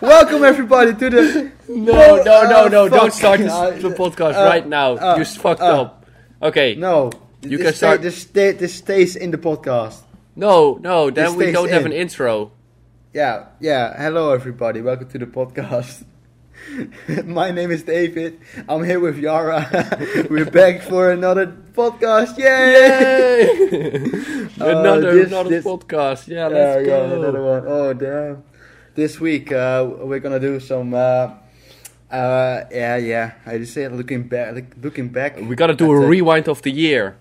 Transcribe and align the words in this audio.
Welcome 0.00 0.44
everybody 0.44 0.94
to 0.94 1.10
the 1.10 1.52
No, 1.68 2.22
no, 2.22 2.42
no, 2.48 2.68
no! 2.68 2.80
Oh, 2.82 2.88
Don't 2.88 3.10
fuck. 3.10 3.12
start 3.12 3.38
this, 3.40 3.52
Uh, 3.52 3.70
the 3.70 3.90
podcast 3.90 4.34
uh, 4.36 4.44
right 4.44 4.66
now. 4.66 4.96
uh, 4.96 5.16
you 5.18 5.24
fucked 5.24 5.60
uh. 5.60 5.82
up. 5.82 6.06
Okay. 6.42 6.74
no. 6.76 7.10
You 7.42 7.56
this 7.58 7.66
can 7.66 7.72
stay- 7.72 7.76
start- 7.76 8.02
This, 8.02 8.16
stay, 8.22 8.52
this 8.52 8.74
stays 8.74 9.16
in 9.16 9.30
the 9.30 9.38
podcast. 9.38 10.00
No, 10.36 10.78
no. 10.82 11.10
Then 11.10 11.24
This 11.26 11.34
we 11.34 11.44
stays 11.44 11.54
don't 11.54 11.70
have 11.70 11.86
in. 11.86 11.92
an 11.92 11.98
intro. 11.98 12.52
Yeah, 13.14 13.46
yeah. 13.60 13.96
Hello 13.96 14.32
everybody. 14.32 14.82
Welcome 14.82 15.08
to 15.10 15.18
the 15.18 15.26
podcast. 15.26 16.04
My 17.24 17.50
name 17.50 17.70
is 17.70 17.82
David. 17.82 18.40
I'm 18.68 18.84
here 18.84 19.00
with 19.00 19.18
Yara. 19.18 19.66
We're 20.30 20.50
back 20.50 20.82
for 20.82 21.10
another 21.10 21.46
podcast. 21.46 22.36
Yay! 22.38 24.04
another, 24.60 25.14
this- 25.14 25.28
another 25.28 25.50
this- 25.50 25.64
podcast. 25.64 26.28
Yeah, 26.28 26.48
let's 26.48 26.86
go. 26.86 27.04
Another 27.04 27.42
one. 27.42 27.64
Oh 27.66 27.92
damn. 27.94 28.44
This 28.94 29.18
week 29.20 29.52
uh, 29.52 29.88
we're 30.00 30.18
gonna 30.20 30.40
do 30.40 30.60
some. 30.60 30.92
Uh, 30.94 31.34
uh, 32.10 32.64
yeah, 32.70 32.96
yeah. 32.96 33.32
I 33.46 33.58
just 33.58 33.72
say 33.72 33.88
looking 33.88 34.24
back. 34.24 34.54
Like, 34.54 34.74
looking 34.82 35.08
back. 35.08 35.36
We 35.40 35.56
gotta 35.56 35.74
do 35.74 35.92
a 35.92 36.00
the- 36.00 36.06
rewind 36.06 36.48
of 36.48 36.62
the 36.62 36.70
year. 36.70 37.16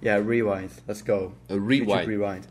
Yeah, 0.00 0.16
rewind. 0.16 0.70
Let's 0.86 1.02
go. 1.02 1.32
A 1.48 1.54
YouTube 1.54 2.06
rewind. 2.06 2.46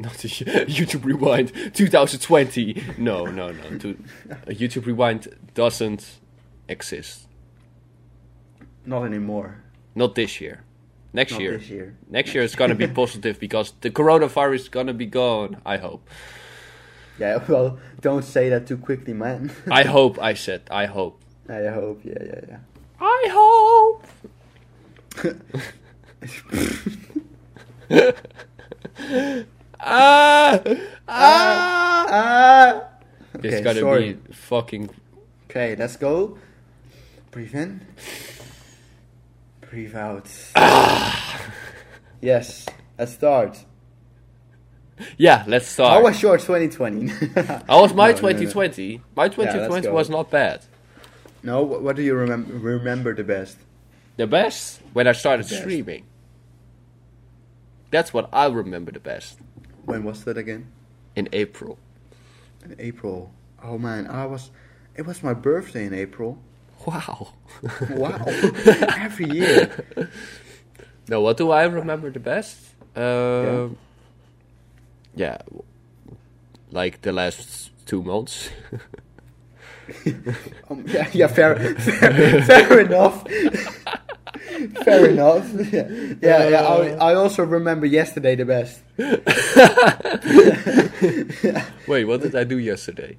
Not 0.02 0.24
a 0.24 0.28
YouTube 0.66 1.04
Rewind 1.04 1.52
2020. 1.74 2.82
No, 2.96 3.26
no, 3.26 3.52
no. 3.52 3.78
To, 3.78 3.98
a 4.46 4.54
YouTube 4.54 4.86
Rewind 4.86 5.28
doesn't 5.52 6.20
exist. 6.68 7.28
Not 8.86 9.04
anymore. 9.04 9.62
Not 9.94 10.14
this 10.14 10.40
year. 10.40 10.64
Next 11.12 11.32
Not 11.32 11.40
year. 11.42 11.58
this 11.58 11.68
year. 11.68 11.96
Next 12.08 12.34
year 12.34 12.42
is 12.42 12.54
gonna 12.54 12.74
be 12.74 12.86
positive 13.02 13.38
because 13.38 13.74
the 13.82 13.90
coronavirus 13.90 14.54
is 14.54 14.68
gonna 14.70 14.94
be 14.94 15.04
gone. 15.04 15.60
I 15.66 15.76
hope. 15.76 16.08
Yeah. 17.18 17.44
Well, 17.46 17.78
don't 18.00 18.24
say 18.24 18.48
that 18.48 18.66
too 18.66 18.78
quickly, 18.78 19.12
man. 19.12 19.52
I 19.70 19.82
hope. 19.82 20.18
I 20.18 20.32
said. 20.32 20.62
I 20.70 20.86
hope. 20.86 21.20
I 21.46 21.66
hope. 21.66 22.00
Yeah, 22.04 22.22
yeah, 22.24 22.40
yeah. 22.48 22.58
I 23.00 23.28
hope. 23.30 24.06
Ah, 29.82 30.60
ah. 31.08 32.06
Ah. 32.10 32.82
It's 33.34 33.44
Okay, 33.46 33.62
gonna 33.62 33.80
sorry. 33.80 34.12
be 34.14 34.32
fucking. 34.32 34.90
Okay, 35.48 35.76
let's 35.76 35.96
go. 35.96 36.38
Breathe 37.30 37.54
in. 37.54 37.80
Breathe 39.70 39.94
out. 39.94 40.28
Ah. 40.56 41.52
yes, 42.20 42.66
let's 42.98 43.12
start. 43.12 43.64
Yeah, 45.16 45.44
let's 45.46 45.66
start. 45.66 45.92
How 45.92 46.02
was 46.02 46.20
your 46.20 46.36
2020? 46.36 47.06
How 47.66 47.80
was 47.80 47.94
my 47.94 48.08
No, 48.12 48.16
no, 48.16 48.28
no. 48.28 48.32
2020? 48.34 49.00
My 49.16 49.28
2020 49.28 49.86
go. 49.86 49.94
was 49.94 50.10
not 50.10 50.30
bad. 50.30 50.62
No, 51.42 51.62
what, 51.62 51.96
do 51.96 52.02
you 52.02 52.14
remember 52.14 52.52
remember 52.52 53.14
the 53.14 53.24
best? 53.24 53.56
The 54.18 54.26
best 54.26 54.82
when 54.92 55.06
I 55.06 55.12
started 55.12 55.46
streaming. 55.46 56.04
That's 57.90 58.12
what 58.12 58.28
I 58.32 58.46
remember 58.46 58.92
the 58.92 59.00
best. 59.00 59.38
When 59.90 60.04
was 60.04 60.24
that 60.24 60.36
again? 60.38 60.66
In 61.16 61.28
April. 61.32 61.78
In 62.64 62.74
April. 62.78 63.32
Oh 63.62 63.78
man, 63.78 64.06
I 64.06 64.26
was. 64.26 64.50
It 64.96 65.06
was 65.06 65.22
my 65.22 65.34
birthday 65.34 65.86
in 65.86 65.94
April. 65.94 66.38
Wow. 66.86 67.34
Wow, 67.90 68.24
every 68.98 69.28
year. 69.30 69.84
No, 71.08 71.20
what 71.20 71.36
do 71.36 71.50
I 71.50 71.64
remember 71.64 72.10
the 72.10 72.20
best? 72.20 72.56
Um, 72.96 73.76
yeah. 75.14 75.38
w- 75.44 75.64
like 76.70 77.02
the 77.02 77.12
last 77.12 77.70
two 77.86 78.02
months. 78.02 78.50
Um, 80.70 80.84
yeah, 80.86 81.08
yeah, 81.12 81.26
fair, 81.26 81.56
fair, 81.80 82.42
fair 82.42 82.80
enough. 82.80 83.24
fair 84.84 85.10
enough. 85.10 85.50
Yeah, 85.72 85.88
yeah. 86.22 86.48
yeah 86.48 86.62
I, 86.62 87.10
I 87.10 87.14
also 87.14 87.44
remember 87.44 87.86
yesterday 87.86 88.36
the 88.36 88.44
best. 88.44 88.82
Wait, 91.86 92.04
what 92.04 92.22
did 92.22 92.34
I 92.34 92.44
do 92.44 92.58
yesterday? 92.58 93.18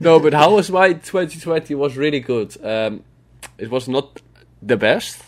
no, 0.00 0.18
but 0.20 0.34
how 0.34 0.54
was 0.54 0.70
my 0.70 0.92
2020? 0.92 1.74
Was 1.74 1.96
really 1.96 2.20
good. 2.20 2.56
Um, 2.64 3.02
it 3.56 3.70
was 3.70 3.88
not 3.88 4.20
the 4.62 4.76
best, 4.76 5.22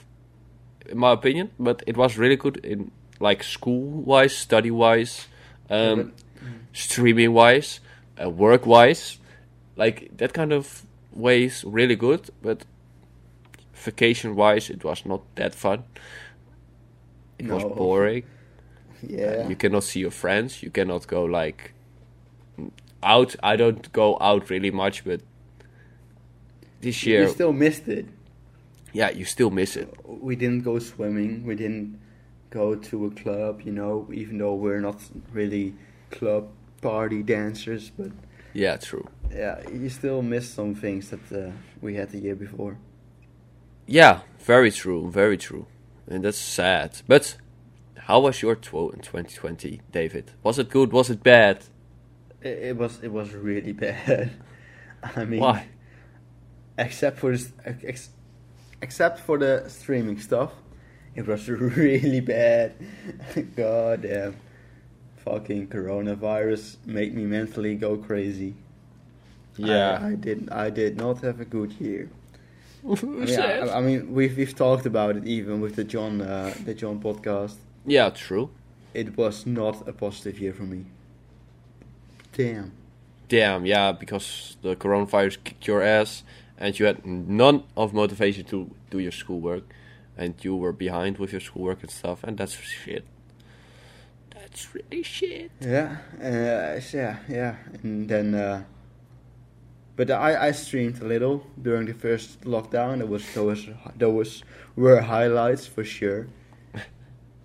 in 0.88 0.98
my 0.98 1.12
opinion, 1.12 1.50
but 1.59 1.82
it 1.86 1.97
was 1.97 2.19
really 2.19 2.36
good 2.36 2.59
in 2.59 2.91
like 3.19 3.42
school 3.42 4.03
wise, 4.03 4.36
study 4.36 4.70
wise, 4.70 5.26
um, 5.69 6.12
streaming 6.72 7.32
wise, 7.32 7.80
uh, 8.22 8.28
work 8.31 8.66
wise, 8.66 9.19
like 9.76 10.10
that 10.16 10.32
kind 10.32 10.53
of 10.53 10.84
ways. 11.12 11.64
Really 11.66 11.97
good, 11.97 12.31
but 12.42 12.64
vacation 13.75 14.36
wise, 14.36 14.70
it 14.70 14.84
was 14.84 15.04
not 15.06 15.22
that 15.36 15.54
fun. 15.54 15.84
It 17.38 17.47
was 17.47 17.64
boring. 17.64 18.25
Yeah. 19.03 19.48
You 19.48 19.56
cannot 19.56 19.84
see 19.84 20.00
your 20.00 20.10
friends. 20.10 20.62
You 20.62 20.70
cannot 20.70 21.06
go 21.06 21.25
like 21.25 21.72
out. 23.03 23.34
I 23.42 23.56
don't 23.56 23.91
go 23.92 24.19
out 24.20 24.50
really 24.50 24.70
much, 24.70 25.04
but 25.06 25.22
this 26.82 27.06
year, 27.06 27.22
you 27.22 27.28
still 27.30 27.53
missed 27.54 27.88
it. 27.88 28.06
yeah, 28.92 29.10
you 29.10 29.25
still 29.25 29.50
miss 29.50 29.75
it. 29.76 29.88
We 30.06 30.36
didn't 30.36 30.64
go 30.64 30.78
swimming. 30.78 31.47
We 31.47 31.54
didn't 31.54 31.98
go 32.50 32.75
to 32.75 33.06
a 33.06 33.10
club. 33.10 33.62
You 33.64 33.72
know, 33.72 34.06
even 34.12 34.36
though 34.36 34.54
we're 34.54 34.80
not 34.80 35.00
really 35.32 35.72
club 36.10 36.48
party 36.80 37.22
dancers, 37.22 37.91
but 37.91 38.10
Yeah, 38.52 38.76
true. 38.76 39.06
yeah, 39.30 39.60
you 39.70 39.88
still 39.91 40.22
miss 40.22 40.48
some 40.50 40.74
things 40.74 41.10
that 41.10 41.32
uh, 41.32 41.50
we 41.80 41.94
had 41.96 42.10
the 42.10 42.18
year 42.18 42.34
before. 42.36 42.76
Yeah, 43.86 44.20
very 44.38 44.70
true, 44.70 45.10
very 45.10 45.36
true, 45.36 45.66
and 46.08 46.24
that's 46.24 46.38
sad. 46.38 47.02
But 47.06 47.36
how 48.06 48.20
was 48.20 48.42
your 48.42 48.54
tw- 48.56 49.02
2020, 49.02 49.80
David? 49.92 50.32
Was 50.42 50.58
it 50.58 50.68
good? 50.70 50.92
Was 50.92 51.10
it 51.10 51.22
bad? 51.22 51.64
It, 52.42 52.58
it 52.70 52.76
was 52.76 53.00
it 53.02 53.12
was 53.12 53.32
really 53.34 53.72
bad. 53.86 54.30
I 55.02 55.24
mean, 55.24 55.41
Why? 55.41 55.68
except 56.78 57.18
for 57.18 57.32
this, 57.32 57.52
ex, 57.64 58.10
except 58.82 59.18
for 59.20 59.38
the 59.38 59.64
streaming 59.68 60.18
stuff, 60.20 60.52
it 61.14 61.26
was 61.26 61.48
really 61.76 62.20
bad. 62.20 62.74
God 63.56 64.02
damn, 64.02 64.36
fucking 65.25 65.69
coronavirus 65.69 66.76
made 66.86 67.14
me 67.14 67.25
mentally 67.25 67.75
go 67.75 67.97
crazy. 67.97 68.54
I, 69.62 70.08
I 70.08 70.14
did 70.14 70.48
I 70.50 70.70
did 70.70 70.97
not 70.97 71.20
have 71.20 71.41
a 71.41 71.44
good 71.44 71.72
year. 71.81 72.08
I 72.88 73.04
mean, 73.04 73.41
I, 73.41 73.76
I 73.76 73.80
mean, 73.80 74.14
we've 74.14 74.36
we've 74.36 74.54
talked 74.54 74.86
about 74.86 75.16
it 75.16 75.26
even 75.26 75.60
with 75.60 75.76
the 75.76 75.84
John 75.84 76.20
uh, 76.20 76.54
the 76.64 76.75
John 76.75 77.00
podcast. 77.00 77.56
yeah, 77.84 78.10
true. 78.10 78.50
It 78.94 79.16
was 79.16 79.47
not 79.47 79.86
a 79.86 79.92
positive 79.92 80.41
year 80.41 80.53
for 80.53 80.64
me. 80.64 80.84
Damn. 82.32 82.72
Damn, 83.28 83.64
yeah, 83.64 83.92
because 83.92 84.56
the 84.62 84.75
coronavirus 84.75 85.36
kicked 85.44 85.66
your 85.69 85.82
ass, 85.82 86.25
and 86.59 86.76
you 86.76 86.86
had 86.86 87.06
none 87.06 87.62
of 87.76 87.94
motivation 87.94 88.44
to 88.47 88.70
do 88.91 88.98
your 88.98 89.12
schoolwork, 89.12 89.62
and 90.16 90.34
you 90.42 90.56
were 90.56 90.72
behind 90.72 91.19
with 91.19 91.30
your 91.30 91.41
schoolwork 91.41 91.82
and 91.82 91.91
stuff, 91.91 92.25
and 92.25 92.38
that's 92.38 92.54
shit. 92.54 93.04
That's 94.50 94.74
really 94.74 95.02
shit. 95.02 95.50
Yeah, 95.60 95.96
uh, 96.20 96.80
yeah, 96.92 97.16
yeah, 97.28 97.56
and 97.82 98.08
then, 98.08 98.34
uh, 98.34 98.64
but 99.96 100.10
I, 100.10 100.48
I 100.48 100.50
streamed 100.52 101.00
a 101.00 101.04
little 101.04 101.46
during 101.60 101.86
the 101.86 101.94
first 101.94 102.40
lockdown. 102.42 102.98
There 102.98 103.06
was 103.06 103.24
those 103.34 103.68
those 103.97 104.42
were 104.76 105.00
highlights 105.00 105.66
for 105.66 105.84
sure. 105.84 106.26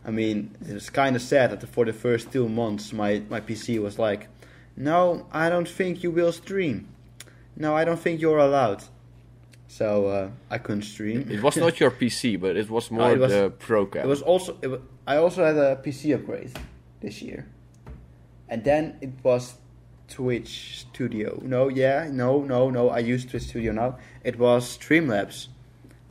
I 0.08 0.12
mean, 0.12 0.56
it's 0.62 0.90
kind 0.90 1.16
of 1.16 1.22
sad 1.22 1.52
that 1.52 1.68
for 1.68 1.86
the 1.86 1.94
first 1.94 2.32
two 2.32 2.48
months, 2.50 2.92
my 2.94 3.22
my 3.30 3.40
PC 3.40 3.80
was 3.82 4.00
like, 4.00 4.28
"No, 4.76 5.28
I 5.32 5.50
don't 5.50 5.68
think 5.68 6.04
you 6.04 6.12
will 6.12 6.32
stream. 6.32 6.88
No, 7.56 7.76
I 7.76 7.86
don't 7.86 8.00
think 8.00 8.20
you're 8.22 8.40
allowed." 8.40 8.84
So 9.68 10.08
uh, 10.08 10.30
I 10.50 10.58
couldn't 10.58 10.84
stream. 10.84 11.28
It 11.30 11.42
was 11.42 11.58
not 11.58 11.80
your 11.82 11.92
PC, 11.92 12.40
but 12.40 12.56
it 12.56 12.70
was 12.70 12.90
more 12.92 13.12
it 13.12 13.20
was- 13.20 13.32
the 13.32 13.50
program. 13.50 14.06
It 14.06 14.10
was 14.10 14.22
also 14.22 14.58
it 14.62 14.68
wa 14.68 14.78
I 15.08 15.18
also 15.18 15.44
had 15.46 15.58
a 15.58 15.76
PC 15.76 16.16
upgrade 16.16 16.52
this 17.06 17.22
year, 17.22 17.46
and 18.50 18.64
then 18.64 18.98
it 19.02 19.12
was 19.24 19.56
Twitch 20.08 20.86
Studio. 20.90 21.40
No, 21.44 21.70
yeah, 21.70 22.10
no, 22.12 22.42
no, 22.42 22.70
no. 22.70 22.90
I 22.90 23.00
use 23.00 23.26
Twitch 23.26 23.44
Studio 23.44 23.72
now. 23.72 23.98
It 24.24 24.38
was 24.40 24.78
Streamlabs. 24.78 25.48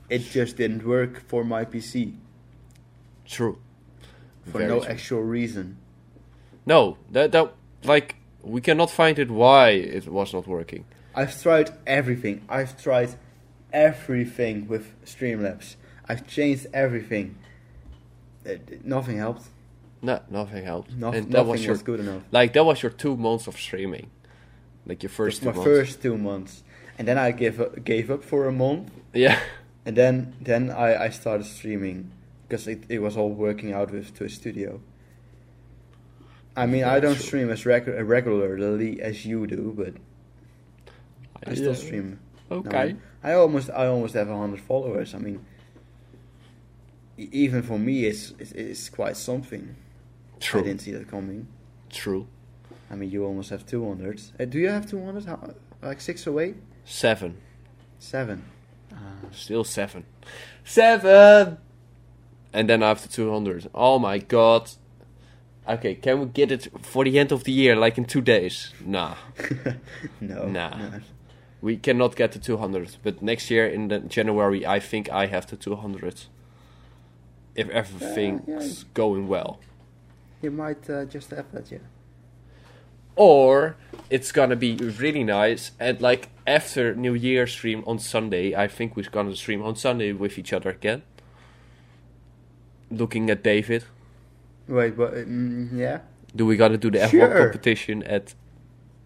It 0.09 0.21
just 0.39 0.57
didn't 0.57 0.85
work 0.87 1.21
for 1.29 1.45
my 1.45 1.65
PC 1.65 2.15
true. 3.27 3.59
for 4.45 4.59
Very 4.59 4.69
no 4.69 4.81
true. 4.81 4.89
actual 4.91 5.23
reason. 5.23 5.77
No, 6.67 6.97
that 7.11 7.33
that 7.33 7.53
like 7.85 8.17
we 8.43 8.61
cannot 8.61 8.91
find 8.91 9.19
it 9.19 9.31
why 9.31 9.71
it 9.71 10.07
was 10.09 10.33
not 10.33 10.47
working. 10.47 10.85
I've 11.15 11.35
tried 11.43 11.71
everything. 11.87 12.43
I've 12.49 12.81
tried 12.83 13.11
everything 13.73 14.69
with 14.69 14.85
Streamlabs. 15.05 15.77
I've 16.09 16.27
changed 16.27 16.67
everything. 16.75 17.37
It- 18.45 18.69
it- 18.71 18.85
nothing 18.85 19.17
helped. 19.19 19.47
No, 20.05 20.21
nothing 20.31 20.65
helped. 20.65 20.93
No, 20.93 21.09
and 21.13 21.25
that 21.27 21.31
nothing 21.31 21.49
was 21.51 21.61
was, 21.61 21.67
your 21.67 21.77
good 21.79 22.01
enough. 22.01 22.23
like 22.31 22.53
that 22.53 22.65
was 22.65 22.83
your 22.83 22.93
two 22.93 23.17
months 23.17 23.47
of 23.47 23.57
streaming, 23.57 24.11
like 24.87 25.03
your 25.03 25.11
first 25.11 25.43
my 25.43 25.51
two 25.53 25.57
months. 25.59 25.71
first 25.71 26.03
two 26.03 26.17
months, 26.19 26.63
and 26.99 27.09
then 27.09 27.19
I 27.19 27.31
gave 27.33 27.61
up, 27.61 27.83
gave 27.85 28.11
up 28.11 28.23
for 28.23 28.47
a 28.47 28.53
month, 28.53 28.91
Yeah, 29.15 29.39
and 29.87 29.97
then 29.97 30.35
then 30.41 30.71
I, 30.71 31.05
I 31.07 31.09
started 31.11 31.47
streaming 31.47 32.11
because 32.47 32.69
it, 32.69 32.85
it 32.89 33.01
was 33.01 33.17
all 33.17 33.31
working 33.31 33.73
out 33.73 33.91
with 33.91 34.15
to 34.17 34.25
a 34.25 34.29
studio. 34.29 34.81
I 36.57 36.67
mean, 36.67 36.85
I 36.85 37.01
don't 37.01 37.15
sure. 37.17 37.27
stream 37.27 37.51
as 37.51 37.65
regu- 37.65 37.99
uh, 37.99 38.05
regularly 38.05 39.01
as 39.03 39.27
you 39.27 39.47
do, 39.47 39.73
but 39.77 39.95
I 41.51 41.55
still 41.55 41.69
Yeah. 41.73 41.85
stream. 41.87 42.19
Okay. 42.51 42.95
I 43.25 43.33
almost 43.33 43.71
I 43.71 43.87
almost 43.87 44.15
have 44.15 44.29
hundred 44.29 44.61
followers. 44.61 45.15
I 45.15 45.19
mean, 45.19 45.45
even 47.17 47.63
for 47.63 47.79
me, 47.79 48.05
it's 48.05 48.35
it's, 48.39 48.53
it's 48.53 48.89
quite 48.91 49.17
something. 49.17 49.75
I 50.45 50.47
True. 50.47 50.63
didn't 50.63 50.83
see 50.83 50.93
that 50.93 51.09
coming. 51.09 51.49
True. 51.89 52.27
I 52.91 52.97
mean, 52.97 53.11
you 53.11 53.25
almost 53.25 53.49
have 53.49 53.65
two 53.65 53.87
hundred. 53.89 54.21
Uh, 54.39 54.45
do 54.45 54.59
you 54.59 54.69
have 54.69 54.87
two 54.89 55.03
hundred? 55.03 55.27
Like 55.81 56.03
six 56.03 56.27
or 56.27 56.41
eight? 56.43 56.57
Seven. 56.85 57.39
Seven. 57.99 58.45
Uh, 58.93 58.97
Still 59.33 59.65
seven. 59.65 60.05
Seven. 60.65 61.57
And 62.53 62.69
then 62.69 62.83
after 62.83 63.09
two 63.09 63.33
hundred. 63.33 63.71
Oh 63.75 63.99
my 63.99 64.19
god. 64.19 64.71
Okay, 65.67 65.95
can 65.95 66.21
we 66.21 66.27
get 66.27 66.53
it 66.53 66.69
for 66.83 67.05
the 67.05 67.19
end 67.19 67.33
of 67.33 67.45
the 67.45 67.53
year, 67.53 67.75
like 67.75 67.97
in 67.97 68.05
two 68.05 68.21
days? 68.21 68.75
Nah, 68.85 69.15
no. 70.21 70.47
Nah. 70.47 70.77
no. 70.77 71.01
we 71.63 71.79
cannot 71.79 72.17
get 72.17 72.33
to 72.33 72.39
two 72.39 72.59
hundred. 72.59 72.97
But 73.03 73.23
next 73.23 73.51
year 73.51 73.67
in 73.67 73.89
the 73.89 74.01
January, 74.01 74.67
I 74.67 74.79
think 74.79 75.09
I 75.11 75.25
have 75.27 75.47
the 75.47 75.57
two 75.57 75.77
hundred. 75.77 76.27
If 77.55 77.71
everything's 77.71 78.83
yeah. 78.83 78.89
going 78.93 79.27
well. 79.27 79.59
You 80.45 80.51
might 80.51 80.91
uh, 80.91 81.07
just 81.07 81.31
have 81.31 81.51
that, 81.53 81.73
yeah. 81.73 81.79
Or 83.17 83.77
it's 84.11 84.31
gonna 84.31 84.57
be 84.57 84.77
really 84.77 85.25
nice 85.25 85.71
and 85.81 85.99
like 86.03 86.29
after 86.47 86.95
New 86.95 87.15
Year 87.15 87.47
stream 87.47 87.83
on 87.87 87.99
Sunday, 87.99 88.55
I 88.55 88.69
think 88.69 88.95
we're 88.95 89.09
gonna 89.11 89.35
stream 89.37 89.63
on 89.63 89.75
Sunday 89.75 90.13
with 90.13 90.39
each 90.39 90.53
other 90.53 90.69
again. 90.69 91.03
Looking 92.91 93.31
at 93.31 93.43
David. 93.43 93.85
Wait, 94.69 94.99
but 94.99 95.15
mm, 95.15 95.71
yeah. 95.73 96.01
Do 96.37 96.45
we 96.45 96.59
gotta 96.59 96.77
do 96.77 96.91
the 96.91 96.99
F1 96.99 97.39
competition 97.39 98.03
at 98.03 98.35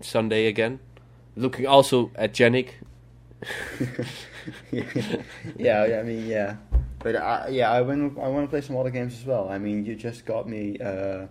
Sunday 0.00 0.46
again? 0.46 0.80
Looking 1.36 1.68
also 1.68 2.10
at 2.16 2.32
Janik. 2.34 2.70
yeah, 4.72 4.82
yeah, 5.56 6.00
I 6.00 6.02
mean, 6.02 6.26
yeah. 6.26 6.56
But 7.00 7.16
I, 7.16 7.48
yeah, 7.48 7.70
I 7.70 7.80
want 7.82 8.18
I 8.18 8.28
want 8.28 8.46
to 8.46 8.50
play 8.50 8.60
some 8.60 8.76
other 8.76 8.90
games 8.90 9.14
as 9.14 9.24
well. 9.24 9.48
I 9.48 9.58
mean, 9.58 9.84
you 9.84 9.94
just 9.94 10.24
got 10.26 10.48
me 10.48 10.78
uh, 10.80 11.26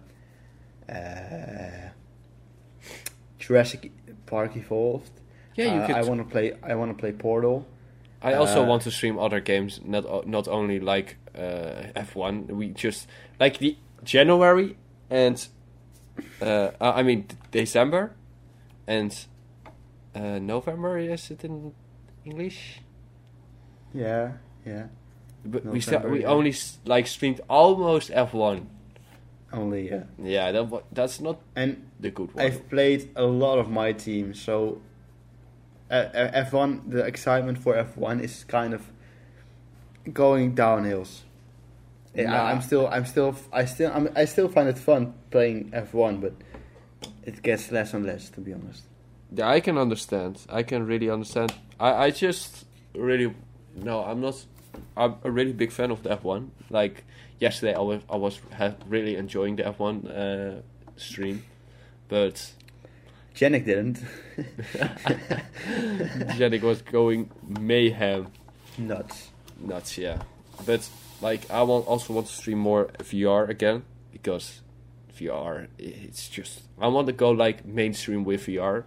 uh, 0.89 1.89
Jurassic 3.39 3.91
Park 4.25 4.55
Evolved. 4.55 5.11
Yeah, 5.55 5.65
you 5.65 5.81
Uh, 5.81 5.87
could. 5.87 5.95
I 5.95 6.03
want 6.03 6.19
to 6.21 6.25
play. 6.31 6.53
I 6.63 6.75
want 6.75 6.91
to 6.91 6.97
play 6.97 7.11
Portal. 7.11 7.65
I 8.21 8.33
also 8.33 8.63
uh, 8.63 8.67
want 8.67 8.83
to 8.83 8.91
stream 8.91 9.19
other 9.19 9.39
games, 9.41 9.81
not 9.83 10.27
not 10.27 10.47
only 10.47 10.79
like 10.79 11.17
uh, 11.35 11.91
F1. 11.95 12.47
We 12.47 12.69
just 12.69 13.07
like 13.39 13.59
the 13.59 13.77
January 14.03 14.75
and 15.09 15.47
uh, 16.41 16.71
I 16.79 17.03
mean 17.03 17.25
December 17.51 18.15
and 18.87 19.13
uh, 20.15 20.39
November. 20.39 20.97
Is 20.97 21.29
it 21.31 21.43
in 21.43 21.73
English? 22.25 22.81
Yeah, 23.93 24.31
yeah. 24.65 24.87
But 25.51 25.65
we 25.65 25.81
we 26.09 26.25
only 26.25 26.53
like 26.85 27.07
streamed 27.07 27.41
almost 27.49 28.11
F1. 28.11 28.65
Only 29.53 29.89
yeah. 29.89 30.03
Yeah, 30.21 30.51
that 30.51 30.83
that's 30.91 31.21
not 31.21 31.39
And 31.55 31.89
the 31.99 32.11
good 32.11 32.33
one. 32.33 32.45
I've 32.45 32.69
played 32.69 33.09
a 33.15 33.23
lot 33.23 33.59
of 33.59 33.69
my 33.69 33.93
team, 33.93 34.33
so 34.33 34.81
uh, 35.89 35.93
uh, 35.93 36.45
F1. 36.45 36.91
The 36.91 37.05
excitement 37.05 37.57
for 37.57 37.73
F1 37.75 38.21
is 38.21 38.43
kind 38.43 38.73
of 38.73 38.81
going 40.13 40.55
downhills. 40.55 41.21
Yeah, 42.13 42.33
I, 42.33 42.37
Nah. 42.37 42.43
I'm 42.51 42.61
still, 42.61 42.87
I'm 42.87 43.05
still, 43.05 43.35
I 43.53 43.65
still, 43.65 43.91
I'm, 43.93 44.09
I 44.15 44.25
still 44.25 44.49
find 44.49 44.67
it 44.67 44.77
fun 44.77 45.13
playing 45.29 45.71
F1, 45.71 46.19
but 46.19 46.33
it 47.23 47.41
gets 47.41 47.71
less 47.71 47.93
and 47.93 48.05
less, 48.05 48.29
to 48.31 48.41
be 48.41 48.53
honest. 48.53 48.83
Yeah, 49.31 49.49
I 49.49 49.59
can 49.59 49.77
understand. 49.77 50.45
I 50.49 50.63
can 50.63 50.85
really 50.85 51.09
understand. 51.09 51.53
I, 51.79 52.05
I 52.05 52.11
just 52.11 52.65
really 52.95 53.33
no, 53.75 54.03
I'm 54.03 54.21
not. 54.21 54.45
I'm 54.95 55.15
a 55.23 55.31
really 55.31 55.53
big 55.53 55.71
fan 55.71 55.91
of 55.91 56.03
the 56.03 56.09
F1. 56.17 56.49
Like 56.69 57.03
yesterday, 57.39 57.73
I 57.75 57.79
was 57.81 58.01
I 58.09 58.15
was 58.17 58.39
ha- 58.57 58.75
really 58.87 59.15
enjoying 59.15 59.55
the 59.57 59.63
F1 59.63 60.05
uh, 60.09 60.61
stream, 60.95 61.43
but 62.07 62.51
Janik 63.35 63.65
didn't. 63.65 63.99
Janik 66.37 66.61
was 66.61 66.81
going 66.81 67.29
mayhem 67.47 68.27
Nuts. 68.77 69.29
nuts. 69.59 69.97
Yeah, 69.97 70.21
but 70.65 70.87
like 71.21 71.49
I 71.49 71.63
want 71.63 71.87
also 71.87 72.13
want 72.13 72.27
to 72.27 72.33
stream 72.33 72.59
more 72.59 72.85
VR 72.99 73.49
again 73.49 73.83
because 74.11 74.61
VR 75.17 75.67
it's 75.79 76.29
just 76.29 76.61
I 76.79 76.87
want 76.87 77.07
to 77.07 77.13
go 77.13 77.31
like 77.31 77.65
mainstream 77.65 78.23
with 78.23 78.45
VR, 78.45 78.83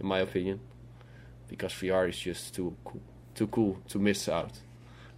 in 0.00 0.06
my 0.06 0.18
opinion, 0.18 0.60
because 1.48 1.72
VR 1.72 2.08
is 2.08 2.18
just 2.18 2.54
too 2.54 2.76
cool, 2.84 3.00
too 3.34 3.46
cool 3.46 3.78
to 3.88 3.98
miss 3.98 4.28
out. 4.28 4.60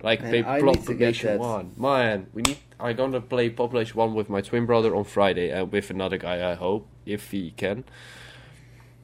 Like 0.02 0.20
Man, 0.20 0.30
play 0.30 0.44
I 0.44 0.60
need 0.60 0.76
Population. 0.76 1.38
One, 1.38 1.72
man. 1.76 2.26
We 2.34 2.42
need. 2.42 2.58
I'm 2.80 2.96
gonna 2.96 3.20
play 3.20 3.48
Population 3.50 3.96
One 3.96 4.14
with 4.14 4.28
my 4.28 4.40
twin 4.40 4.66
brother 4.66 4.94
on 4.96 5.04
Friday 5.04 5.50
and 5.50 5.70
with 5.70 5.90
another 5.90 6.18
guy. 6.18 6.50
I 6.50 6.54
hope 6.54 6.88
if 7.06 7.30
he 7.30 7.52
can. 7.52 7.84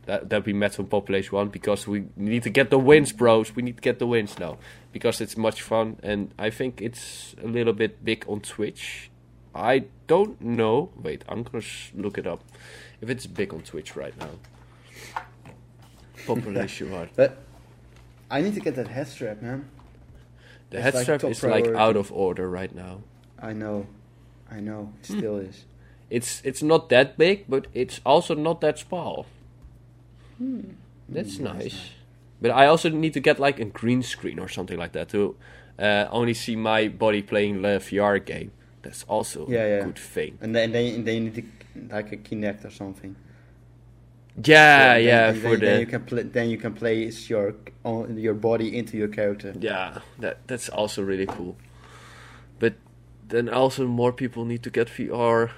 That 0.06 0.29
that 0.31 0.45
we 0.45 0.53
met 0.53 0.79
on 0.81 0.87
Population 0.87 1.37
One 1.37 1.49
because 1.50 1.87
we 1.87 2.06
need 2.17 2.43
to 2.43 2.50
get 2.50 2.71
the 2.71 2.79
wins, 2.79 3.12
bros. 3.12 3.55
We 3.55 3.62
need 3.62 3.77
to 3.77 3.83
get 3.83 4.00
the 4.00 4.06
wins 4.09 4.39
now 4.41 4.59
because 4.93 5.21
it's 5.21 5.37
much 5.37 5.62
fun 5.62 5.99
and 6.03 6.35
I 6.37 6.50
think 6.50 6.83
it's 6.83 7.37
a 7.43 7.47
little 7.47 7.73
bit 7.73 8.05
big 8.05 8.25
on 8.27 8.41
Twitch. 8.41 9.11
I 9.55 9.85
don't 10.09 10.41
know. 10.41 10.91
Wait, 11.01 11.25
I'm 11.29 11.44
gonna 11.44 11.65
look 11.94 12.19
it 12.19 12.27
up. 12.27 12.43
If 13.01 13.09
it's 13.09 13.27
big 13.27 13.55
on 13.55 13.61
Twitch 13.62 13.94
right 13.94 14.19
now. 14.19 14.31
Population 16.27 16.91
One. 16.91 17.09
But 17.15 17.39
I 18.29 18.41
need 18.41 18.55
to 18.55 18.61
get 18.61 18.75
that 18.75 18.89
head 18.89 19.06
strap, 19.06 19.41
man. 19.41 19.69
The 20.70 20.76
It's 20.79 20.85
head 20.85 20.94
like 20.94 21.03
strap 21.05 21.20
top 21.20 21.31
is 21.31 21.43
like 21.44 21.67
out 21.69 21.96
of 21.96 22.13
order 22.13 22.48
right 22.48 22.75
now. 22.75 23.01
I 23.41 23.53
know, 23.53 23.87
I 24.51 24.60
know, 24.60 24.93
it 25.03 25.06
Hmm. 25.06 25.19
still 25.19 25.37
is. 25.39 25.65
It's 26.10 26.41
it's 26.44 26.63
not 26.63 26.89
that 26.89 27.17
big, 27.19 27.44
but 27.48 27.67
it's 27.75 28.01
also 28.05 28.34
not 28.34 28.60
that 28.60 28.79
small. 28.79 29.27
That's 30.39 30.39
Hmm, 30.39 30.63
that's 31.08 31.39
nice. 31.39 31.91
But 32.41 32.51
I 32.53 32.67
also 32.67 32.89
need 32.89 33.13
to 33.15 33.20
get 33.20 33.39
like 33.39 33.58
a 33.60 33.65
green 33.65 34.03
screen 34.03 34.39
or 34.39 34.48
something 34.48 34.79
like 34.79 34.93
that 34.93 35.08
to 35.08 35.37
uh, 35.79 36.06
only 36.10 36.34
see 36.34 36.56
my 36.56 36.89
body 36.89 37.22
playing 37.22 37.63
the 37.63 37.79
VR 37.81 38.25
game. 38.25 38.53
That's 38.82 39.05
also 39.08 39.46
Yeah, 39.48 39.65
a 39.65 39.69
yeah. 39.79 39.84
good 39.84 39.98
thing. 39.98 40.39
And 40.41 40.55
then, 40.55 40.72
then, 40.72 41.05
then 41.05 41.15
you 41.15 41.20
need 41.31 41.34
to, 41.34 41.43
like 41.94 42.13
a 42.13 42.17
Kinect 42.17 42.65
or 42.65 42.70
something. 42.70 43.17
Yeah, 44.45 44.95
So 44.95 44.95
then- 44.95 45.05
yeah, 45.05 45.33
then, 45.33 45.41
for 45.41 45.57
then 45.57 45.75
the 45.75 45.81
you 45.81 45.87
can 45.87 46.31
then 46.33 46.51
you 46.51 46.59
can 46.59 46.75
place 46.75 47.29
your 47.31 47.55
own, 47.85 48.17
your 48.19 48.35
body 48.35 48.77
into 48.79 48.97
your 48.97 49.09
character. 49.09 49.53
yeah, 49.61 49.99
that 50.21 50.39
that's 50.47 50.69
also 50.69 51.03
really 51.03 51.27
cool. 51.27 51.57
But 52.59 52.75
then 53.29 53.49
also 53.49 53.87
more 53.87 54.13
people 54.13 54.45
need 54.45 54.63
to 54.63 54.71
get 54.71 54.89
VR. 54.89 55.51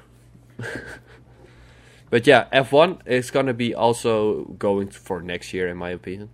but 2.11 2.27
yeah, 2.27 2.47
F1 2.53 3.01
is 3.07 3.31
gonna 3.31 3.55
be 3.55 3.75
also 3.75 4.45
going 4.59 4.89
for 4.91 5.21
next 5.23 5.53
year, 5.53 5.69
in 5.69 5.77
my 5.77 5.91
opinion. 5.91 6.29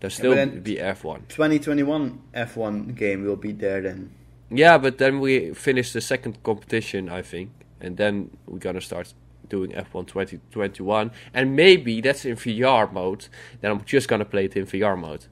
There'll 0.00 0.10
still 0.10 0.34
then- 0.34 0.62
be 0.62 0.76
F1. 0.76 1.28
2021 1.28 2.18
F1 2.34 2.94
game 2.96 3.24
will 3.24 3.36
be 3.36 3.52
there 3.52 3.80
then. 3.80 4.10
Yeah, 4.50 4.78
but 4.78 4.98
then 4.98 5.20
we 5.20 5.54
finish 5.54 5.92
the 5.92 6.00
second 6.00 6.42
competition, 6.42 7.08
I 7.08 7.22
think, 7.22 7.50
and 7.80 7.96
then 7.96 8.30
we're 8.46 8.58
gonna 8.58 8.80
start 8.80 9.14
doing 9.52 9.70
F1 9.72 10.06
2021, 10.06 11.10
and 11.34 11.54
maybe 11.54 12.00
that's 12.00 12.24
in 12.24 12.36
VR 12.36 12.90
mode. 12.90 13.28
Then 13.60 13.70
I'm 13.70 13.84
just 13.84 14.08
gonna 14.08 14.24
play 14.24 14.46
it 14.46 14.56
in 14.56 14.64
VR 14.66 14.96
mode. 14.98 15.26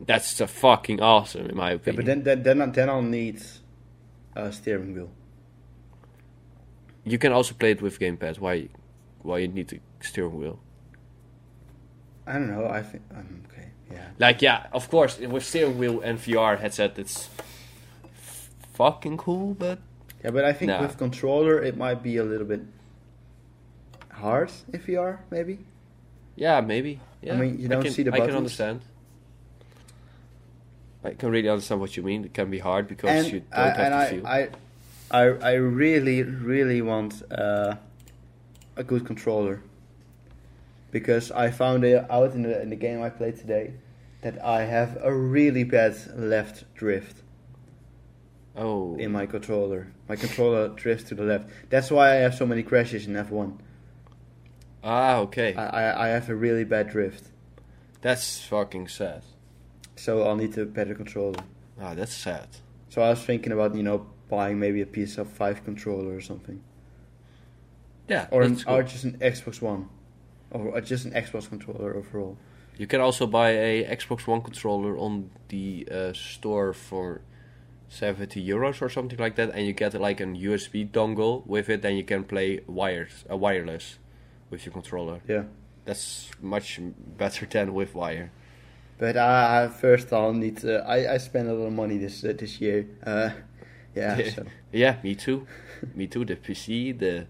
That's 0.00 0.40
uh, 0.40 0.46
fucking 0.46 1.00
awesome, 1.00 1.46
in 1.50 1.56
my 1.56 1.70
Yeah, 1.70 1.76
opinion. 1.76 1.96
but 1.96 2.06
then 2.06 2.22
then 2.24 2.42
then, 2.42 2.62
I'll- 2.62 2.72
then 2.72 2.88
I'll 2.90 3.02
need 3.20 3.42
a 4.36 4.52
steering 4.52 4.94
wheel. 4.94 5.10
you 7.04 7.18
can 7.18 7.32
also 7.32 7.54
play 7.54 7.70
it 7.70 7.80
with 7.80 7.98
gamepad. 7.98 8.38
Why? 8.38 8.68
Why 9.22 9.38
you 9.38 9.48
need 9.48 9.68
the 9.68 9.80
steering 10.00 10.36
wheel? 10.40 10.58
I 12.26 12.32
don't 12.34 12.50
know. 12.54 12.66
I 12.66 12.82
think 12.82 13.02
um, 13.16 13.42
okay. 13.48 13.68
Yeah. 13.90 14.08
Like, 14.18 14.42
yeah, 14.42 14.66
of 14.72 14.90
course, 14.90 15.18
with 15.18 15.44
steering 15.44 15.78
wheel 15.78 16.00
and 16.02 16.18
VR 16.18 16.58
headset, 16.60 16.98
it's 16.98 17.28
fucking 18.74 19.16
cool. 19.16 19.54
But 19.54 19.78
Yeah, 20.24 20.30
but 20.30 20.44
I 20.44 20.52
think 20.52 20.72
with 20.80 20.98
controller 20.98 21.62
it 21.62 21.76
might 21.76 22.02
be 22.02 22.16
a 22.16 22.24
little 22.24 22.46
bit 22.46 22.62
hard 24.12 24.50
in 24.72 24.80
VR 24.80 25.18
maybe. 25.30 25.58
Yeah, 26.36 26.60
maybe. 26.60 27.00
Yeah. 27.22 27.34
I 27.34 27.36
mean, 27.36 27.58
you 27.58 27.68
don't 27.68 27.82
can, 27.82 27.92
see 27.92 28.02
the 28.04 28.12
I 28.12 28.20
can 28.20 28.36
understand. 28.36 28.80
I 31.02 31.14
can 31.14 31.30
really 31.30 31.48
understand 31.48 31.80
what 31.80 31.96
you 31.96 32.02
mean. 32.02 32.24
It 32.24 32.34
can 32.34 32.50
be 32.50 32.58
hard 32.58 32.88
because 32.88 33.10
and 33.10 33.32
you 33.32 33.40
don't 33.40 33.58
I, 33.58 33.68
have 33.70 33.76
to 33.76 33.96
I, 33.96 34.10
feel. 34.10 34.26
I, 34.26 34.48
I, 35.10 35.22
I 35.22 35.52
really, 35.54 36.22
really 36.22 36.82
want 36.82 37.22
uh, 37.32 37.76
a 38.76 38.84
good 38.84 39.06
controller 39.06 39.62
because 40.90 41.30
I 41.30 41.50
found 41.50 41.84
it 41.84 42.04
out 42.10 42.32
in 42.32 42.42
the 42.42 42.60
in 42.62 42.70
the 42.70 42.76
game 42.76 43.02
I 43.02 43.10
played 43.10 43.36
today 43.36 43.72
that 44.22 44.42
I 44.44 44.62
have 44.64 44.98
a 45.02 45.12
really 45.12 45.64
bad 45.64 45.96
left 46.16 46.64
drift 46.74 47.22
oh, 48.58 48.96
in 48.96 49.12
my 49.12 49.26
controller. 49.26 49.92
My 50.08 50.16
controller 50.16 50.68
drifts 50.68 51.08
to 51.08 51.14
the 51.14 51.22
left. 51.22 51.48
That's 51.70 51.90
why 51.90 52.10
I 52.10 52.14
have 52.16 52.34
so 52.34 52.44
many 52.44 52.62
crashes 52.62 53.06
in 53.06 53.14
F1. 53.14 53.58
ah, 54.84 55.16
okay. 55.18 55.54
I, 55.54 55.66
I, 55.66 56.04
I 56.04 56.08
have 56.08 56.28
a 56.28 56.34
really 56.34 56.64
bad 56.64 56.90
drift, 56.90 57.30
that's 58.00 58.40
fucking 58.40 58.88
sad. 58.88 59.22
so 59.96 60.22
I'll 60.22 60.36
need 60.36 60.56
a 60.56 60.64
better 60.64 60.94
controller. 60.94 61.40
Ah, 61.80 61.94
that's 61.94 62.14
sad. 62.14 62.48
So 62.90 63.02
I 63.02 63.10
was 63.10 63.22
thinking 63.22 63.52
about 63.52 63.74
you 63.74 63.82
know 63.82 64.06
buying 64.28 64.58
maybe 64.58 64.80
a 64.82 64.86
PS5 64.86 65.64
controller 65.64 66.14
or 66.14 66.20
something. 66.20 66.62
Yeah, 68.08 68.26
or, 68.30 68.42
an, 68.42 68.56
cool. 68.56 68.74
or 68.74 68.82
just 68.82 69.04
an 69.04 69.18
Xbox 69.18 69.60
One, 69.60 69.88
or 70.50 70.80
just 70.80 71.04
an 71.04 71.12
Xbox 71.12 71.48
controller 71.48 71.94
overall. 71.94 72.38
You 72.78 72.86
can 72.86 73.00
also 73.00 73.26
buy 73.26 73.50
a 73.50 73.96
Xbox 73.96 74.26
One 74.26 74.40
controller 74.40 74.96
on 74.96 75.30
the 75.48 75.88
uh, 75.90 76.12
store 76.12 76.72
for 76.72 77.20
70 77.88 78.46
euros 78.46 78.82
or 78.82 78.88
something 78.88 79.18
like 79.18 79.36
that, 79.36 79.50
and 79.54 79.66
you 79.66 79.72
get 79.72 79.94
like 79.94 80.20
an 80.20 80.36
USB 80.36 80.88
dongle 80.90 81.46
with 81.46 81.68
it. 81.70 81.82
Then 81.82 81.96
you 81.96 82.04
can 82.04 82.24
play 82.24 82.60
wired, 82.66 83.08
uh, 83.30 83.36
wireless, 83.36 83.98
with 84.50 84.64
your 84.66 84.72
controller. 84.72 85.20
Yeah, 85.28 85.44
That's 85.84 86.30
much 86.42 86.78
better 87.16 87.46
than 87.50 87.72
with 87.74 87.94
wire. 87.94 88.30
but 88.98 89.16
I, 89.16 89.64
I 89.64 89.68
first 89.68 90.12
I'll 90.12 90.32
need. 90.34 90.58
To, 90.58 90.84
I 90.86 91.14
I 91.14 91.18
spent 91.18 91.48
a 91.48 91.52
lot 91.54 91.66
of 91.66 91.72
money 91.72 91.98
this 91.98 92.24
uh, 92.24 92.34
this 92.36 92.60
year. 92.60 92.86
Uh, 93.06 93.30
yeah, 93.94 94.18
Yeah. 94.18 94.30
so 94.34 94.42
Yeah, 94.72 94.96
me 95.02 95.14
too. 95.14 95.46
me 95.94 96.06
too. 96.06 96.24
The 96.24 96.36
PC, 96.36 96.92
the 96.98 97.26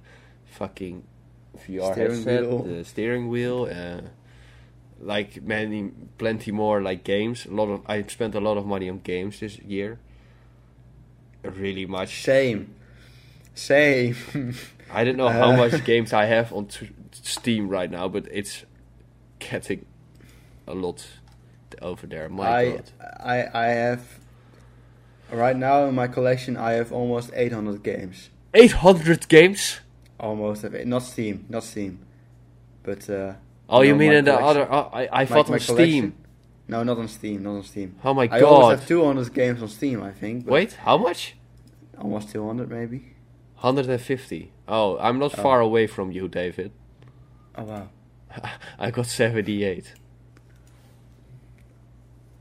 fucking 0.47 1.03
VR 1.67 1.93
Steering 1.93 2.11
headset, 2.25 2.43
wheel. 2.43 2.62
the 2.62 2.85
steering 2.85 3.29
wheel, 3.29 3.69
uh, 3.71 4.00
like 5.00 5.43
many, 5.43 5.93
plenty 6.19 6.50
more 6.50 6.83
like 6.83 7.05
games. 7.05 7.47
A 7.47 7.50
lot 7.55 7.69
of 7.69 7.81
I 7.87 8.03
spent 8.09 8.35
a 8.35 8.41
lot 8.41 8.57
of 8.57 8.67
money 8.67 8.91
on 8.91 8.99
games 9.05 9.38
this 9.41 9.59
year. 9.61 9.99
Really 11.42 11.87
much. 11.87 12.23
same, 12.23 12.75
same. 13.54 14.16
I 14.92 15.04
don't 15.04 15.16
know 15.16 15.28
how 15.28 15.50
Uh. 15.52 15.57
much 15.57 15.85
games 15.92 16.12
I 16.12 16.25
have 16.26 16.52
on 16.52 16.66
t- 16.66 16.90
Steam 17.12 17.68
right 17.68 17.90
now, 17.90 18.09
but 18.09 18.26
it's 18.30 18.64
getting 19.38 19.85
a 20.66 20.75
lot 20.75 21.07
over 21.83 22.07
there. 22.07 22.28
My 22.28 22.49
I 22.49 22.71
God. 22.71 22.90
I 23.21 23.37
I 23.54 23.66
have 23.68 24.00
right 25.33 25.57
now 25.57 25.85
in 25.87 25.95
my 25.95 26.09
collection. 26.09 26.57
I 26.57 26.73
have 26.73 26.92
almost 26.92 27.30
800 27.35 27.83
games. 27.83 28.30
800 28.54 29.28
games? 29.28 29.80
Almost 30.18 30.64
of 30.64 30.75
it. 30.75 30.87
Not 30.87 31.02
Steam, 31.02 31.45
not 31.49 31.64
Steam, 31.64 31.99
but. 32.83 33.09
Uh, 33.09 33.35
Oh, 33.71 33.83
you 33.83 33.95
mean 33.95 34.12
in 34.14 34.25
the 34.25 34.33
other? 34.35 34.66
Oh, 34.73 34.88
I, 34.95 35.02
I 35.09 35.09
My- 35.11 35.25
thought 35.26 35.50
on 35.50 35.61
Steam. 35.61 35.76
collection. 35.76 36.12
No, 36.68 36.82
not 36.82 36.98
on 36.98 37.08
Steam, 37.08 37.42
not 37.42 37.56
on 37.56 37.62
Steam. 37.64 37.96
Oh 38.04 38.12
my 38.14 38.26
god. 38.26 38.37
I 38.37 38.40
god. 38.40 38.70
have 38.78 38.87
200 38.88 39.32
games 39.32 39.62
on 39.62 39.68
Steam, 39.68 40.02
I 40.02 40.12
think. 40.12 40.46
Wait, 40.46 40.75
how 40.75 40.98
much? 40.98 41.34
Almost 41.96 42.30
200, 42.30 42.70
maybe. 42.70 43.14
150. 43.60 44.52
Oh, 44.68 44.98
I'm 44.98 45.18
not 45.18 45.37
Oh. 45.38 45.42
far 45.42 45.60
away 45.60 45.87
from 45.87 46.12
you, 46.12 46.28
David. 46.28 46.70
Oh, 47.56 47.64
wow. 47.64 47.88
I 48.78 48.90
got 48.90 49.06
78. 49.06 49.94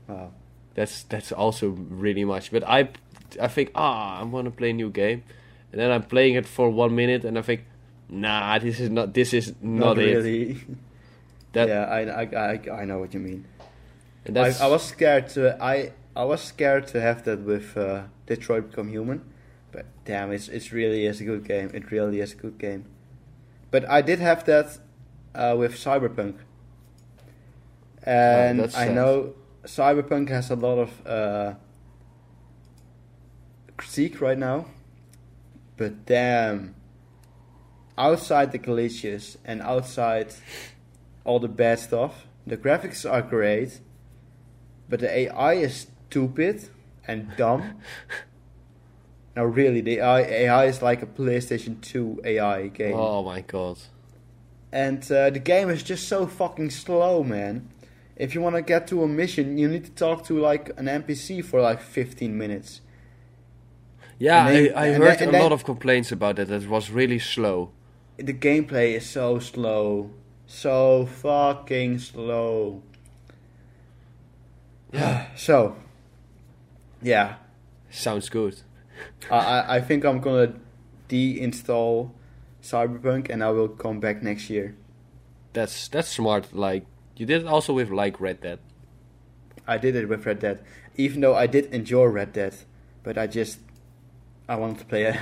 Wow. 0.06 0.32
That's 0.74 1.02
that's 1.04 1.32
also 1.32 1.70
really 1.70 2.24
much. 2.24 2.52
But 2.52 2.62
I 2.66 2.88
I 3.40 3.48
think 3.48 3.72
ah, 3.74 4.20
I 4.20 4.22
want 4.24 4.44
to 4.44 4.50
play 4.52 4.70
a 4.70 4.72
new 4.72 4.90
game, 4.90 5.24
and 5.72 5.80
then 5.80 5.90
I'm 5.90 6.04
playing 6.04 6.34
it 6.36 6.46
for 6.46 6.70
one 6.70 6.94
minute, 6.94 7.24
and 7.24 7.36
I 7.36 7.42
think, 7.42 7.64
nah, 8.08 8.58
this 8.60 8.78
is 8.78 8.88
not 8.90 9.12
this 9.12 9.34
is 9.34 9.54
not, 9.60 9.96
Not, 9.96 9.98
it. 9.98 10.14
really. 10.16 10.60
That 11.52 11.68
yeah, 11.72 11.84
I, 11.84 12.00
I, 12.22 12.22
I, 12.54 12.80
I 12.82 12.84
know 12.84 13.00
what 13.00 13.12
you 13.12 13.18
mean. 13.20 13.44
And 14.24 14.38
I, 14.38 14.52
I 14.60 14.66
was 14.66 14.82
scared 14.82 15.28
to 15.30 15.62
I 15.62 15.92
I 16.14 16.24
was 16.24 16.40
scared 16.42 16.86
to 16.88 17.00
have 17.00 17.24
that 17.24 17.40
with 17.40 17.76
uh, 17.76 18.02
Detroit 18.26 18.70
Become 18.70 18.88
Human, 18.88 19.22
but 19.70 19.86
damn, 20.04 20.32
it's 20.32 20.48
it's 20.48 20.72
really 20.72 21.06
is 21.06 21.20
a 21.20 21.24
good 21.24 21.46
game. 21.46 21.70
It 21.72 21.90
really 21.90 22.20
is 22.20 22.32
a 22.32 22.36
good 22.36 22.58
game. 22.58 22.86
But 23.70 23.88
I 23.88 24.02
did 24.02 24.18
have 24.18 24.44
that 24.46 24.78
uh, 25.34 25.54
with 25.56 25.74
Cyberpunk, 25.74 26.36
and 28.02 28.60
that's 28.60 28.76
I 28.76 28.88
know 28.88 29.34
Cyberpunk 29.64 30.30
has 30.30 30.50
a 30.50 30.56
lot 30.56 30.78
of 30.78 31.06
uh, 31.06 31.54
critique 33.76 34.20
right 34.20 34.38
now, 34.38 34.66
but 35.76 36.06
damn, 36.06 36.74
outside 37.96 38.52
the 38.52 38.58
glitches 38.58 39.36
and 39.44 39.62
outside 39.62 40.34
all 41.24 41.38
the 41.38 41.48
bad 41.48 41.78
stuff, 41.78 42.26
the 42.46 42.56
graphics 42.56 43.08
are 43.10 43.22
great, 43.22 43.80
but 44.88 45.00
the 45.00 45.10
AI 45.18 45.54
is 45.54 45.86
stupid 46.08 46.68
and 47.06 47.34
dumb. 47.36 47.74
no, 49.36 49.44
really, 49.44 49.80
the 49.80 49.98
AI, 49.98 50.20
AI 50.20 50.64
is 50.66 50.82
like 50.82 51.02
a 51.02 51.06
PlayStation 51.06 51.80
2 51.80 52.20
AI 52.24 52.68
game. 52.68 52.94
oh 52.94 53.22
my 53.22 53.40
god. 53.40 53.78
And 54.70 55.00
uh, 55.10 55.30
the 55.30 55.38
game 55.38 55.70
is 55.70 55.82
just 55.82 56.08
so 56.08 56.26
fucking 56.26 56.70
slow, 56.70 57.22
man. 57.24 57.70
If 58.16 58.34
you 58.34 58.40
want 58.42 58.56
to 58.56 58.62
get 58.62 58.86
to 58.88 59.02
a 59.02 59.08
mission, 59.08 59.56
you 59.56 59.68
need 59.68 59.84
to 59.84 59.90
talk 59.92 60.24
to 60.24 60.38
like 60.38 60.70
an 60.76 60.86
NPC 60.86 61.42
for 61.44 61.60
like 61.60 61.80
15 61.80 62.36
minutes. 62.36 62.80
Yeah, 64.18 64.50
then- 64.50 64.74
I, 64.76 64.88
I 64.88 64.92
heard 64.92 65.18
then- 65.20 65.28
a 65.28 65.32
then- 65.32 65.42
lot 65.42 65.52
of 65.52 65.64
complaints 65.64 66.10
about 66.12 66.36
that. 66.36 66.50
It 66.50 66.68
was 66.68 66.90
really 66.90 67.18
slow. 67.18 67.70
The 68.16 68.34
gameplay 68.34 68.94
is 68.96 69.08
so 69.08 69.38
slow. 69.38 70.10
So 70.46 71.06
fucking 71.06 72.00
slow. 72.00 72.82
Yeah, 74.92 75.26
So, 75.36 75.76
yeah, 77.02 77.36
sounds 77.90 78.28
good. 78.28 78.60
I, 79.30 79.76
I, 79.76 79.80
think 79.80 80.04
I'm 80.04 80.20
gonna 80.20 80.54
deinstall 81.08 82.10
Cyberpunk 82.62 83.30
and 83.30 83.42
I 83.44 83.50
will 83.50 83.68
come 83.68 84.00
back 84.00 84.22
next 84.22 84.50
year. 84.50 84.74
That's 85.52 85.88
that's 85.88 86.08
smart. 86.08 86.52
Like 86.52 86.84
you 87.16 87.26
did 87.26 87.42
it 87.42 87.46
also 87.46 87.72
with 87.72 87.90
like 87.90 88.20
Red 88.20 88.40
Dead. 88.40 88.58
I 89.66 89.78
did 89.78 89.96
it 89.96 90.08
with 90.08 90.26
Red 90.26 90.40
Dead, 90.40 90.64
even 90.96 91.20
though 91.20 91.34
I 91.34 91.46
did 91.46 91.66
enjoy 91.66 92.04
Red 92.04 92.32
Dead, 92.32 92.54
but 93.02 93.16
I 93.18 93.26
just 93.26 93.60
I 94.48 94.56
wanted 94.56 94.78
to 94.78 94.84
play 94.86 95.14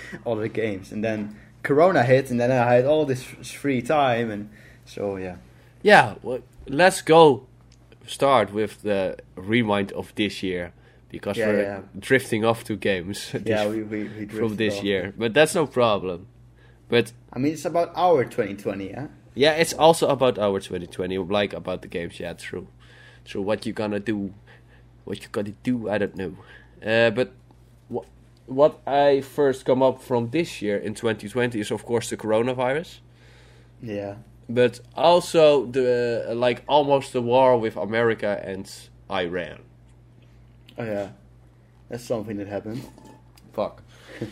all 0.24 0.36
the 0.36 0.48
games, 0.48 0.92
and 0.92 1.02
then 1.02 1.36
Corona 1.62 2.02
hit, 2.02 2.30
and 2.30 2.38
then 2.38 2.50
I 2.50 2.74
had 2.74 2.84
all 2.84 3.06
this 3.06 3.22
free 3.22 3.82
time, 3.82 4.30
and 4.30 4.50
so 4.84 5.16
yeah, 5.16 5.36
Yeah, 5.82 6.14
well, 6.22 6.40
let's 6.66 7.02
go 7.02 7.46
start 8.06 8.52
with 8.52 8.82
the 8.82 9.16
rewind 9.36 9.92
of 9.92 10.14
this 10.14 10.42
year 10.42 10.72
because 11.08 11.36
Yeah, 11.38 11.48
we're 11.48 11.62
yeah. 11.62 11.80
drifting 11.98 12.44
off 12.44 12.64
to 12.64 12.76
games 12.76 13.34
yeah, 13.44 13.66
we 13.68 13.82
we, 13.82 14.04
we 14.04 14.26
from 14.26 14.56
this 14.56 14.78
off. 14.78 14.84
year. 14.84 15.12
But 15.16 15.34
that's 15.34 15.54
no 15.54 15.66
problem. 15.66 16.26
But 16.88 17.12
I 17.32 17.38
mean, 17.38 17.52
it's 17.52 17.64
about 17.64 17.92
our 17.96 18.24
2020, 18.24 18.90
yeah. 18.90 19.06
yeah, 19.34 19.52
it's 19.52 19.72
also 19.72 20.08
about 20.08 20.38
our 20.38 20.60
2020, 20.60 21.18
like 21.18 21.52
about 21.56 21.82
the 21.82 21.88
games. 21.88 22.20
Yeah, 22.20 22.34
true. 22.34 22.66
So 23.24 23.40
what 23.40 23.64
you 23.66 23.72
gonna 23.72 24.00
do? 24.00 24.34
What 25.04 25.22
you 25.22 25.28
gonna 25.32 25.54
do? 25.62 25.88
I 25.88 25.98
don't 25.98 26.16
know. 26.16 26.36
Uh, 26.84 27.10
but 27.10 27.32
what 27.88 28.04
what 28.46 28.80
I 28.86 29.22
first 29.22 29.64
come 29.64 29.82
up 29.82 30.02
from 30.02 30.30
this 30.30 30.60
year 30.62 30.76
in 30.76 30.94
2020 30.94 31.58
is 31.60 31.70
of 31.70 31.84
course 31.84 32.10
the 32.10 32.16
coronavirus. 32.16 33.00
Yeah, 33.82 34.16
but 34.48 34.80
also 34.94 35.66
the 35.66 36.26
uh, 36.30 36.34
like 36.34 36.62
almost 36.68 37.12
the 37.12 37.22
war 37.22 37.58
with 37.58 37.76
America 37.76 38.40
and 38.44 38.70
Iran. 39.10 39.58
oh 40.78 40.84
yeah, 40.84 41.08
that's 41.88 42.04
something 42.04 42.36
that 42.38 42.48
happened. 42.48 42.82
Fuck. 43.52 43.82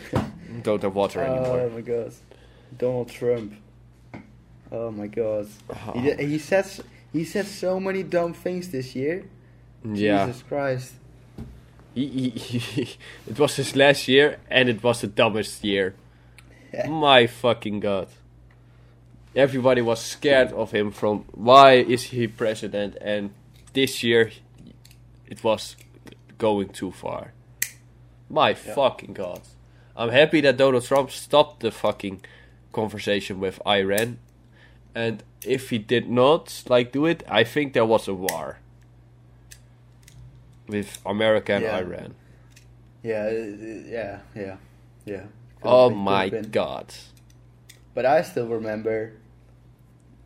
Don't 0.62 0.82
have 0.82 0.94
water 0.94 1.20
anymore. 1.20 1.60
Oh 1.60 1.70
my 1.70 1.80
god, 1.80 2.12
Donald 2.78 3.08
Trump. 3.08 3.54
Oh 4.70 4.90
my 4.90 5.06
god, 5.06 5.48
Oh. 5.70 5.92
he 5.94 6.00
di- 6.10 6.26
he 6.26 6.38
says 6.38 6.80
he 7.12 7.24
said 7.24 7.46
so 7.46 7.78
many 7.80 8.02
dumb 8.02 8.32
things 8.34 8.68
this 8.70 8.94
year. 8.96 9.24
yeah, 9.84 10.26
Jesus 10.26 10.42
Christ. 10.42 10.92
he, 11.94 12.30
he, 12.30 12.58
he- 12.58 12.96
it 13.26 13.38
was 13.38 13.56
his 13.56 13.74
last 13.76 14.08
year, 14.08 14.38
and 14.50 14.68
it 14.68 14.82
was 14.82 15.00
the 15.00 15.06
dumbest 15.08 15.62
year. 15.64 15.94
My 16.88 17.26
fucking 17.26 17.80
god! 17.80 18.08
Everybody 19.34 19.80
was 19.80 20.00
scared 20.00 20.52
of 20.52 20.72
him. 20.72 20.90
From 20.90 21.24
why 21.32 21.74
is 21.74 22.04
he 22.04 22.26
president? 22.26 22.96
And 23.00 23.30
this 23.72 24.02
year, 24.02 24.30
it 25.26 25.42
was 25.42 25.76
going 26.38 26.68
too 26.68 26.90
far. 26.90 27.32
My 28.28 28.54
fucking 28.54 29.14
god! 29.14 29.40
I'm 29.96 30.10
happy 30.10 30.40
that 30.42 30.56
Donald 30.56 30.84
Trump 30.84 31.10
stopped 31.10 31.60
the 31.60 31.70
fucking 31.70 32.24
conversation 32.72 33.40
with 33.40 33.60
Iran, 33.66 34.18
and 34.94 35.22
if 35.44 35.70
he 35.70 35.78
did 35.78 36.10
not 36.10 36.62
like 36.68 36.92
do 36.92 37.06
it, 37.06 37.22
I 37.28 37.44
think 37.44 37.72
there 37.72 37.84
was 37.86 38.08
a 38.08 38.14
war 38.14 38.58
with 40.68 40.98
America 41.04 41.54
and 41.54 41.64
Yeah. 41.64 41.78
Iran. 41.78 42.14
Yeah, 43.02 43.24
uh, 43.24 43.30
yeah, 43.30 44.18
yeah, 44.34 44.56
yeah. 45.04 45.24
Could've 45.60 45.64
Oh 45.64 45.90
my 45.90 46.28
god. 46.28 46.94
But 47.94 48.06
I 48.06 48.22
still 48.22 48.46
remember, 48.46 49.12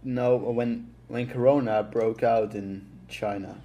no, 0.06 0.36
when 0.36 0.94
when 1.08 1.26
Corona 1.26 1.82
broke 1.82 2.22
out 2.22 2.54
in 2.54 2.86
China, 3.08 3.60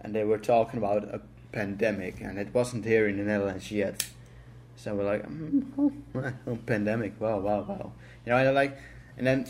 and 0.00 0.14
they 0.14 0.24
were 0.24 0.38
talking 0.38 0.78
about 0.78 1.02
a 1.04 1.20
pandemic, 1.52 2.20
and 2.20 2.38
it 2.38 2.54
wasn't 2.54 2.84
here 2.84 3.08
in 3.08 3.16
the 3.18 3.24
Netherlands 3.24 3.70
yet. 3.70 4.06
So 4.76 4.94
we're 4.94 5.04
like, 5.04 5.26
mm, 5.28 5.64
oh, 5.76 5.92
oh, 6.46 6.58
pandemic, 6.64 7.20
wow, 7.20 7.40
wow, 7.40 7.62
wow. 7.62 7.92
You 8.24 8.32
know, 8.32 8.38
and 8.38 8.54
like, 8.54 8.78
and 9.18 9.26
then 9.26 9.46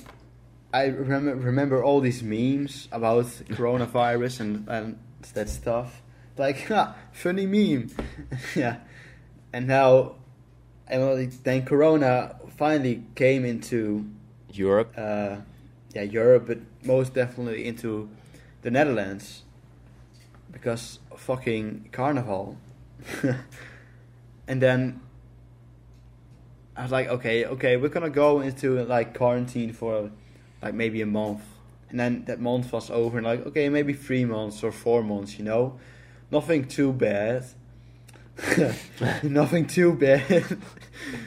I 0.73 0.87
remember 0.87 1.35
remember 1.37 1.85
all 1.85 2.01
these 2.01 2.23
memes 2.23 2.89
about 2.91 3.25
coronavirus 3.51 4.41
and 4.41 4.69
and 4.69 4.99
that 5.35 5.51
stuff. 5.51 6.01
Like, 6.39 6.69
ha, 6.69 6.97
funny 7.13 7.47
meme, 7.47 7.91
yeah. 8.55 8.79
And 9.53 9.67
now, 9.67 10.17
and 10.89 11.33
then 11.45 11.67
Corona 11.67 12.37
finally 12.57 13.05
came 13.15 13.45
into 13.45 14.07
Europe. 14.53 14.95
uh, 14.97 15.37
yeah, 15.95 16.03
Europe, 16.03 16.47
but 16.47 16.59
most 16.85 17.15
definitely 17.15 17.67
into 17.67 18.09
the 18.63 18.71
Netherlands 18.71 19.43
because 20.53 20.99
fucking 21.17 21.89
carnival. 21.93 22.57
and 24.49 24.63
then 24.63 25.01
I 26.77 26.83
was 26.83 26.93
like, 26.93 27.09
okay, 27.09 27.45
okay, 27.45 27.77
we're 27.77 27.89
gonna 27.89 28.11
go 28.11 28.41
into 28.41 28.83
like 28.85 29.17
quarantine 29.17 29.73
for 29.73 30.11
like 30.63 30.75
maybe 30.75 31.01
a 31.03 31.07
month, 31.07 31.43
and 31.91 31.99
then 31.99 32.25
that 32.27 32.41
month 32.41 32.73
was 32.73 32.91
over, 32.91 33.19
and 33.19 33.27
like, 33.27 33.47
okay, 33.47 33.69
maybe 33.69 33.93
three 33.93 34.25
months 34.25 34.63
or 34.63 34.73
four 34.73 35.03
months, 35.03 35.39
you 35.39 35.45
know, 35.45 35.79
nothing 36.31 36.67
too 36.67 36.93
bad. 36.93 37.45
nothing 39.23 39.67
too 39.67 39.95
bad. 39.95 40.59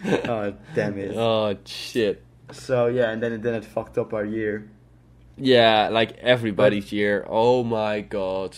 oh 0.05 0.53
damn 0.75 0.97
it! 0.97 1.15
Oh 1.15 1.57
shit. 1.65 2.23
So 2.51 2.87
yeah, 2.87 3.11
and 3.11 3.21
then 3.21 3.41
then 3.41 3.53
it 3.55 3.65
fucked 3.65 3.97
up 3.97 4.13
our 4.13 4.25
year. 4.25 4.69
Yeah, 5.37 5.89
like 5.89 6.17
everybody's 6.17 6.91
year. 6.91 7.25
Oh 7.29 7.63
my 7.63 8.01
god. 8.01 8.57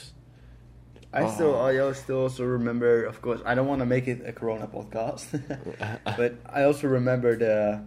I 1.13 1.27
still 1.29 1.55
Oh. 1.55 1.65
I 1.67 1.75
al- 1.77 1.93
still 1.93 2.21
also 2.21 2.45
remember, 2.45 3.03
of 3.03 3.21
course, 3.21 3.41
I 3.45 3.53
don't 3.53 3.67
want 3.67 3.79
to 3.81 3.85
make 3.85 4.07
it 4.07 4.23
a 4.25 4.31
Corona 4.31 4.65
podcast, 4.67 5.27
but 6.17 6.35
I 6.47 6.63
also 6.63 6.87
remember 6.87 7.35
the 7.35 7.83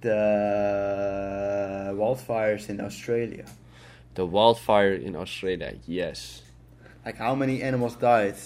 the 0.00 1.92
wildfires 1.94 2.68
in 2.68 2.80
Australia. 2.80 3.44
The 4.14 4.26
wildfire 4.26 4.94
in 4.94 5.16
Australia, 5.16 5.74
yes. 5.86 6.42
Like 7.04 7.16
how 7.16 7.34
many 7.34 7.62
animals 7.62 7.96
died? 7.96 8.36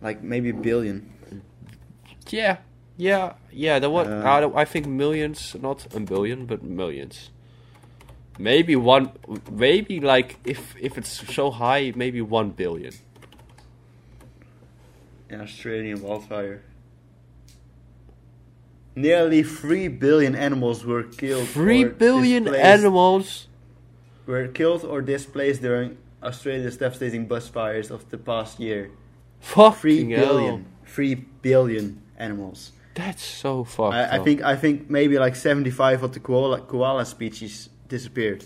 Like 0.00 0.22
maybe 0.22 0.50
a 0.50 0.54
billion. 0.54 1.12
Yeah, 2.28 2.58
yeah, 3.00 3.32
yeah. 3.50 3.78
There 3.78 3.90
was, 3.90 4.06
Uh, 4.06 4.22
I, 4.56 4.62
I 4.62 4.64
think 4.64 4.86
millions, 4.86 5.56
not 5.60 5.86
a 5.94 6.00
billion, 6.00 6.46
but 6.46 6.62
millions. 6.62 7.30
Maybe 8.38 8.76
one, 8.76 9.12
maybe 9.50 10.00
like 10.00 10.36
if 10.44 10.74
if 10.80 10.96
it's 10.98 11.34
so 11.34 11.50
high, 11.50 11.92
maybe 11.96 12.20
one 12.20 12.50
billion. 12.50 12.92
An 15.30 15.40
Australian 15.40 16.00
wildfire. 16.02 16.62
Nearly 18.96 19.42
three 19.42 19.88
billion 19.88 20.34
animals 20.34 20.84
were 20.84 21.04
killed. 21.04 21.48
Three 21.48 21.84
billion 21.84 22.48
animals. 22.54 23.46
were 24.26 24.48
killed 24.48 24.84
or 24.84 25.02
displaced 25.02 25.60
during 25.62 25.96
Australia's 26.22 26.76
devastating 26.76 27.26
bushfires 27.26 27.90
of 27.90 28.08
the 28.10 28.18
past 28.18 28.60
year. 28.60 28.90
Fucking 29.40 29.80
Three 29.80 30.04
billion, 30.04 30.66
three 30.84 31.14
billion 31.42 32.02
animals. 32.18 32.72
That's 33.00 33.24
so 33.24 33.64
fucked 33.64 33.94
I, 33.94 34.16
I 34.16 34.18
think 34.26 34.42
I 34.42 34.56
think 34.56 34.90
maybe 34.90 35.18
like 35.18 35.34
seventy-five 35.34 36.02
of 36.02 36.12
the 36.12 36.20
koala 36.20 36.60
koala 36.60 37.04
species 37.06 37.70
disappeared. 37.88 38.44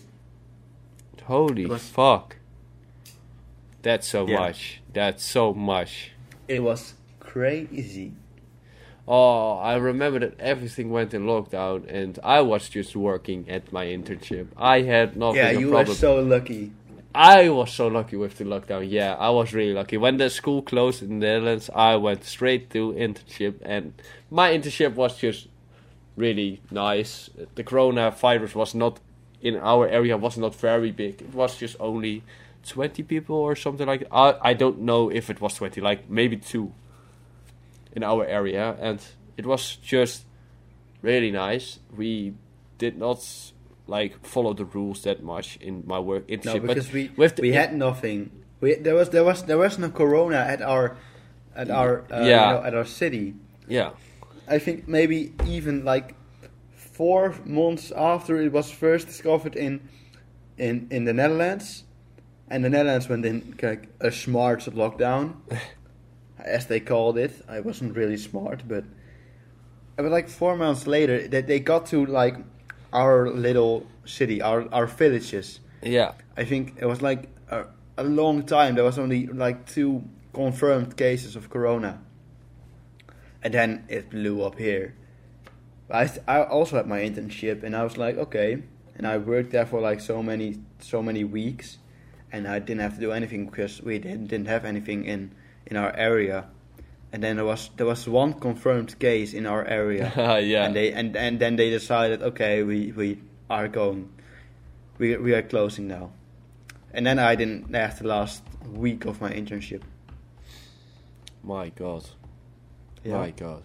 Holy 1.25 1.67
was- 1.67 1.89
fuck. 1.89 2.37
That's 3.83 4.07
so 4.07 4.27
Yeah. 4.27 4.39
much. 4.39 4.81
That's 4.93 5.25
so 5.25 5.53
much. 5.55 6.13
It 6.49 6.63
was 6.63 6.95
crazy. 7.21 8.13
Oh, 9.07 9.59
I 9.59 9.75
remember 9.77 10.19
that 10.21 10.35
everything 10.41 10.89
went 10.91 11.13
in 11.13 11.23
lockdown, 11.27 11.85
and 11.89 12.19
I 12.25 12.41
was 12.41 12.69
just 12.71 12.97
working 12.97 13.41
at 13.51 13.71
my 13.73 13.85
internship. 13.87 14.47
I 14.57 14.81
had 14.83 15.17
nothing. 15.17 15.37
yeah, 15.43 15.51
you 15.51 15.71
were 15.71 15.85
so 15.87 16.21
lucky. 16.21 16.73
I 17.15 17.49
was 17.49 17.73
so 17.73 17.87
lucky 17.87 18.17
with 18.17 18.39
the 18.39 18.45
lockdown. 18.45 18.91
Yeah, 18.91 19.15
I 19.15 19.31
was 19.31 19.55
really 19.55 19.73
lucky. 19.73 19.97
When 19.97 20.17
the 20.17 20.29
school 20.29 20.63
closed 20.63 21.01
in 21.03 21.21
the 21.21 21.27
Netherlands, 21.27 21.71
I 21.73 21.95
went 21.95 22.25
straight 22.25 22.71
to 22.71 22.93
internship, 22.93 23.61
and 23.63 23.95
my 24.31 24.51
internship 24.51 24.95
was 24.95 25.17
just 25.17 25.47
really 26.17 26.61
nice. 26.73 27.31
The 27.55 27.63
coronavirus 27.63 28.57
was 28.57 28.75
not 28.75 28.99
in 29.41 29.57
our 29.57 29.87
area 29.87 30.17
was 30.17 30.37
not 30.37 30.57
very 30.57 30.91
big. 30.91 31.21
It 31.21 31.35
was 31.35 31.57
just 31.57 31.77
only 31.79 32.25
twenty 32.67 33.05
people 33.05 33.37
or 33.37 33.55
something 33.55 33.87
like. 33.87 34.09
I 34.11 34.35
I 34.41 34.55
don't 34.55 34.81
know 34.81 35.09
if 35.11 35.31
it 35.31 35.41
was 35.41 35.55
twenty, 35.55 35.81
like 35.81 36.11
maybe 36.11 36.37
two 36.37 36.73
in 37.93 38.03
our 38.03 38.27
area, 38.27 38.77
and 38.81 39.01
it 39.37 39.47
was 39.47 39.77
just 39.77 40.25
really 41.01 41.31
nice. 41.31 41.79
We 41.97 42.35
did 42.79 42.99
not 42.99 43.23
like 43.87 44.25
follow 44.27 44.55
the 44.55 44.65
rules 44.65 45.03
that 45.03 45.23
much 45.23 45.59
in 45.61 45.83
my 45.87 45.99
work 45.99 46.29
No, 46.29 46.59
because 46.61 46.87
but 46.87 46.93
we 46.95 47.11
the- 47.37 47.43
we 47.43 47.53
had 47.53 47.75
nothing. 47.75 48.31
We 48.61 48.75
there 48.77 48.95
was 48.95 49.11
there 49.11 49.25
was 49.25 49.43
there 49.45 49.59
was 49.59 49.79
no 49.79 49.91
corona 49.91 50.37
at 50.39 50.63
our 50.63 50.97
at 51.57 51.71
our 51.71 52.05
uh, 52.11 52.23
you 52.23 52.31
Yeah. 52.31 52.53
know, 52.53 52.63
at 52.65 52.75
our 52.75 52.87
city. 52.87 53.35
yeah. 53.69 53.91
I 54.47 54.59
think 54.59 54.87
maybe 54.89 55.33
even 55.47 55.85
like 55.85 56.15
four 56.75 57.35
months 57.45 57.93
after 57.93 58.37
it 58.43 58.53
was 58.53 58.71
first 58.71 59.07
discovered 59.07 59.57
in 59.57 59.81
in 60.59 60.87
in 60.91 61.05
the 61.05 61.13
Netherlands, 61.13 61.85
and 62.51 62.63
the 62.65 62.71
Netherlands 62.71 63.09
went 63.09 63.25
in 63.27 63.55
like 63.63 63.89
a 64.01 64.11
smart 64.11 64.61
lockdown, 64.75 65.35
as 66.39 66.67
they 66.67 66.81
called 66.81 67.19
it. 67.19 67.33
I 67.49 67.61
wasn't 67.61 67.97
really 67.97 68.17
smart, 68.19 68.63
but 68.69 68.85
but 69.97 70.05
like 70.07 70.29
four 70.29 70.57
months 70.57 70.87
later, 70.87 71.29
that 71.29 71.47
they 71.47 71.61
got 71.61 71.87
to 71.87 72.05
like 72.07 72.37
our 72.95 73.29
little 73.29 73.87
city, 74.07 74.41
our 74.41 74.67
our 74.73 74.87
villages. 74.87 75.61
Yeah, 75.83 76.13
I 76.37 76.45
think 76.45 76.77
it 76.79 76.87
was 76.87 77.03
like 77.03 77.29
a, 77.51 77.67
a 77.99 78.05
long 78.05 78.45
time. 78.45 78.77
There 78.77 78.85
was 78.85 78.99
only 78.99 79.27
like 79.27 79.67
two 79.67 80.05
confirmed 80.33 80.97
cases 80.97 81.37
of 81.37 81.51
corona, 81.51 82.01
and 83.43 83.53
then 83.53 83.85
it 83.89 84.09
blew 84.09 84.43
up 84.43 84.59
here. 84.59 84.95
I 85.91 86.09
I 86.27 86.45
also 86.45 86.77
had 86.77 86.87
my 86.87 87.01
internship, 87.01 87.63
and 87.63 87.77
I 87.77 87.83
was 87.83 87.99
like, 87.99 88.17
okay, 88.17 88.63
and 88.97 89.07
I 89.07 89.19
worked 89.19 89.51
there 89.51 89.67
for 89.67 89.81
like 89.81 90.01
so 90.01 90.23
many 90.23 90.61
so 90.79 91.03
many 91.03 91.25
weeks, 91.25 91.79
and 92.33 92.47
I 92.47 92.61
didn't 92.61 92.81
have 92.81 92.95
to 92.95 93.01
do 93.01 93.13
anything 93.13 93.47
because 93.47 93.83
we 93.83 93.99
didn't 93.99 94.29
didn't 94.29 94.49
have 94.49 94.65
anything 94.65 95.05
in 95.05 95.35
in 95.67 95.77
our 95.77 95.95
area. 95.97 96.47
And 97.15 97.23
then 97.23 97.37
there 97.37 97.45
was 97.45 97.71
there 97.77 97.87
was 97.87 98.09
one 98.09 98.33
confirmed 98.33 98.99
case 98.99 99.35
in 99.35 99.47
our 99.47 99.65
area, 99.65 100.13
ah, 100.17 100.39
yeah. 100.39 100.65
and 100.65 100.75
they 100.75 100.93
and, 100.93 101.15
and 101.15 101.39
then 101.39 101.55
they 101.55 101.71
decided, 101.71 102.23
okay, 102.23 102.65
we, 102.65 102.91
we 102.91 103.21
are 103.49 103.69
going, 103.69 104.11
we 104.99 105.17
we 105.19 105.33
are 105.33 105.43
closing 105.43 105.87
now, 105.87 106.11
and 106.93 107.07
then 107.07 107.21
I 107.21 107.37
didn't 107.37 107.73
have 107.73 108.01
the 108.01 108.09
last 108.09 108.43
week 108.69 109.05
of 109.05 109.21
my 109.21 109.31
internship. 109.31 109.83
My 111.45 111.69
God, 111.69 112.05
Yeah. 113.05 113.19
my 113.19 113.31
God, 113.31 113.63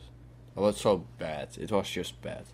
it 0.55 0.59
was 0.59 0.77
so 0.77 1.07
bad. 1.17 1.57
It 1.57 1.71
was 1.71 1.89
just 1.89 2.21
bad. 2.21 2.45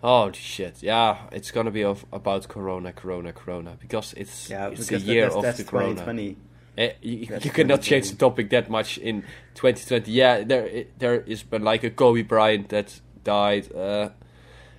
Oh 0.00 0.30
shit! 0.30 0.80
Yeah, 0.80 1.26
it's 1.32 1.50
gonna 1.50 1.72
be 1.72 1.82
of, 1.82 2.06
about 2.12 2.46
Corona, 2.46 2.92
Corona, 2.92 3.32
Corona 3.32 3.76
because 3.80 4.14
it's 4.16 4.48
Yeah, 4.48 4.68
it's 4.68 4.86
because 4.86 5.04
the 5.04 5.12
year 5.12 5.22
that's, 5.24 5.34
of 5.34 5.42
that's 5.42 5.58
the 5.58 5.64
Corona. 5.64 6.36
2020. 6.76 6.82
Eh, 6.82 6.92
you, 7.02 7.38
you 7.42 7.50
cannot 7.50 7.82
change 7.82 8.10
the 8.10 8.16
topic 8.16 8.50
that 8.50 8.68
much 8.70 8.98
in 8.98 9.22
2020. 9.54 10.10
Yeah, 10.10 10.44
there 10.44 10.84
there 10.98 11.20
is 11.20 11.42
been 11.42 11.62
like 11.62 11.84
a 11.84 11.90
Kobe 11.90 12.22
Bryant 12.22 12.68
that 12.68 13.00
died. 13.24 13.74
Uh, 13.74 14.10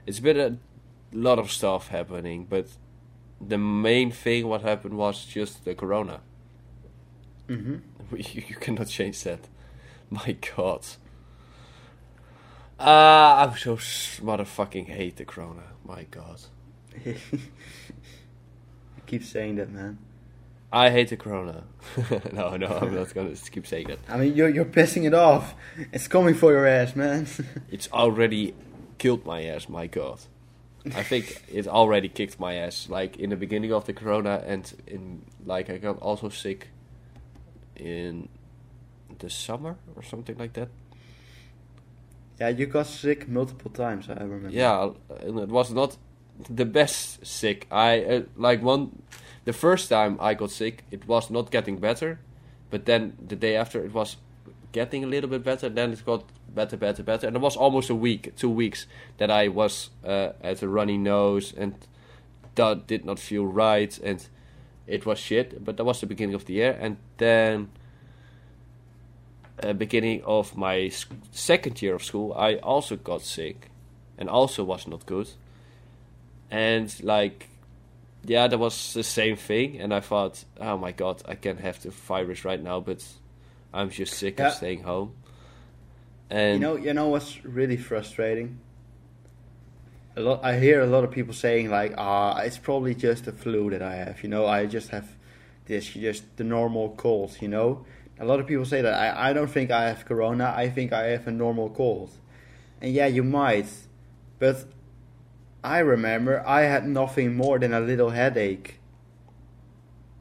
it's 0.06 0.20
been 0.20 0.40
a 0.40 0.58
lot 1.12 1.40
of 1.40 1.52
stuff 1.52 1.90
happening, 1.90 2.46
but 2.50 2.68
the 3.46 3.58
main 3.58 4.12
thing 4.12 4.48
what 4.48 4.62
happened 4.62 4.98
was 4.98 5.26
just 5.26 5.66
the 5.66 5.76
Corona. 5.76 6.22
hmm 7.48 7.78
You, 8.12 8.44
you 8.48 8.56
cannot 8.56 8.88
change 8.88 9.24
that. 9.24 9.50
My 10.10 10.38
God. 10.56 10.86
Ah, 12.80 13.44
I'm 13.44 13.58
so 13.58 13.76
motherfucking 13.76 14.88
hate 14.88 15.18
the 15.18 15.26
Corona. 15.26 15.64
My 15.84 16.04
God. 16.04 16.40
keep 19.08 19.24
saying 19.24 19.56
that, 19.56 19.72
man. 19.72 19.98
I 20.72 20.90
hate 20.90 21.10
the 21.10 21.18
Corona. 21.18 21.64
no, 22.34 22.58
no, 22.58 22.68
I'm 22.68 22.94
not 22.94 23.14
gonna 23.14 23.36
keep 23.52 23.66
saying 23.66 23.88
that. 23.88 24.00
I 24.10 24.18
mean, 24.18 24.36
you're 24.36 24.50
you're 24.50 24.66
pissing 24.66 25.06
it 25.06 25.14
off. 25.14 25.56
It's 25.94 26.08
coming 26.08 26.36
for 26.36 26.52
your 26.52 26.68
ass, 26.68 26.96
man. 26.96 27.28
It's 27.72 27.90
already 27.92 28.54
killed 28.98 29.26
my 29.26 29.44
ass. 29.46 29.70
My 29.70 29.88
God. 29.88 30.20
I 30.96 31.04
think 31.04 31.44
it 31.52 31.68
already 31.68 32.10
kicked 32.10 32.40
my 32.40 32.56
ass. 32.56 32.88
Like 32.90 33.18
in 33.18 33.30
the 33.30 33.36
beginning 33.36 33.74
of 33.74 33.86
the 33.86 33.94
corona, 33.94 34.44
and 34.46 34.74
in 34.88 35.24
like 35.46 35.70
I 35.70 35.78
got 35.78 36.00
also 36.00 36.30
sick 36.30 36.68
in 37.76 38.30
the 39.20 39.30
summer 39.30 39.78
or 39.96 40.04
something 40.04 40.38
like 40.38 40.54
that. 40.54 40.70
Yeah, 42.40 42.50
you 42.50 42.68
got 42.68 42.88
sick 42.88 43.28
multiple 43.28 43.72
times. 43.72 44.10
I 44.10 44.22
remember. 44.22 44.50
Yeah, 44.50 44.92
and 45.22 45.40
it 45.40 45.50
was 45.50 45.72
not 45.72 45.98
the 46.50 46.66
best 46.66 47.26
sick. 47.26 47.68
I 47.72 48.04
uh, 48.04 48.22
like 48.36 48.62
one. 48.62 49.02
The 49.48 49.54
first 49.54 49.88
time 49.88 50.18
I 50.20 50.34
got 50.34 50.52
sick, 50.52 50.84
it 50.92 51.08
was 51.08 51.30
not 51.30 51.52
getting 51.52 51.78
better, 51.78 52.20
but 52.70 52.84
then 52.84 53.16
the 53.26 53.38
day 53.38 53.56
after 53.56 53.82
it 53.82 53.94
was 53.94 54.18
getting 54.74 55.06
a 55.06 55.08
little 55.08 55.30
bit 55.30 55.42
better. 55.42 55.70
Then 55.70 55.94
it 55.94 56.06
got 56.06 56.26
better, 56.54 56.76
better, 56.76 57.02
better, 57.02 57.28
and 57.28 57.34
it 57.38 57.40
was 57.40 57.56
almost 57.56 57.90
a 57.90 57.96
week, 57.96 58.36
two 58.36 58.50
weeks 58.50 58.88
that 59.20 59.32
I 59.32 59.48
was 59.48 59.90
uh, 60.04 60.34
at 60.42 60.62
a 60.62 60.68
runny 60.68 60.98
nose 60.98 61.54
and 61.56 61.76
that 62.56 62.88
did 62.88 63.06
not 63.06 63.20
feel 63.20 63.46
right, 63.46 63.98
and 64.04 64.28
it 64.86 65.06
was 65.06 65.18
shit. 65.18 65.64
But 65.64 65.78
that 65.78 65.86
was 65.86 66.02
the 66.02 66.08
beginning 66.08 66.36
of 66.36 66.44
the 66.44 66.54
year, 66.56 66.78
and 66.82 66.98
then. 67.16 67.70
Uh, 69.64 69.74
beginning 69.74 70.22
of 70.24 70.56
my 70.56 70.92
second 71.32 71.82
year 71.82 71.96
of 71.96 72.04
school, 72.04 72.32
I 72.34 72.58
also 72.58 72.96
got 72.96 73.24
sick, 73.24 73.72
and 74.18 74.30
also 74.30 74.64
was 74.64 74.86
not 74.88 75.08
good. 75.08 75.30
And 76.52 76.94
like, 77.02 77.50
yeah, 78.28 78.48
that 78.48 78.58
was 78.60 78.94
the 78.94 79.04
same 79.04 79.36
thing. 79.36 79.80
And 79.80 79.94
I 79.94 80.02
thought, 80.02 80.44
oh 80.60 80.78
my 80.78 80.92
god, 80.92 81.24
I 81.28 81.36
can't 81.36 81.60
have 81.60 81.82
the 81.82 81.90
virus 81.90 82.46
right 82.46 82.62
now, 82.62 82.80
but 82.82 83.04
I'm 83.74 83.90
just 83.90 84.14
sick 84.14 84.38
Yeah. 84.40 84.48
of 84.48 84.54
staying 84.54 84.84
home. 84.84 85.14
And 86.30 86.56
You 86.56 86.60
know, 86.60 86.76
you 86.76 86.94
know 86.94 87.08
what's 87.08 87.44
really 87.46 87.78
frustrating? 87.78 88.60
A 90.16 90.22
lot. 90.22 90.44
I 90.44 90.60
hear 90.60 90.82
a 90.82 90.88
lot 90.88 91.04
of 91.04 91.12
people 91.12 91.34
saying 91.34 91.70
like, 91.70 91.94
"Ah, 91.98 92.40
it's 92.42 92.58
probably 92.58 92.96
just 92.96 93.28
a 93.28 93.32
flu 93.32 93.70
that 93.70 93.82
I 93.82 93.96
have." 93.96 94.24
You 94.24 94.30
know, 94.30 94.46
I 94.48 94.66
just 94.66 94.90
have 94.90 95.08
this, 95.66 95.86
just 95.94 96.24
the 96.38 96.44
normal 96.44 96.90
cold. 96.98 97.38
You 97.40 97.48
know, 97.48 97.86
a 98.20 98.26
lot 98.26 98.40
of 98.40 98.48
people 98.48 98.66
say 98.66 98.82
that. 98.82 98.94
I, 98.94 99.30
I 99.30 99.34
don't 99.34 99.50
think 99.50 99.70
I 99.70 99.88
have 99.90 100.06
corona. 100.06 100.54
I 100.58 100.70
think 100.70 100.92
I 100.92 101.12
have 101.12 101.28
a 101.28 101.32
normal 101.32 101.70
cold. 101.70 102.10
And 102.82 102.92
yeah, 102.94 103.06
you 103.06 103.24
might, 103.24 103.68
but 104.40 104.66
I 105.68 105.80
remember 105.80 106.42
I 106.48 106.62
had 106.62 106.88
nothing 106.88 107.36
more 107.36 107.60
than 107.60 107.74
a 107.74 107.82
little 107.82 108.12
headache. 108.12 108.80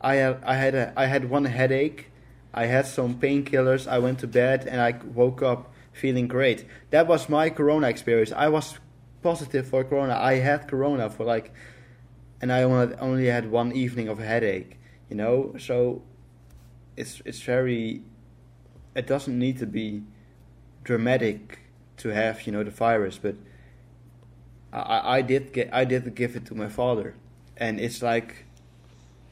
I 0.01 0.17
had 0.17 0.43
I 0.45 0.55
had 0.55 0.75
a, 0.75 0.93
I 0.97 1.07
had 1.07 1.31
one 1.31 1.45
headache. 1.45 2.11
I 2.53 2.67
had 2.67 2.85
some 2.85 3.21
painkillers. 3.21 3.87
I 3.87 4.01
went 4.01 4.19
to 4.21 4.27
bed 4.27 4.67
and 4.67 4.81
I 4.81 4.99
woke 5.15 5.43
up 5.43 5.73
feeling 5.93 6.27
great. 6.27 6.67
That 6.91 7.07
was 7.07 7.29
my 7.29 7.49
corona 7.51 7.89
experience. 7.89 8.33
I 8.33 8.49
was 8.49 8.79
positive 9.23 9.69
for 9.69 9.85
corona. 9.85 10.17
I 10.17 10.35
had 10.41 10.67
corona 10.67 11.09
for 11.11 11.25
like 11.25 11.53
and 12.41 12.53
I 12.53 12.63
only 12.63 13.27
had 13.27 13.49
one 13.49 13.71
evening 13.71 14.09
of 14.09 14.19
headache, 14.19 14.81
you 15.09 15.17
know? 15.17 15.55
So 15.61 16.03
it's 16.97 17.23
it's 17.25 17.41
very 17.41 18.03
it 18.97 19.07
doesn't 19.07 19.39
need 19.39 19.59
to 19.59 19.67
be 19.67 20.03
dramatic 20.83 21.61
to 21.99 22.09
have, 22.09 22.47
you 22.47 22.53
know, 22.53 22.65
the 22.65 22.73
virus, 22.73 23.17
but 23.19 23.37
I, 24.77 24.81
I 24.81 25.17
I 25.19 25.23
did 25.23 25.53
get 25.53 25.71
I 25.73 25.85
did 25.85 26.15
give 26.15 26.37
it 26.37 26.45
to 26.47 26.55
my 26.55 26.69
father. 26.69 27.15
And 27.57 27.81
it's 27.81 28.03
like 28.03 28.45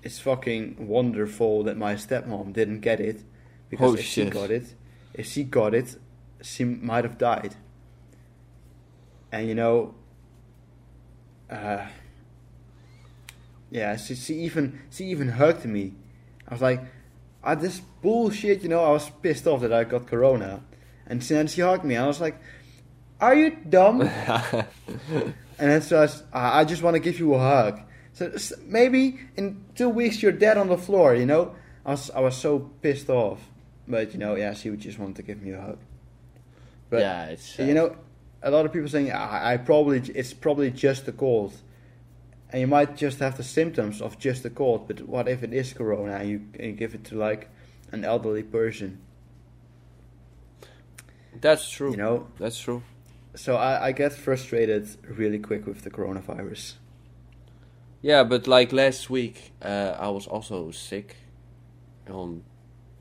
it's 0.03 0.19
fucking 0.19 0.77
wonderful 0.89 1.63
that 1.65 1.77
my 1.77 1.95
stepmom 1.95 2.53
didn't 2.53 2.81
get 2.81 3.01
it 3.01 3.23
because 3.71 3.93
Oh, 3.93 3.95
if 3.95 4.05
she 4.05 4.25
got 4.27 4.51
it, 4.51 4.75
if 5.15 5.27
she 5.27 5.45
got 5.45 5.75
it, 5.75 5.97
she 6.43 6.65
might 6.65 7.05
have 7.05 7.19
died. 7.19 7.57
And 9.33 9.49
you 9.49 9.55
know, 9.55 9.95
uh, 11.51 11.87
yeah, 13.71 13.97
she, 13.97 14.15
she 14.15 14.35
even 14.41 14.81
she 14.91 15.05
even 15.07 15.31
hugged 15.31 15.65
me. 15.65 15.95
I 16.49 16.55
was 16.55 16.63
like, 16.63 16.81
ah, 17.43 17.55
this 17.55 17.81
bullshit, 18.03 18.63
you 18.63 18.69
know. 18.69 18.85
I 18.85 18.91
was 18.91 19.11
pissed 19.23 19.47
off 19.47 19.61
that 19.63 19.73
I 19.73 19.85
got 19.85 20.07
corona, 20.07 20.63
and 21.07 21.21
then 21.23 21.47
she 21.49 21.63
hugged 21.63 21.85
me. 21.85 21.97
I 21.97 22.07
was 22.07 22.21
like, 22.21 22.37
are 23.21 23.35
you 23.35 23.51
dumb? 23.51 24.03
and 25.13 25.35
then 25.59 25.83
so 25.83 26.03
I, 26.03 26.09
"Ah, 26.33 26.59
I 26.59 26.65
just 26.65 26.83
want 26.83 26.95
to 26.95 27.01
give 27.01 27.19
you 27.19 27.35
a 27.35 27.39
hug. 27.39 27.81
So 28.13 28.33
maybe 28.65 29.19
in 29.37 29.65
two 29.75 29.89
weeks 29.89 30.23
you're 30.23 30.33
dead 30.33 30.57
on 30.57 30.69
the 30.69 30.79
floor, 30.79 31.15
you 31.15 31.27
know. 31.27 31.55
I 31.85 31.91
was 31.91 32.11
I 32.11 32.21
was 32.21 32.37
so 32.37 32.71
pissed 32.81 33.11
off, 33.11 33.41
but 33.87 34.13
you 34.13 34.19
know, 34.19 34.37
yeah, 34.37 34.55
she 34.55 34.71
would 34.71 34.81
just 34.81 34.99
want 34.99 35.17
to 35.17 35.23
give 35.23 35.43
me 35.43 35.53
a 35.53 35.61
hug. 35.61 35.79
But 36.91 37.01
yeah, 37.01 37.27
it's 37.27 37.59
uh, 37.59 37.65
you 37.65 37.75
know, 37.75 37.97
a 38.43 38.51
lot 38.51 38.67
of 38.67 38.73
people 38.73 38.89
saying 38.89 39.11
I, 39.11 39.55
I 39.55 39.57
probably 39.57 39.99
it's 40.15 40.33
probably 40.33 40.71
just 40.71 41.09
a 41.09 41.13
cold, 41.13 41.55
and 42.51 42.61
you 42.61 42.67
might 42.67 42.97
just 42.97 43.19
have 43.19 43.37
the 43.37 43.43
symptoms 43.43 44.01
of 44.01 44.19
just 44.19 44.45
a 44.45 44.51
cold. 44.51 44.87
But 44.87 45.03
what 45.03 45.29
if 45.29 45.43
it 45.43 45.53
is 45.53 45.73
corona 45.73 46.15
and 46.15 46.31
you, 46.31 46.41
and 46.55 46.67
you 46.67 46.73
give 46.73 46.95
it 46.95 47.05
to 47.05 47.17
like 47.17 47.49
an 47.93 48.05
elderly 48.05 48.43
person? 48.43 49.01
that's 51.41 51.69
true. 51.69 51.91
You 51.91 51.97
know, 51.97 52.27
that's 52.39 52.59
true. 52.59 52.83
So 53.35 53.57
I, 53.57 53.87
I 53.87 53.93
get 53.93 54.13
frustrated 54.13 54.89
really 55.09 55.39
quick 55.39 55.67
with 55.67 55.83
the 55.83 55.91
coronavirus. 55.91 56.75
Yeah, 58.03 58.23
but 58.23 58.47
like 58.47 58.73
last 58.73 59.09
week, 59.09 59.53
uh, 59.63 59.97
I 59.99 60.09
was 60.09 60.27
also 60.27 60.71
sick 60.71 61.17
on 62.09 62.43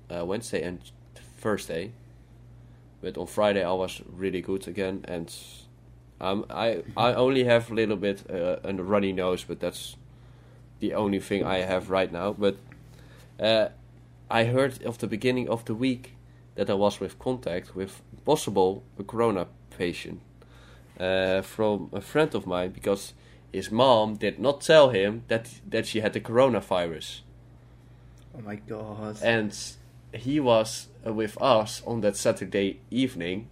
uh, 0.10 0.26
Wednesday 0.26 0.64
and 0.64 0.80
Thursday. 1.38 1.92
But 3.02 3.18
on 3.18 3.28
Friday, 3.28 3.64
I 3.64 3.74
was 3.74 4.02
really 4.08 4.42
good 4.42 4.66
again, 4.68 5.04
and 5.10 5.34
um, 6.22 6.46
I 6.50 6.84
I 6.96 7.14
only 7.26 7.44
have 7.44 7.70
a 7.70 7.74
little 7.74 7.98
bit 7.98 8.24
uh, 8.30 8.58
a 8.64 8.74
runny 8.74 9.12
nose, 9.12 9.44
but 9.44 9.60
that's 9.60 9.98
the 10.80 10.94
only 10.94 11.20
thing 11.20 11.44
I 11.44 11.58
have 11.58 11.90
right 11.90 12.12
now. 12.12 12.32
But 12.32 12.56
uh, 13.40 13.68
I 14.32 14.46
heard 14.46 14.82
of 14.86 14.98
the 15.00 15.08
beginning 15.08 15.50
of 15.50 15.66
the 15.66 15.76
week 15.76 16.16
that 16.56 16.70
I 16.70 16.76
was 16.76 17.02
with 17.02 17.20
contact 17.20 17.76
with 17.76 18.02
possible 18.24 18.84
a 18.98 19.04
corona 19.04 19.48
patient 19.78 20.22
uh, 21.00 21.42
from 21.42 21.90
a 21.94 22.02
friend 22.02 22.34
of 22.36 22.46
mine 22.46 22.72
because 22.72 23.14
his 23.52 23.72
mom 23.72 24.16
did 24.16 24.40
not 24.40 24.62
tell 24.62 24.90
him 24.90 25.24
that 25.28 25.50
that 25.70 25.86
she 25.86 26.00
had 26.00 26.14
the 26.14 26.20
coronavirus, 26.20 27.22
Oh 28.36 28.42
my 28.42 28.56
god! 28.56 29.18
and 29.22 29.56
he 30.14 30.40
was 30.40 30.88
uh, 31.06 31.14
with 31.14 31.40
us 31.42 31.82
on 31.86 32.02
that 32.02 32.16
Saturday 32.16 32.80
evening, 32.90 33.50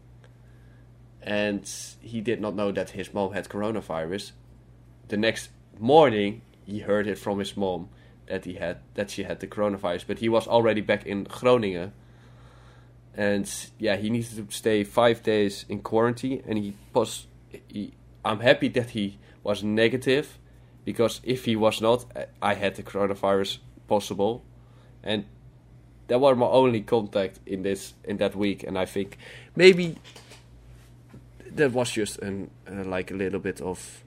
and 1.21 1.69
he 2.01 2.21
did 2.21 2.41
not 2.41 2.55
know 2.55 2.71
that 2.71 2.91
his 2.91 3.13
mom 3.13 3.34
had 3.34 3.49
coronavirus. 3.49 4.31
The 5.07 5.17
next 5.17 5.49
morning, 5.79 6.41
he 6.65 6.79
heard 6.79 7.07
it 7.07 7.17
from 7.17 7.39
his 7.39 7.57
mom 7.57 7.89
that 8.27 8.45
he 8.45 8.55
had 8.55 8.77
that 8.95 9.10
she 9.12 9.23
had 9.23 9.39
the 9.39 9.47
coronavirus, 9.47 10.05
but 10.07 10.19
he 10.19 10.29
was 10.29 10.47
already 10.47 10.81
back 10.81 11.05
in 11.05 11.25
Groningen. 11.25 11.93
And 13.15 13.52
yeah, 13.78 13.97
he 13.97 14.10
needed 14.10 14.50
to 14.50 14.56
stay 14.56 14.84
five 14.84 15.21
days 15.24 15.65
in 15.67 15.80
quarantine, 15.82 16.43
and 16.47 16.58
he 16.58 16.74
was. 16.93 17.28
He, 17.67 17.93
I'm 18.24 18.39
happy 18.39 18.69
that 18.69 18.91
he 18.91 19.17
was 19.43 19.63
negative, 19.63 20.38
because 20.86 21.19
if 21.24 21.45
he 21.45 21.56
was 21.56 21.82
not, 21.82 22.06
I 22.41 22.54
had 22.54 22.76
the 22.76 22.84
coronavirus 22.84 23.58
possible, 23.88 24.43
and 25.04 25.26
that 26.08 26.19
was 26.19 26.38
my 26.38 26.45
only 26.45 26.82
contact 26.82 27.39
in 27.45 27.63
this 27.63 27.93
in 28.04 28.17
that 28.17 28.36
week, 28.36 28.63
and 28.63 28.78
I 28.78 28.86
think 28.86 29.17
maybe 29.56 29.97
that 31.56 31.71
was 31.71 31.91
just 31.91 32.19
an 32.19 32.50
uh, 32.67 32.84
like 32.86 33.12
a 33.12 33.15
little 33.15 33.39
bit 33.39 33.62
of. 33.62 34.04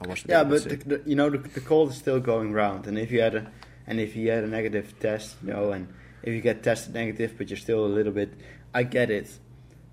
I 0.00 0.08
was 0.08 0.24
Yeah, 0.28 0.44
but 0.44 0.62
the, 0.64 0.76
the, 0.76 1.02
you 1.06 1.16
know 1.16 1.30
the, 1.30 1.38
the 1.38 1.60
cold 1.60 1.90
is 1.90 1.96
still 1.96 2.20
going 2.20 2.52
round, 2.52 2.86
and 2.86 2.98
if 2.98 3.10
you 3.10 3.20
had 3.20 3.34
a 3.34 3.46
and 3.88 3.98
if 3.98 4.14
you 4.14 4.30
had 4.30 4.44
a 4.44 4.46
negative 4.46 4.94
test, 5.00 5.36
you 5.42 5.52
know, 5.52 5.72
and 5.72 5.88
if 6.22 6.34
you 6.34 6.40
get 6.40 6.62
tested 6.62 6.94
negative, 6.94 7.34
but 7.38 7.48
you're 7.50 7.56
still 7.56 7.84
a 7.84 7.88
little 7.88 8.12
bit, 8.12 8.32
I 8.74 8.82
get 8.82 9.10
it. 9.10 9.30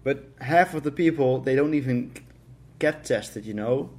But 0.04 0.26
half 0.42 0.74
of 0.74 0.84
the 0.84 0.92
people 0.92 1.40
they 1.42 1.56
don't 1.56 1.74
even 1.74 2.12
get 2.80 3.04
tested, 3.04 3.46
you 3.46 3.54
know. 3.54 3.90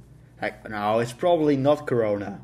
Like 0.41 0.69
no, 0.69 0.99
it's 0.99 1.13
probably 1.13 1.57
not 1.57 1.87
corona. 1.87 2.41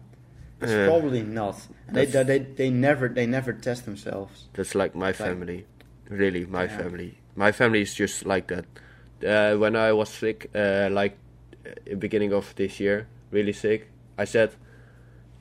It's 0.62 0.72
Yeah. 0.72 0.88
probably 0.88 1.22
not. 1.22 1.58
And 1.88 1.96
they, 1.96 2.06
they 2.06 2.39
they 2.39 2.69
never 2.69 3.08
they 3.10 3.26
never 3.26 3.54
test 3.54 3.86
themselves. 3.86 4.48
That's 4.54 4.74
like 4.76 4.96
my 4.96 5.08
Like- 5.08 5.15
family, 5.15 5.65
really 6.10 6.46
my 6.46 6.63
Yeah. 6.63 6.78
family. 6.78 7.17
My 7.36 7.52
family 7.52 7.82
is 7.82 7.93
just 7.93 8.26
like 8.26 8.48
that. 8.48 8.65
Uh, 9.26 9.58
when 9.58 9.76
I 9.76 9.91
was 9.93 10.10
sick, 10.10 10.50
uh, 10.56 10.89
like 10.91 11.15
uh, 11.65 11.96
beginning 11.96 12.34
of 12.34 12.54
this 12.56 12.80
year, 12.80 13.08
really 13.32 13.54
sick, 13.54 13.89
I 14.17 14.26
said 14.26 14.52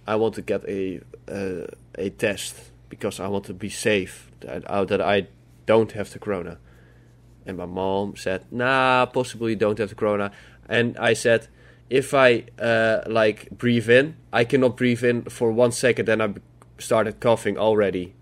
I 0.06 0.16
want 0.16 0.34
to 0.34 0.42
get 0.42 0.64
a 0.68 1.00
uh, 1.28 1.66
a 1.98 2.10
test 2.10 2.71
because 2.92 3.18
I 3.20 3.26
want 3.26 3.46
to 3.46 3.54
be 3.54 3.70
safe 3.70 4.30
that 4.40 4.66
uh, 4.66 4.84
that 4.84 5.00
I 5.00 5.26
don't 5.64 5.92
have 5.92 6.12
the 6.12 6.18
corona. 6.18 6.58
And 7.46 7.56
my 7.56 7.64
mom 7.64 8.16
said, 8.16 8.44
"Nah, 8.50 9.06
possibly 9.06 9.52
you 9.52 9.56
don't 9.56 9.78
have 9.78 9.88
the 9.88 9.94
corona." 9.94 10.30
And 10.68 10.98
I 10.98 11.14
said, 11.14 11.48
"If 11.88 12.12
I 12.12 12.44
uh, 12.58 13.00
like 13.06 13.48
breathe 13.50 13.88
in, 13.88 14.16
I 14.30 14.44
cannot 14.44 14.76
breathe 14.76 15.02
in 15.02 15.22
for 15.22 15.50
one 15.50 15.72
second, 15.72 16.04
then 16.04 16.20
I 16.20 16.34
started 16.76 17.18
coughing 17.18 17.56
already." 17.56 18.14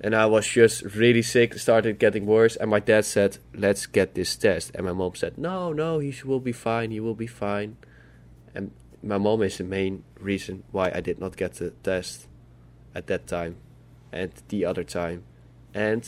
and 0.00 0.14
I 0.14 0.24
was 0.24 0.46
just 0.48 0.82
really 0.94 1.22
sick. 1.22 1.58
Started 1.58 1.98
getting 1.98 2.24
worse, 2.24 2.56
and 2.56 2.70
my 2.70 2.80
dad 2.80 3.04
said, 3.04 3.36
"Let's 3.52 3.84
get 3.84 4.14
this 4.14 4.34
test." 4.36 4.70
And 4.74 4.86
my 4.86 4.94
mom 4.94 5.14
said, 5.14 5.36
"No, 5.36 5.74
no, 5.74 5.98
he 5.98 6.14
will 6.24 6.40
be 6.40 6.52
fine. 6.52 6.90
He 6.90 7.00
will 7.00 7.18
be 7.26 7.26
fine." 7.26 7.76
And 8.54 8.70
my 9.02 9.18
mom 9.18 9.42
is 9.42 9.58
the 9.58 9.64
main 9.64 10.04
reason 10.18 10.64
why 10.72 10.90
I 10.94 11.00
did 11.02 11.18
not 11.20 11.36
get 11.36 11.52
the 11.60 11.70
test 11.82 12.28
at 12.96 13.06
that 13.08 13.26
time 13.26 13.56
and 14.10 14.32
the 14.48 14.64
other 14.64 14.82
time. 14.82 15.22
And 15.74 16.02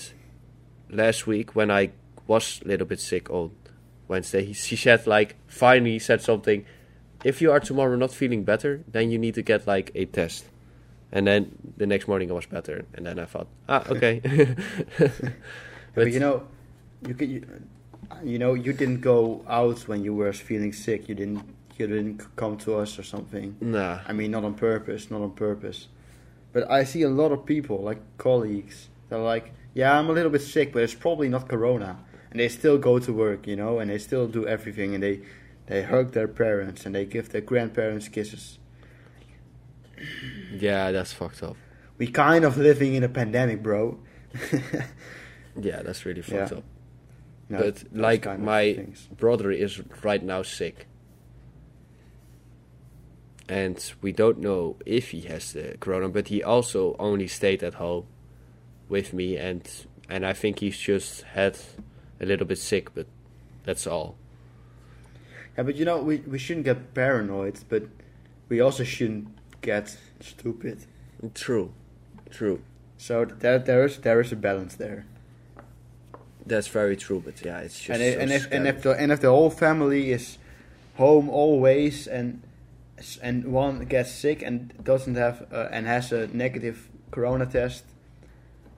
last 0.89 1.27
week 1.27 1.55
when 1.55 1.71
I 1.71 1.91
was 2.27 2.61
a 2.65 2.69
little 2.69 2.87
bit 2.87 3.01
sick 3.01 3.29
on 3.31 3.51
Wednesday, 4.09 4.47
he, 4.47 4.53
she 4.55 4.77
said 4.77 5.07
like 5.07 5.37
finally 5.47 5.99
said 5.99 6.23
something. 6.23 6.65
If 7.25 7.43
you 7.43 7.53
are 7.53 7.61
tomorrow 7.61 7.97
not 7.97 8.13
feeling 8.13 8.45
better, 8.45 8.83
then 8.89 9.11
you 9.11 9.19
need 9.19 9.35
to 9.35 9.43
get 9.43 9.67
like 9.67 9.91
a 9.95 10.07
test. 10.07 10.47
And 11.13 11.27
then 11.27 11.57
the 11.77 11.87
next 11.87 12.07
morning 12.07 12.31
I 12.31 12.35
was 12.35 12.47
better, 12.47 12.85
and 12.95 13.07
then 13.07 13.19
I 13.19 13.25
thought, 13.25 13.49
ah, 13.69 13.83
okay. 13.91 14.21
But, 15.95 16.13
you 16.13 16.21
know, 16.21 16.47
you 17.07 17.15
could, 17.15 17.29
you, 17.29 17.45
you 18.23 18.39
know, 18.39 18.55
you 18.55 18.73
didn't 18.73 19.01
go 19.01 19.43
out 19.49 19.89
when 19.89 20.05
you 20.05 20.15
were 20.15 20.33
feeling 20.33 20.73
sick. 20.73 21.09
You 21.09 21.17
didn't, 21.17 21.43
you 21.77 21.89
didn't 21.89 22.37
come 22.37 22.57
to 22.59 22.77
us 22.77 22.99
or 23.01 23.03
something. 23.03 23.57
nah, 23.61 23.99
I 24.07 24.13
mean, 24.13 24.31
not 24.31 24.45
on 24.45 24.55
purpose, 24.55 25.11
not 25.11 25.23
on 25.23 25.33
purpose. 25.33 25.89
But 26.53 26.71
I 26.71 26.85
see 26.85 27.03
a 27.03 27.09
lot 27.09 27.33
of 27.33 27.45
people, 27.47 27.83
like 27.83 28.01
colleagues, 28.19 28.89
they're 29.09 29.19
like, 29.19 29.53
yeah, 29.75 29.99
I'm 29.99 30.09
a 30.09 30.13
little 30.13 30.31
bit 30.31 30.43
sick, 30.43 30.73
but 30.73 30.83
it's 30.83 30.95
probably 30.95 31.29
not 31.29 31.49
corona. 31.49 31.99
And 32.31 32.41
they 32.41 32.49
still 32.49 32.79
go 32.79 32.99
to 32.99 33.13
work, 33.13 33.47
you 33.47 33.57
know, 33.57 33.79
and 33.79 33.91
they 33.91 33.99
still 33.99 34.27
do 34.27 34.47
everything, 34.47 34.95
and 34.95 35.03
they, 35.03 35.21
they 35.67 35.83
hug 35.83 36.13
their 36.13 36.29
parents, 36.29 36.85
and 36.87 36.95
they 36.95 37.05
give 37.05 37.31
their 37.31 37.41
grandparents 37.41 38.09
kisses. 38.09 38.59
yeah, 40.53 40.91
that's 40.93 41.13
fucked 41.13 41.43
up. 41.43 41.57
We 41.97 42.07
kind 42.07 42.45
of 42.45 42.57
living 42.57 42.95
in 42.95 43.03
a 43.05 43.09
pandemic, 43.09 43.63
bro. 43.63 43.99
Yeah, 45.61 45.83
that's 45.83 46.05
really 46.07 46.23
fucked 46.23 46.53
Yeah. 46.53 46.59
up. 46.59 46.65
No, 47.51 47.59
but 47.59 47.83
like 47.93 48.39
my 48.39 48.87
brother 49.17 49.51
is 49.51 49.81
right 50.05 50.23
now 50.23 50.43
sick, 50.43 50.87
and 53.49 53.93
we 54.03 54.13
don't 54.13 54.39
know 54.39 54.77
if 54.85 55.11
he 55.11 55.23
has 55.23 55.53
the 55.53 55.77
corona. 55.81 56.09
But 56.09 56.29
he 56.29 56.43
also 56.43 56.97
only 56.99 57.27
stayed 57.27 57.63
at 57.63 57.75
home 57.75 58.07
with 58.89 59.13
me, 59.13 59.37
and 59.37 59.69
and 60.09 60.27
I 60.27 60.33
think 60.33 60.61
he's 60.61 60.79
just 60.79 61.23
had 61.23 61.59
a 62.21 62.27
little 62.27 62.47
bit 62.47 62.59
sick, 62.59 62.95
but 62.95 63.07
that's 63.65 63.87
all. 63.87 64.17
Yeah, 65.57 65.65
but 65.65 65.77
you 65.77 65.85
know, 65.85 65.99
we, 65.99 66.19
we 66.19 66.39
shouldn't 66.39 66.65
get 66.65 66.95
paranoid, 66.95 67.61
but 67.69 67.85
we 68.49 68.61
also 68.61 68.85
shouldn't 68.85 69.29
get 69.61 69.97
stupid. 70.21 70.85
True, 71.35 71.73
true. 72.31 72.63
So 72.97 73.25
there, 73.25 73.59
there 73.59 73.85
is 73.85 73.99
there 73.99 74.21
is 74.21 74.33
a 74.33 74.37
balance 74.37 74.77
there. 74.77 75.07
That's 76.47 76.69
very 76.69 76.97
true. 76.97 77.23
But 77.25 77.45
yeah, 77.45 77.59
it's 77.61 77.79
just 77.81 78.01
and 78.01 78.03
if, 78.03 78.15
so 78.15 78.21
and 78.21 78.33
if 78.33 78.53
and 78.53 78.67
if 78.67 78.83
the 78.83 78.91
and 78.93 79.13
if 79.13 79.21
the 79.21 79.31
whole 79.31 79.51
family 79.51 80.13
is 80.13 80.39
home 80.97 81.29
always 81.29 82.07
and 82.07 82.43
and 83.23 83.53
one 83.53 83.85
gets 83.87 84.11
sick 84.13 84.43
and 84.43 84.73
doesn't 84.85 85.15
have 85.17 85.47
uh, 85.53 85.69
and 85.71 85.87
has 85.87 86.13
a 86.13 86.27
negative 86.29 86.89
corona 87.11 87.47
test 87.47 87.85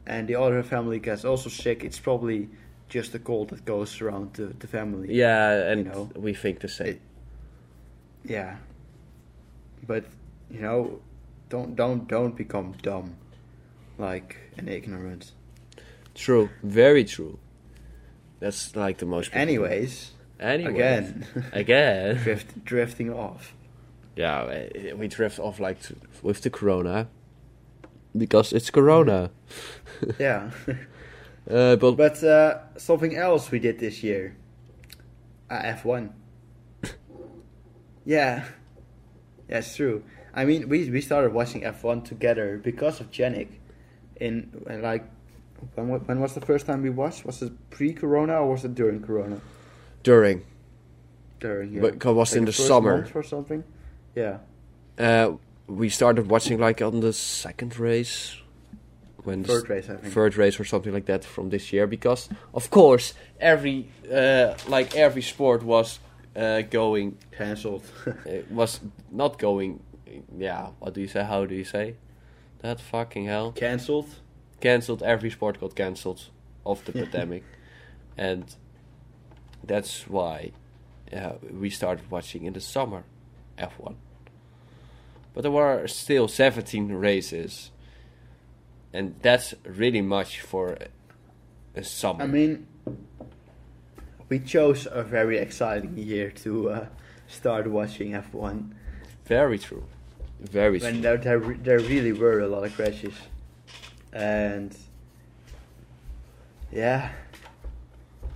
and 0.07 0.29
the 0.29 0.35
other 0.35 0.63
family 0.63 0.99
gets 0.99 1.25
also 1.25 1.49
sick 1.51 1.85
it's 1.85 1.99
probably 1.99 2.49
just 2.89 3.15
a 3.15 3.19
cold 3.19 3.49
that 3.51 3.65
goes 3.65 4.01
around 4.01 4.33
the, 4.35 4.47
the 4.59 4.67
family 4.67 5.15
yeah, 5.15 5.71
and 5.71 5.87
you 5.87 5.93
know, 5.93 6.11
we 6.17 6.35
think 6.35 6.61
the 6.61 6.69
same. 6.69 6.87
it- 6.89 7.01
yeah 8.25 8.57
but 9.87 10.05
you 10.51 10.61
know 10.61 11.01
don't 11.49 11.75
don't 11.75 12.07
don't 12.09 12.37
become 12.37 12.75
dumb 12.83 13.17
like 13.99 14.37
and 14.59 14.69
ignorant 14.69 15.33
true, 16.15 16.51
very 16.63 17.05
true. 17.05 17.39
That's 18.41 18.75
like 18.77 18.99
the 18.99 19.07
most. 19.07 19.31
anyways 19.35 20.13
Anyway, 20.39 20.71
again 20.73 21.27
again. 21.53 22.17
drift, 22.23 22.65
drifting 22.65 23.13
off 23.13 23.55
Yeah, 24.21 24.47
we- 24.75 24.93
we 25.01 25.09
drift 25.09 25.39
off 25.39 25.59
like 25.61 25.81
to, 25.87 25.95
with 26.23 26.41
the 26.43 26.51
corona 26.51 27.07
because 28.17 28.53
it's 28.57 28.71
corona. 28.71 29.31
yeah 30.19 30.51
Uh, 31.51 31.75
but, 31.77 31.97
But 31.97 32.23
uh, 32.23 32.59
something 32.77 33.17
else 33.17 33.51
we 33.51 33.59
did 33.59 33.79
this 33.79 34.03
year. 34.05 34.37
Uh, 35.51 35.75
F1. 35.75 36.11
yeah. 38.05 38.45
Yeah, 39.49 39.61
true. 39.63 40.05
I 40.35 40.45
mean, 40.45 40.69
we 40.69 40.89
we 40.91 41.01
started 41.01 41.33
watching 41.33 41.63
F1 41.63 42.05
together 42.05 42.61
because 42.63 43.01
of 43.01 43.11
Janik. 43.11 43.49
In 44.21 44.53
uh, 44.71 44.79
like, 44.79 45.05
when 45.75 45.89
when 46.07 46.21
was 46.21 46.35
the 46.35 46.41
first 46.41 46.67
time 46.67 46.83
we 46.83 46.91
watched? 46.91 47.25
Was 47.25 47.43
it 47.43 47.53
pre-Corona 47.71 48.35
or 48.35 48.51
was 48.53 48.65
it 48.65 48.75
during 48.75 49.01
Corona? 49.03 49.41
during 50.05 50.45
During. 51.41 51.73
Yeah. 51.73 51.81
But 51.81 51.95
it 51.95 52.15
was 52.15 52.37
in 52.37 52.45
the 52.45 52.53
first 52.53 52.69
summer. 52.69 52.97
month 52.99 53.17
or 53.17 53.23
something. 53.25 53.65
Yeah. 54.15 54.39
uh, 54.99 55.33
we 55.67 55.89
started 55.89 56.29
watching 56.29 56.59
like 56.59 56.83
on 56.83 57.01
the 57.01 57.13
second 57.13 57.79
race, 57.79 58.37
when 59.23 59.45
Third 59.45 59.69
race, 59.71 59.89
I 59.89 59.97
think. 59.97 60.13
third 60.15 60.37
race 60.37 60.59
or 60.59 60.65
something 60.65 60.93
like 60.93 61.07
that 61.07 61.25
from 61.25 61.51
this 61.51 61.73
year 61.73 61.87
because 61.87 62.29
of 62.55 62.71
course 62.71 63.15
every 63.39 63.87
uh, 64.13 64.55
like 64.67 64.97
every 64.97 65.23
sport 65.23 65.63
was 65.63 65.99
uh, 66.35 66.63
going 66.63 67.19
Cancelled. 67.37 67.83
it 68.25 68.51
was 68.61 68.81
not 69.13 69.39
going 69.39 69.81
yeah 70.39 70.69
what 70.79 70.95
do 70.95 71.01
you 71.03 71.09
say 71.09 71.23
how 71.23 71.45
do 71.45 71.55
you 71.55 71.65
say 71.65 71.97
that 72.61 72.81
fucking 72.81 73.27
hell 73.27 73.53
Cancelled. 73.53 74.09
cancelled 74.61 75.03
every 75.03 75.31
sport 75.31 75.61
got 75.61 75.75
cancelled 75.75 76.23
of 76.65 76.83
the 76.87 76.93
pandemic 77.01 77.45
and 78.17 78.57
that's 79.63 80.09
why 80.09 80.51
uh, 81.13 81.33
we 81.51 81.69
started 81.71 82.11
watching 82.11 82.45
in 82.47 82.55
the 82.55 82.61
summer 82.61 83.05
F1 83.61 83.95
but 85.35 85.43
there 85.43 85.51
were 85.51 85.87
still 85.87 86.27
17 86.29 86.93
races 86.93 87.71
and 88.93 89.15
that's 89.23 89.55
really 89.65 90.03
much 90.03 90.41
for 90.41 90.77
a- 91.75 91.85
summer. 91.85 92.25
I 92.25 92.27
mean, 92.27 92.67
we 94.29 94.39
chose 94.41 94.87
a 94.91 95.03
very 95.03 95.39
exciting 95.39 95.97
year 95.97 96.31
to 96.43 96.71
uh, 96.71 96.87
start 97.29 97.69
watching 97.69 98.13
F1. 98.13 98.73
very 99.25 99.59
true. 99.59 99.85
Very 100.41 100.79
when 100.79 100.95
true. 100.95 101.03
there, 101.03 101.17
there 101.19 101.41
there 101.63 101.79
really 101.79 102.13
were 102.13 102.41
a 102.41 102.49
lot 102.49 102.65
of 102.65 102.75
crashes, 102.75 103.15
and 104.13 104.75
yeah, 106.73 107.11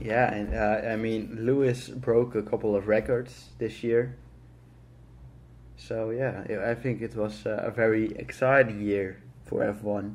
yeah, 0.00 0.32
and 0.32 0.54
uh, 0.54 0.88
I 0.92 0.96
mean 0.96 1.38
Lewis 1.40 1.88
broke 1.88 2.34
a 2.34 2.42
couple 2.42 2.76
of 2.76 2.88
records 2.88 3.48
this 3.58 3.82
year. 3.82 4.16
So 5.88 6.10
yeah, 6.10 6.44
I- 6.70 6.74
think 6.74 7.02
it 7.02 7.14
was 7.14 7.44
uh, 7.46 7.62
a 7.62 7.70
very 7.70 8.12
exciting 8.16 8.80
year 8.80 9.22
for 9.44 9.60
F1, 9.62 10.14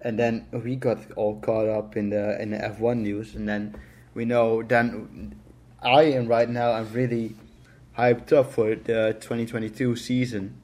and 0.00 0.18
then 0.18 0.46
we 0.52 0.76
got 0.76 0.98
all 1.16 1.36
caught 1.40 1.68
up 1.68 1.96
in 1.96 2.10
the 2.10 2.40
in 2.40 2.50
the 2.50 2.58
F1 2.58 3.02
news, 3.02 3.34
and 3.34 3.46
then 3.48 3.74
we 4.14 4.24
know 4.24 4.62
then 4.62 5.34
I 5.82 6.02
am 6.04 6.28
right 6.28 6.48
now 6.48 6.72
I'm 6.72 6.90
really 6.92 7.34
hyped 7.98 8.32
up 8.32 8.52
for 8.52 8.74
the 8.74 9.14
2022 9.20 9.96
season 9.96 10.56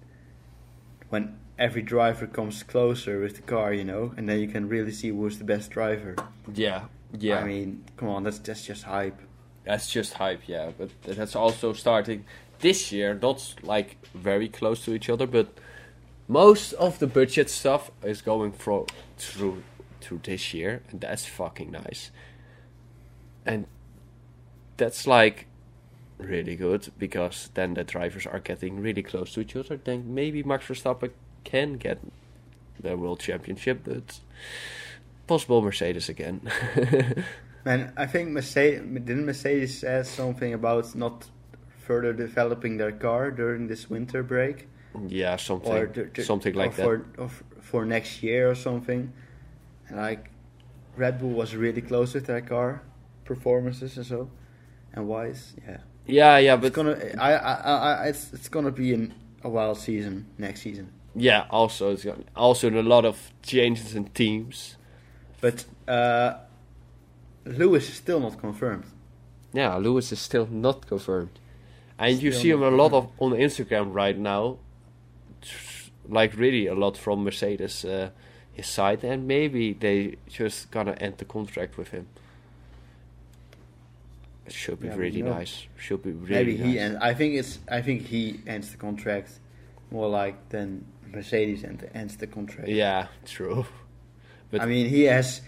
when 1.10 1.38
every 1.58 1.82
driver 1.82 2.26
comes 2.26 2.62
closer 2.62 3.20
with 3.20 3.36
the 3.36 3.42
car, 3.42 3.72
you 3.74 3.84
know, 3.84 4.14
and 4.16 4.28
then 4.28 4.40
you 4.40 4.48
can 4.48 4.68
really 4.68 4.92
see 4.92 5.10
who's 5.10 5.38
the 5.38 5.44
best 5.44 5.70
driver. 5.70 6.14
yeah 6.54 6.84
yeah 7.18 7.40
I 7.40 7.44
mean, 7.44 7.84
come 7.96 8.08
on, 8.08 8.22
that's 8.24 8.38
that's 8.38 8.64
just 8.64 8.84
hype. 8.84 9.20
That's 9.64 9.90
just 9.92 10.14
hype, 10.14 10.42
yeah. 10.46 10.70
But 10.78 10.90
that's 11.02 11.36
also 11.36 11.74
starting 11.74 12.24
this 12.60 12.92
year, 12.92 13.18
not 13.20 13.54
like 13.62 13.96
very 14.14 14.48
close 14.48 14.84
to 14.84 14.94
each 14.94 15.08
other, 15.08 15.26
but 15.26 15.48
most 16.26 16.72
of 16.74 16.98
the 16.98 17.06
budget 17.06 17.48
stuff 17.48 17.90
is 18.02 18.20
going 18.20 18.52
fro- 18.52 18.86
through 19.16 19.62
through 20.00 20.20
this 20.22 20.54
year, 20.54 20.82
and 20.90 21.00
that's 21.00 21.26
fucking 21.26 21.70
nice. 21.70 22.10
And 23.44 23.66
that's 24.76 25.06
like 25.06 25.46
really 26.18 26.56
good 26.56 26.92
because 26.98 27.50
then 27.54 27.74
the 27.74 27.84
drivers 27.84 28.26
are 28.26 28.40
getting 28.40 28.80
really 28.80 29.02
close 29.02 29.32
to 29.34 29.40
each 29.40 29.56
other. 29.56 29.76
Then 29.76 30.14
maybe 30.14 30.42
Max 30.42 30.66
Verstappen 30.66 31.10
can 31.44 31.74
get 31.74 31.98
the 32.80 32.96
world 32.96 33.20
championship, 33.20 33.80
but 33.84 34.20
possible 35.26 35.62
Mercedes 35.62 36.08
again. 36.08 36.40
Man, 37.64 37.92
I 37.96 38.06
think 38.06 38.30
Mercedes 38.30 38.80
didn't 38.80 39.26
Mercedes 39.26 39.80
say 39.80 40.02
something 40.04 40.54
about 40.54 40.94
not 40.94 41.26
further 41.88 42.12
developing 42.12 42.76
their 42.78 42.92
car 42.92 43.30
during 43.30 43.68
this 43.68 43.88
winter 43.90 44.22
break, 44.22 44.68
yeah, 45.08 45.36
something 45.36 45.72
or 45.72 45.86
the- 45.86 46.10
the- 46.14 46.22
something 46.24 46.54
or 46.54 46.58
like 46.64 46.74
that. 46.76 46.84
for, 46.84 46.94
or 47.22 47.28
for 47.70 47.84
next 47.86 48.22
year 48.22 48.50
or 48.50 48.54
something. 48.54 49.02
And 49.88 49.96
like 49.96 50.30
Red 50.96 51.14
Bull 51.18 51.30
was 51.42 51.54
really 51.56 51.80
close 51.82 52.14
with 52.14 52.26
their 52.26 52.42
car 52.42 52.82
performances 53.24 53.96
and 53.96 54.06
so, 54.06 54.28
and 54.94 55.08
wise, 55.08 55.54
yeah. 55.66 55.78
Yeah, 56.06 56.38
yeah, 56.38 56.54
It's 56.54 56.62
but 56.62 56.72
gonna, 56.72 56.96
I, 57.18 57.32
I, 57.32 57.54
I, 57.54 57.74
I- 58.04 58.08
it's 58.08 58.32
it's 58.32 58.48
gonna 58.50 58.70
be 58.72 58.92
in 58.92 59.12
a 59.44 59.48
wild 59.48 59.78
season 59.78 60.26
next 60.38 60.60
season. 60.62 60.86
yeah, 61.14 61.46
also 61.50 61.92
it's 61.92 62.04
got 62.04 62.18
also 62.34 62.68
a 62.70 62.82
lot 62.82 63.04
of 63.04 63.16
changes 63.42 63.94
in 63.94 64.04
teams. 64.14 64.76
But 65.40 65.64
uh, 65.86 66.30
Lewis 67.44 67.88
is 67.88 67.94
still 67.96 68.20
not 68.20 68.38
confirmed. 68.40 68.84
Yeah, 69.54 69.76
Lewis 69.78 70.12
is 70.12 70.18
still 70.20 70.46
not 70.50 70.86
confirmed. 70.88 71.38
And 71.98 72.22
you 72.22 72.32
see 72.32 72.50
him 72.50 72.62
a 72.62 72.70
lot 72.70 72.92
of 72.92 73.08
on 73.18 73.32
Instagram 73.32 73.92
right 73.94 74.16
now, 74.16 74.58
like 76.08 76.36
really 76.36 76.66
a 76.66 76.74
lot 76.74 76.96
from 76.96 77.24
Mercedes 77.24 77.84
uh, 77.84 78.10
his 78.52 78.66
side, 78.66 79.02
and 79.04 79.26
maybe 79.26 79.72
they 79.72 80.16
just 80.28 80.70
gonna 80.70 80.92
end 81.00 81.18
the 81.18 81.24
contract 81.24 81.76
with 81.76 81.88
him. 81.88 82.06
It 84.46 84.52
should 84.52 84.80
be 84.80 84.86
Yeah, 84.88 84.94
really 84.96 85.22
nice. 85.22 85.66
Should 85.76 86.02
be 86.02 86.12
really 86.12 86.34
Maybe 86.44 86.58
nice. 86.58 86.66
he 86.72 86.78
and 86.78 86.98
I 86.98 87.14
think 87.14 87.34
it's 87.34 87.58
I 87.70 87.82
think 87.82 88.02
he 88.06 88.40
ends 88.46 88.70
the 88.70 88.78
contract 88.78 89.30
more 89.90 90.08
like 90.08 90.48
than 90.48 90.84
Mercedes 91.12 91.64
end, 91.64 91.88
ends 91.94 92.16
the 92.16 92.26
contract. 92.26 92.68
yeah, 92.68 93.08
true. 93.26 93.66
But 94.50 94.62
I 94.62 94.66
mean 94.66 94.88
he 94.88 95.02
has 95.04 95.42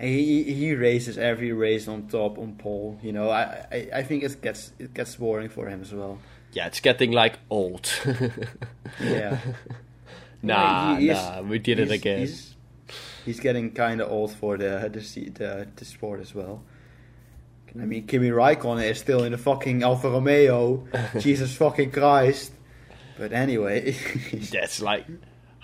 he 0.00 0.42
he 0.44 0.74
races 0.74 1.16
every 1.18 1.52
race 1.52 1.88
on 1.88 2.06
top 2.08 2.38
on 2.38 2.54
pole. 2.56 2.98
You 3.02 3.12
know 3.12 3.30
I 3.30 3.64
I, 3.72 3.88
I 3.94 4.02
think 4.02 4.22
it 4.24 4.40
gets 4.42 4.72
it 4.78 4.92
gets 4.94 5.16
boring 5.16 5.48
for 5.48 5.68
him 5.68 5.80
as 5.82 5.92
well. 5.92 6.18
yeah, 6.52 6.66
it's 6.66 6.80
getting 6.80 7.12
like 7.12 7.38
old. 7.50 7.88
Yeah. 9.00 9.38
nah, 10.42 10.96
He- 10.96 11.08
he 11.08 11.12
nah, 11.12 11.42
we 11.42 11.58
did 11.58 11.78
it 11.78 11.90
again. 11.90 12.20
He's, 12.20 12.54
he's 13.24 13.40
getting 13.40 13.72
kind 13.72 14.00
of 14.00 14.10
old 14.10 14.32
for 14.32 14.56
the 14.56 14.88
the, 14.92 15.00
the 15.30 15.66
the 15.76 15.84
sport 15.84 16.20
as 16.20 16.34
well. 16.34 16.62
I 17.74 17.84
mean, 17.84 18.06
Kimi 18.06 18.30
Raikkonen 18.30 18.88
is 18.90 18.98
still 18.98 19.22
in 19.24 19.32
the 19.32 19.38
fucking 19.38 19.82
Alfa 19.82 20.08
Romeo. 20.08 20.86
Jesus 21.18 21.54
fucking 21.56 21.90
Christ. 21.90 22.52
But 23.18 23.32
anyway, 23.34 23.90
That's 24.52 24.80
like, 24.80 25.04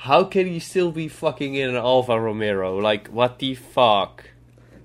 how 0.03 0.25
can 0.25 0.49
he 0.49 0.59
still 0.59 0.91
be 0.91 1.07
fucking 1.07 1.55
in 1.55 1.69
an 1.71 1.77
Alfa 1.77 2.21
Romeo? 2.21 2.77
Like, 2.77 3.07
what 3.07 3.39
the 3.39 3.55
fuck? 3.55 4.25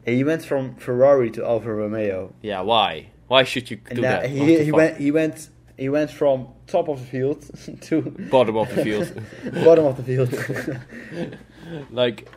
And 0.06 0.16
he 0.16 0.24
went 0.24 0.46
from 0.46 0.76
Ferrari 0.76 1.32
to 1.32 1.44
Alfa 1.44 1.74
Romeo, 1.74 2.36
Yeah, 2.44 2.62
why? 2.62 3.10
Why 3.28 3.44
should 3.44 3.72
you 3.72 3.80
and 3.88 3.96
do 3.96 4.02
that, 4.04 4.30
he 4.30 4.64
he 4.64 4.72
went 4.72 4.98
he 4.98 5.10
went 5.10 5.50
he 5.76 5.90
went 5.90 6.12
from 6.12 6.48
top 6.68 6.88
of 6.88 7.00
the 7.00 7.06
field 7.08 7.40
to 7.88 8.02
bottom 8.30 8.58
of 8.58 8.70
the 8.76 8.84
field. 8.84 9.08
bottom 9.66 9.86
of 9.86 9.98
the 9.98 10.04
field. 10.04 10.32
like 11.92 12.30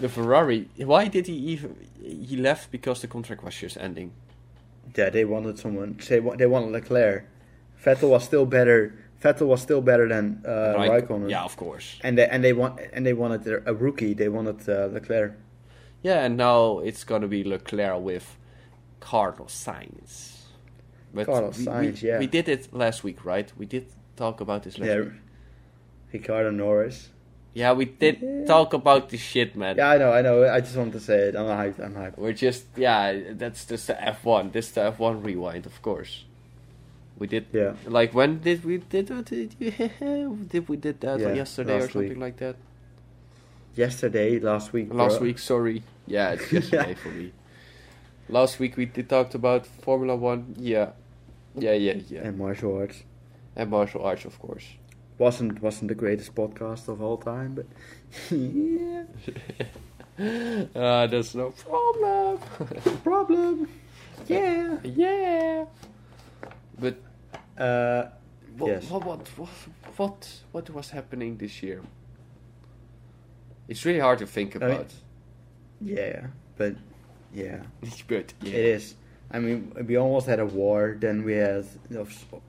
the 0.00 0.08
Ferrari. 0.08 0.68
Why 0.76 1.06
did 1.06 1.28
he 1.28 1.34
even? 1.52 1.76
He 2.02 2.36
left 2.36 2.72
because 2.72 3.00
the 3.00 3.06
contract 3.06 3.44
was 3.44 3.54
just 3.54 3.76
ending. 3.76 4.10
yeah, 4.96 5.08
they 5.08 5.24
wanted 5.24 5.58
someone. 5.60 5.98
They 6.08 6.18
they 6.18 6.46
wanted 6.46 6.72
Leclerc. 6.72 7.26
Vettel 7.82 8.10
was 8.10 8.24
still 8.24 8.44
better. 8.44 8.92
Vettel 9.24 9.46
was 9.46 9.62
still 9.62 9.80
better 9.80 10.06
than 10.08 10.42
uh, 10.44 10.50
Raik- 10.76 10.90
Raikkonen. 11.08 11.30
Yeah, 11.30 11.44
of 11.44 11.56
course. 11.56 11.98
And 12.02 12.18
they 12.18 12.26
and 12.28 12.44
they 12.44 12.52
want 12.52 12.78
and 12.92 13.04
they 13.06 13.14
wanted 13.14 13.42
their- 13.44 13.62
a 13.66 13.72
rookie. 13.74 14.12
They 14.14 14.28
wanted 14.28 14.68
uh, 14.68 14.86
Leclerc. 14.92 15.32
Yeah, 16.02 16.24
and 16.26 16.36
now 16.36 16.80
it's 16.88 17.04
gonna 17.04 17.28
be 17.28 17.42
Leclerc 17.44 18.00
with 18.02 18.26
Carlos 19.00 19.54
Sainz. 19.66 20.42
But 21.14 21.26
Carlos 21.26 21.56
we, 21.58 21.64
Sainz, 21.64 22.02
we, 22.02 22.08
yeah. 22.08 22.18
we 22.18 22.26
did 22.26 22.48
it 22.48 22.62
last 22.74 23.02
week, 23.04 23.24
right? 23.24 23.50
We 23.56 23.66
did 23.66 23.86
talk 24.16 24.40
about 24.40 24.62
this 24.64 24.78
last 24.78 24.88
Yeah, 24.88 25.00
week. 25.00 25.12
Ricciardo 26.12 26.50
Norris. 26.50 27.08
Yeah, 27.54 27.72
we 27.72 27.84
did 27.86 28.18
Yeah. 28.20 28.44
talk 28.46 28.72
about 28.74 29.08
this 29.10 29.20
shit, 29.20 29.54
man. 29.56 29.76
Yeah, 29.76 29.90
I 29.90 29.96
know, 29.98 30.12
I 30.12 30.22
know. 30.22 30.44
I 30.56 30.60
just 30.60 30.76
wanted 30.76 30.94
to 30.94 31.00
say 31.00 31.18
it. 31.28 31.36
I'm 31.36 31.46
hyped. 31.46 31.78
I'm 31.84 31.94
hyped. 31.94 32.18
We're 32.18 32.32
just 32.32 32.64
yeah, 32.76 33.32
that's 33.40 33.64
just 33.64 33.86
the 33.86 33.96
F 34.02 34.24
one. 34.24 34.50
This 34.50 34.66
is 34.68 34.72
the 34.74 34.82
F 34.82 34.98
one 34.98 35.22
rewind, 35.22 35.64
of 35.64 35.80
course. 35.80 36.24
We 37.18 37.26
did 37.26 37.46
Yeah. 37.52 37.74
like 37.86 38.12
when 38.14 38.38
did 38.40 38.64
we 38.64 38.78
did 38.78 39.06
did, 39.24 39.54
you, 39.58 39.70
did 40.50 40.68
we 40.68 40.76
did 40.76 41.00
that 41.00 41.20
Yeah, 41.20 41.26
like 41.28 41.36
yesterday 41.36 41.76
or 41.76 41.88
something 41.88 42.08
week. 42.10 42.18
like 42.18 42.36
that? 42.38 42.56
Yesterday, 43.76 44.38
last 44.40 44.72
week. 44.72 44.92
Last 44.92 45.18
bro. 45.18 45.26
week, 45.26 45.38
sorry. 45.38 45.82
Yeah, 46.06 46.32
it's 46.32 46.52
yesterday 46.58 46.94
for 46.94 47.08
me. 47.08 47.32
Last 48.28 48.58
week 48.58 48.76
we 48.76 48.86
did 48.86 49.08
talked 49.08 49.34
about 49.34 49.66
Formula 49.66 50.16
One. 50.16 50.54
Yeah, 50.58 50.90
yeah, 51.56 51.72
yeah, 51.74 51.96
yeah, 52.08 52.20
And 52.26 52.38
martial 52.38 52.76
arts 52.76 53.02
and 53.56 53.70
martial 53.70 54.02
arts, 54.04 54.24
of 54.24 54.38
course. 54.40 54.64
wasn't 55.18 55.62
wasn't 55.62 55.88
the 55.88 55.94
greatest 55.94 56.34
podcast 56.34 56.88
of 56.88 57.00
all 57.00 57.16
time, 57.18 57.54
but 57.54 57.66
yeah, 58.30 59.04
Uh, 60.74 61.06
there's 61.08 61.34
no 61.34 61.50
problem. 61.50 62.38
problem. 63.02 63.68
Yeah. 64.28 64.78
yeah. 64.84 65.64
But 66.78 66.96
Uh, 67.58 68.08
what, 68.58 68.68
Yes. 68.70 68.90
what, 68.90 69.04
what, 69.04 69.28
what, 69.38 69.48
what, 69.96 70.28
what 70.52 70.70
was 70.70 70.90
happening 70.90 71.36
this 71.38 71.62
year? 71.62 71.80
It's 73.68 73.84
really 73.84 74.00
hard 74.00 74.18
to 74.18 74.26
think 74.26 74.56
I 74.56 74.58
mean- 74.58 74.70
about. 74.72 74.92
yeah, 75.80 76.26
but 76.56 76.74
yeah, 77.32 77.62
but 78.08 78.34
yeah. 78.42 78.52
it 78.52 78.64
is. 78.76 78.94
I 79.30 79.38
mean, 79.40 79.72
we 79.88 79.96
almost 79.96 80.26
had 80.26 80.38
a 80.40 80.46
war. 80.46 80.96
Then 81.00 81.24
we 81.24 81.32
had 81.34 81.64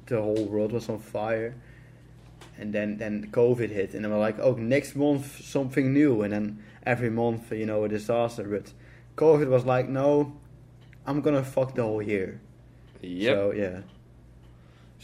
the 0.08 0.22
whole 0.22 0.46
world 0.46 0.72
was 0.72 0.90
on 0.90 1.00
fire, 1.00 1.56
and 2.60 2.74
then 2.74 2.98
then 2.98 3.30
COVID 3.32 3.70
hit, 3.70 3.94
and 3.96 4.04
then 4.04 4.12
we're 4.12 4.20
like, 4.20 4.38
oh, 4.40 4.54
next 4.56 4.96
month 4.96 5.44
something 5.44 5.94
new, 5.94 6.22
and 6.24 6.32
then 6.34 6.60
every 6.86 7.10
month, 7.10 7.52
you 7.52 7.66
know, 7.66 7.84
a 7.86 7.90
disaster. 7.90 8.44
But 8.44 8.74
COVID 9.16 9.48
was 9.50 9.66
like, 9.66 9.88
no, 9.90 10.34
I'm 11.08 11.22
gonna 11.22 11.44
fuck 11.44 11.74
the 11.76 11.84
whole 11.84 12.02
year. 12.04 12.40
Yep. 13.02 13.36
So 13.36 13.52
yeah. 13.54 13.80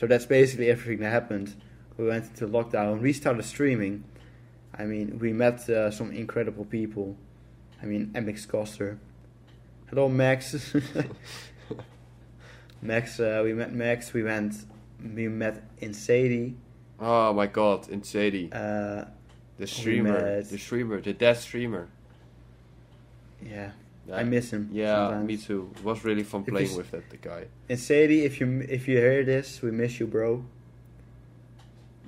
So 0.02 0.08
that's 0.08 0.26
basically 0.26 0.72
everything 0.72 1.02
that 1.02 1.12
happened. 1.12 1.54
We 1.96 2.08
went 2.08 2.26
into 2.26 2.48
lockdown. 2.48 3.02
We 3.02 3.14
started 3.14 3.46
streaming. 3.46 4.04
I 4.76 4.86
mean, 4.86 5.20
we 5.20 5.32
met 5.32 5.70
uh, 5.70 5.92
some 5.92 6.12
incredible 6.12 6.66
people. 6.66 7.16
I 7.84 7.86
mean, 7.86 8.08
MX 8.16 8.48
Coster. 8.48 8.98
Hello, 9.92 10.10
Max. 10.10 10.76
Max. 12.82 13.20
Uh, 13.20 13.42
we 13.44 13.54
met 13.54 13.74
Max. 13.74 14.12
We 14.12 14.24
went. 14.24 14.56
We 15.04 15.28
met 15.28 15.62
in 15.78 15.94
Sadie. 15.94 16.56
oh 17.00 17.34
my 17.34 17.46
god, 17.46 17.88
in 17.90 18.02
Sadie. 18.02 18.50
Uh, 18.52 19.06
the 19.60 19.68
streamer. 19.68 20.42
The 20.42 20.58
streamer. 20.58 21.00
The 21.00 21.14
dead 21.14 21.38
streamer. 21.38 21.90
yeah, 23.40 23.70
Yeah. 24.12 24.18
I 24.18 24.24
miss 24.24 24.52
him. 24.52 24.70
Yeah, 24.72 25.08
sometimes. 25.08 25.28
me 25.28 25.38
too. 25.38 25.72
It 25.76 25.84
was 25.84 26.04
really 26.04 26.24
fun 26.24 26.44
playing 26.44 26.76
with 26.76 26.92
that 26.92 27.10
the 27.10 27.18
guy. 27.18 27.46
And 27.70 27.80
Sadie, 27.80 28.26
if 28.26 28.40
you 28.40 28.66
if 28.70 28.88
you 28.88 28.98
hear 28.98 29.24
this, 29.24 29.62
we 29.62 29.72
miss 29.72 30.00
you, 30.00 30.08
bro. 30.08 30.44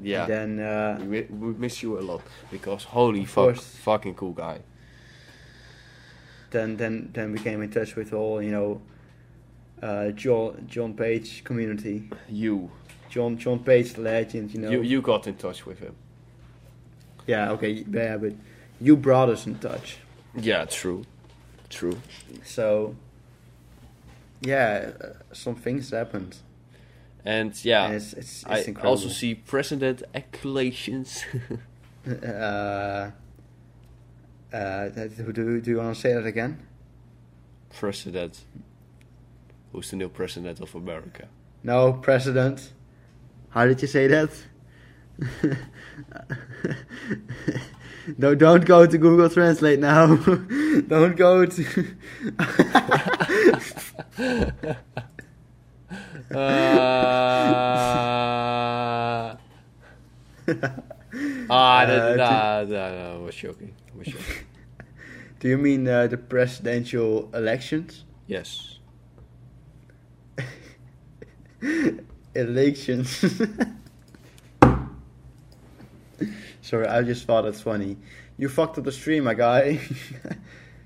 Yeah. 0.02 0.26
And 0.26 0.60
then 0.60 0.60
uh, 0.60 1.00
we, 1.06 1.22
we 1.22 1.54
miss 1.54 1.82
you 1.82 1.98
a 2.00 2.02
lot 2.02 2.22
because 2.52 2.84
holy 2.84 3.26
fuck, 3.26 3.56
course. 3.56 3.63
fucking 3.63 4.16
cool 4.16 4.34
guy. 4.34 4.60
then 6.52 6.78
then 6.78 7.10
then 7.13 7.32
we 7.32 7.39
came 7.39 7.62
in 7.62 7.72
touch 7.72 7.96
with 7.96 8.13
all 8.13 8.42
you 8.42 8.52
know 8.52 8.82
uh, 9.82 10.12
John 10.12 10.66
John 10.68 10.94
Page 10.94 11.44
community. 11.44 12.10
You, 12.30 12.70
John 13.10 13.38
John 13.38 13.60
Page 13.60 13.98
legend, 13.98 14.54
you 14.54 14.60
know. 14.62 14.72
you, 14.72 14.82
you 14.82 15.02
got 15.02 15.28
in 15.28 15.36
touch 15.36 15.66
with 15.66 15.80
him. 15.80 15.96
yeah, 17.28 17.52
okay, 17.52 17.70
yeah, 17.70 18.18
but 18.18 18.34
you 18.82 18.98
brought 18.98 19.30
us 19.30 19.46
in 19.46 19.56
touch. 19.60 19.98
Yeah, 20.36 20.66
true, 20.66 21.06
true. 21.73 21.97
So 22.43 22.95
yeah, 24.41 24.91
some 25.31 25.55
things 25.55 25.89
happened. 25.91 26.38
And 27.25 27.53
yeah, 27.65 27.86
And 27.86 27.95
it's 27.95 28.13
it's, 28.13 28.43
it's 28.43 28.45
I 28.45 28.57
incredible. 28.59 28.89
also 28.89 29.07
see 29.09 29.36
president 29.36 30.03
acclamations. 30.13 31.23
uh, 32.07 33.12
uh, 34.53 34.89
do, 34.89 35.62
do 35.62 35.71
you 35.71 35.77
want 35.77 35.95
to 35.95 36.01
say 36.01 36.13
that 36.13 36.25
again? 36.25 36.59
president, 37.79 38.41
who's 39.71 39.89
the 39.89 39.95
new 39.95 40.09
president 40.09 40.59
of 40.62 40.75
America? 40.75 41.27
No, 41.63 41.93
President. 41.93 42.71
How 43.49 43.65
did 43.65 43.81
you 43.81 43.88
say 43.88 44.07
that? 44.07 44.29
no, 48.18 48.36
don't 48.36 48.66
go 48.66 48.86
to 48.86 48.98
Google 48.98 49.30
Translate 49.30 49.80
now. 49.80 50.16
don't 50.88 51.16
go 51.16 51.46
to. 51.46 51.86
Uh, 56.32 56.36
ah, 61.49 61.86
that, 61.86 62.01
Uh, 62.01 62.16
nah, 62.16 62.64
nah, 62.64 62.89
nah, 62.89 63.14
I 63.14 63.18
was 63.18 63.36
joking. 63.36 63.76
I 63.93 63.97
was 63.97 64.08
joking. 64.08 64.47
Do 65.39 65.47
you 65.47 65.58
mean 65.60 65.88
uh, 65.88 66.08
the 66.08 66.18
presidential 66.18 67.30
elections? 67.36 68.04
yes. 68.26 68.80
elections. 72.34 73.24
Sorry, 76.64 76.88
I 76.88 77.03
just 77.03 77.26
thought 77.26 77.43
it's 77.43 77.59
funny. 77.59 77.97
You 78.38 78.47
fucked 78.47 78.78
up 78.78 78.86
the 78.86 78.91
stream, 78.93 79.26
my 79.26 79.34
guy. 79.34 79.82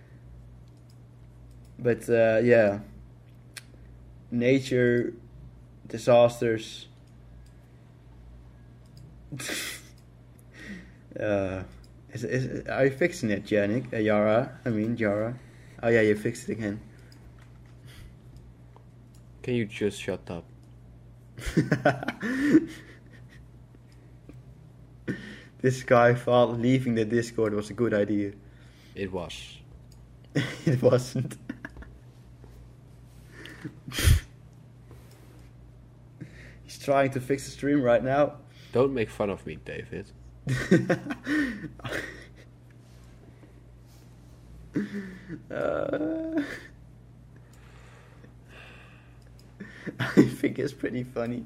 but 1.80 2.10
uh, 2.10 2.40
yeah, 2.44 2.80
nature, 4.32 5.14
disasters. 5.88 6.88
uh, 11.20 11.62
is, 12.12 12.24
is, 12.24 12.68
are 12.68 12.86
you 12.86 12.92
fixing 12.92 13.30
it, 13.30 13.46
Janik? 13.46 13.94
Uh, 13.94 13.98
Yara? 13.98 14.58
I 14.66 14.70
mean, 14.70 14.98
Yara. 14.98 15.38
Oh 15.84 15.90
yeah, 15.90 16.02
you 16.02 16.16
fixed 16.16 16.50
it 16.50 16.54
again. 16.54 16.80
Can 19.44 19.54
you 19.54 19.66
just 19.66 20.02
shut 20.02 20.28
up? 20.32 20.44
this 25.62 25.84
guy 25.84 26.14
thought 26.14 26.60
leaving 26.60 26.96
the 26.96 27.06
Discord 27.06 27.54
was 27.54 27.70
a 27.70 27.74
good 27.74 27.94
idea. 27.94 28.34
It 28.96 29.12
was. 29.12 29.58
it 30.66 30.82
wasn't. 30.82 31.38
He's 36.64 36.80
trying 36.80 37.12
to 37.12 37.22
fix 37.22 37.46
the 37.46 37.52
stream 37.52 37.82
right 37.82 38.04
now. 38.04 38.34
Don't 38.74 38.94
make 38.94 39.10
fun 39.10 39.30
of 39.30 39.46
me, 39.46 39.58
David. 39.64 40.12
uh, 45.52 46.42
I 50.00 50.24
think 50.24 50.60
it's 50.60 50.74
pretty 50.74 51.04
funny. 51.04 51.46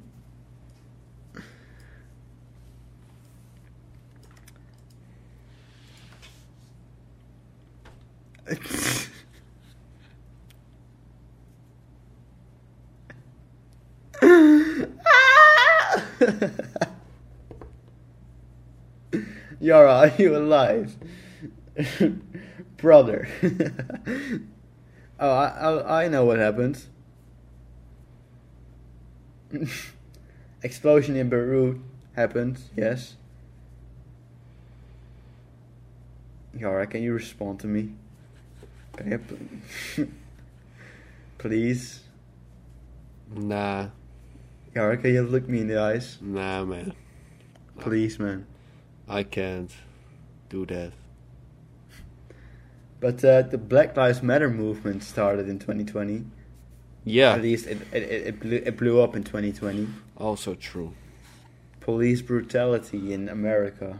Yara, 19.60 19.94
are 19.94 20.12
you 20.18 20.36
alive? 20.36 20.96
Brother. 22.78 23.28
oh, 25.20 25.30
I, 25.30 25.48
I, 25.48 26.04
I 26.06 26.08
know 26.08 26.26
what 26.26 26.40
happened. 26.40 26.84
Explosion 30.64 31.16
in 31.16 31.30
Beirut 31.30 31.80
happened, 32.16 32.60
yes. 32.76 33.16
Yara, 36.58 36.86
can 36.88 37.04
you 37.04 37.14
respond 37.14 37.60
to 37.62 37.68
me? 37.68 37.94
You 39.06 39.20
please? 41.38 42.02
Nah, 43.34 43.88
Yara, 44.76 44.98
can 44.98 45.14
you 45.14 45.22
look 45.24 45.48
me 45.48 45.62
in 45.62 45.68
the 45.68 45.80
eyes? 45.80 46.18
nah, 46.22 46.64
man. 46.66 46.94
Please, 47.80 48.20
man. 48.20 48.46
I 49.08 49.24
can't 49.24 49.72
do 50.50 50.66
that. 50.68 50.92
But 53.00 53.24
uh, 53.26 53.42
the 53.44 53.58
Black 53.58 53.98
Lives 53.98 54.22
Matter 54.22 54.50
movement 54.50 55.04
started 55.04 55.50
in 55.50 55.58
2020. 55.58 56.26
Yeah, 57.04 57.34
At 57.34 57.42
least 57.42 57.66
it, 57.66 57.82
it, 57.92 58.04
it, 58.04 58.28
it, 58.28 58.40
blew, 58.40 58.58
it 58.64 58.78
blew 58.78 59.02
up 59.02 59.16
in 59.16 59.24
2020. 59.24 59.88
also 60.18 60.54
true. 60.54 60.94
Police 61.80 62.22
brutality 62.22 63.12
in 63.12 63.28
America. 63.28 64.00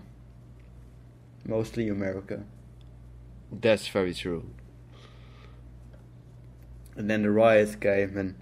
Mostly 1.48 1.90
America. 1.90 2.44
That's 3.52 3.88
very 3.88 4.14
true. 4.14 4.52
And 7.02 7.10
then 7.10 7.24
the 7.24 7.32
riots 7.32 7.76
came 7.76 8.16
and 8.16 8.36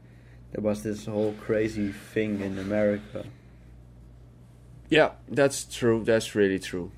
there 0.52 0.62
was 0.62 0.84
this 0.84 1.06
whole 1.06 1.34
crazy 1.40 1.94
thing 1.94 2.42
in 2.42 2.60
America. 2.60 3.24
Yeah, 4.90 5.12
that's 5.30 5.64
true. 5.64 6.04
That's 6.04 6.36
really 6.36 6.60
true. 6.60 6.92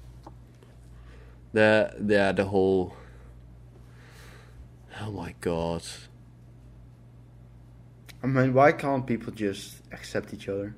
The 1.53 1.93
the 1.99 2.33
the 2.35 2.45
whole. 2.45 2.95
Oh 4.99 5.11
my 5.11 5.35
god. 5.39 5.83
I 8.23 8.25
mean, 8.25 8.55
why 8.55 8.71
can't 8.71 9.05
people 9.05 9.31
just 9.31 9.83
accept 9.91 10.33
each 10.33 10.49
other? 10.49 10.73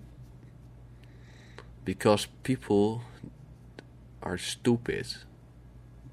Because 1.85 2.27
people 2.43 3.03
are 4.21 4.37
stupid. 4.37 5.07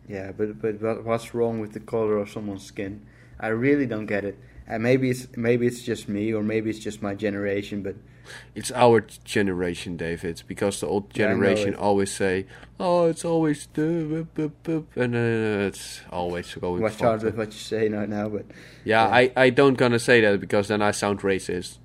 Yeah, 0.07 0.31
but 0.31 0.63
but 0.63 1.03
what's 1.03 1.35
wrong 1.35 1.59
with 1.59 1.73
the 1.73 1.81
color 1.81 2.19
of 2.19 2.31
someone's 2.31 2.65
skin? 2.65 3.05
I 3.41 3.49
really 3.49 3.87
don't 3.87 4.07
get 4.07 4.25
it. 4.25 4.39
And 4.71 4.83
maybe 4.85 5.11
it's 5.11 5.27
maybe 5.37 5.67
it's 5.67 5.83
just 5.83 6.09
me, 6.09 6.33
or 6.33 6.43
maybe 6.43 6.71
it's 6.71 6.79
just 6.79 7.03
my 7.03 7.15
generation. 7.15 7.83
But 7.83 7.97
It's 8.55 8.71
our 8.71 9.01
generation, 9.25 9.97
David, 9.97 10.43
because 10.47 10.79
the 10.81 10.87
old 10.87 11.05
Yeah, 11.15 11.27
generation 11.27 11.75
it. 11.75 11.81
always 11.81 12.13
say, 12.13 12.47
"Oh, 12.79 13.09
it's 13.11 13.25
always 13.25 13.67
the 13.75 13.83
boop, 13.83 14.27
boop, 14.37 14.53
boop," 14.63 14.85
and 14.97 15.15
uh, 15.17 15.67
it's 15.69 16.03
always 16.13 16.55
going. 16.55 16.83
watch 16.83 17.03
out 17.03 17.23
with 17.25 17.37
what 17.37 17.49
you 17.49 17.59
say 17.59 17.89
right 17.89 18.09
now. 18.09 18.29
But 18.29 18.45
Yeah, 18.85 19.09
Yeah. 19.09 19.17
I 19.21 19.47
I 19.47 19.51
don't 19.51 19.77
gonna 19.79 19.99
say 19.99 20.21
that 20.21 20.41
because 20.41 20.69
then 20.69 20.83
I 20.83 20.93
sound 20.93 21.21
racist. 21.23 21.79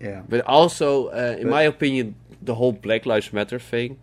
yeah, 0.00 0.22
But 0.28 0.40
also, 0.46 1.06
uh, 1.08 1.36
in 1.38 1.44
But- 1.48 1.50
my 1.56 1.62
opinion, 1.62 2.14
the 2.44 2.54
whole 2.54 2.72
Black 2.72 3.06
Lives 3.06 3.32
Matter 3.32 3.58
thing 3.58 3.96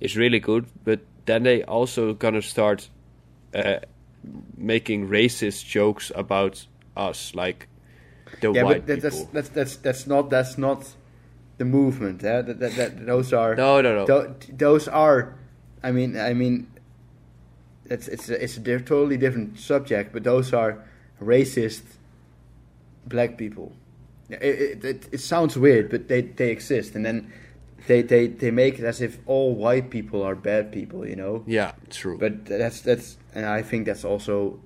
is 0.00 0.16
really 0.16 0.40
good. 0.40 0.64
But 0.84 1.00
then 1.24 1.42
they 1.42 1.62
also 1.64 2.14
gonna 2.14 2.42
start 2.42 2.90
uh, 3.54 3.78
making 4.56 5.08
racist 5.08 5.64
jokes 5.66 6.12
about 6.14 6.66
us, 6.96 7.34
like 7.34 7.68
the 8.40 8.52
yeah, 8.52 8.62
white 8.62 8.86
but 8.86 8.86
that, 8.86 9.02
that's 9.02 9.16
people. 9.16 9.30
that's 9.32 9.48
that's 9.50 9.76
that's 9.76 10.06
not 10.06 10.30
that's 10.30 10.58
not 10.58 10.94
the 11.58 11.64
movement. 11.64 12.22
Yeah, 12.22 12.42
that, 12.42 12.58
that, 12.60 12.76
that 12.76 13.06
those 13.06 13.32
are 13.32 13.54
No, 13.54 13.80
no, 13.80 13.94
no. 13.94 14.06
tho- 14.06 14.34
those 14.52 14.88
are. 14.88 15.34
I 15.82 15.92
mean, 15.92 16.18
I 16.18 16.34
mean, 16.34 16.66
it's 17.84 18.08
it's 18.08 18.28
a, 18.28 18.42
it's 18.42 18.56
a 18.56 18.60
di- 18.60 18.78
totally 18.78 19.16
different 19.16 19.58
subject. 19.58 20.12
But 20.12 20.24
those 20.24 20.52
are 20.52 20.84
racist 21.22 21.82
black 23.06 23.38
people. 23.38 23.72
It, 24.28 24.42
it, 24.42 24.84
it, 24.84 25.08
it 25.12 25.20
sounds 25.20 25.56
weird, 25.56 25.88
but 25.88 26.08
they, 26.08 26.22
they 26.22 26.50
exist, 26.50 26.96
and 26.96 27.06
then 27.06 27.32
they, 27.86 28.02
they, 28.02 28.26
they 28.26 28.50
make 28.50 28.76
it 28.80 28.84
as 28.84 29.00
if 29.00 29.20
all 29.26 29.54
white 29.54 29.88
people 29.88 30.20
are 30.24 30.34
bad 30.34 30.72
people, 30.72 31.06
you 31.06 31.14
know. 31.14 31.44
yeah, 31.46 31.72
true. 31.90 32.18
But 32.18 32.44
that's 32.46 32.80
that's, 32.80 33.18
and 33.36 33.46
I 33.46 33.62
think 33.62 33.86
that's 33.86 34.04
also, 34.04 34.58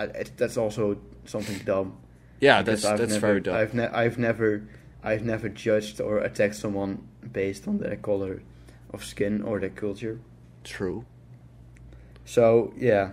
uh, 0.00 0.06
that's 0.38 0.56
also 0.56 0.96
something 1.30 1.58
dumb. 1.64 1.96
yeah, 2.40 2.62
that's 2.62 2.84
I've 2.84 2.98
that's 2.98 3.12
never, 3.14 3.26
very 3.26 3.40
dumb. 3.40 3.54
I've, 3.56 3.74
ne- 3.74 3.94
I've 4.02 4.18
never, 4.18 4.62
I've 5.02 5.24
never 5.24 5.48
judged 5.48 6.00
or 6.00 6.18
attacked 6.18 6.56
someone 6.56 7.06
based 7.32 7.66
on 7.68 7.78
their 7.78 7.96
color 7.96 8.42
of 8.92 9.04
skin 9.04 9.42
or 9.42 9.60
their 9.60 9.70
culture. 9.70 10.18
True. 10.64 11.04
So 12.24 12.72
yeah, 12.76 13.10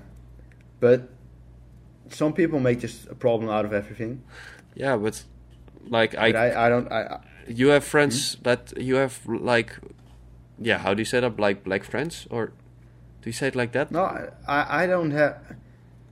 but 0.80 1.10
some 2.10 2.34
people 2.34 2.60
make 2.60 2.80
just 2.80 3.08
a 3.10 3.16
problem 3.16 3.50
out 3.50 3.66
of 3.66 3.74
everything. 3.74 4.22
Yeah, 4.76 4.98
but 4.98 5.24
like 5.90 6.16
I, 6.16 6.32
But 6.32 6.40
I, 6.40 6.66
I 6.66 6.70
don't. 6.70 6.92
I, 6.92 7.02
I 7.04 7.20
you 7.48 7.70
have 7.70 7.84
friends 7.84 8.36
Hmm? 8.36 8.44
that 8.44 8.74
you 8.78 8.96
have 8.96 9.20
like, 9.28 9.72
yeah. 10.60 10.78
How 10.80 10.94
do 10.94 11.02
you 11.02 11.06
say 11.06 11.20
that? 11.20 11.40
Like 11.40 11.64
black 11.64 11.84
friends, 11.84 12.28
or 12.30 12.48
do 13.22 13.30
you 13.30 13.34
say 13.34 13.48
it 13.48 13.56
like 13.56 13.72
that? 13.72 13.92
no, 13.92 14.04
I- 14.04 14.30
I, 14.48 14.84
I 14.84 14.88
don't 14.88 15.12
have. 15.12 15.38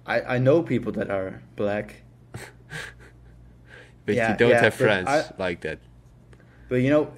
I, 0.05 0.35
I 0.35 0.37
know 0.39 0.61
people 0.63 0.91
that 0.93 1.09
are 1.09 1.41
black, 1.55 2.03
But 4.05 4.15
Yeah, 4.15 4.31
you 4.31 4.37
don't 4.37 4.49
yeah, 4.51 4.61
have 4.61 4.73
friends 4.75 5.07
I- 5.07 5.31
like 5.37 5.61
that. 5.61 5.79
but 6.69 6.75
you 6.75 6.89
know, 6.89 7.11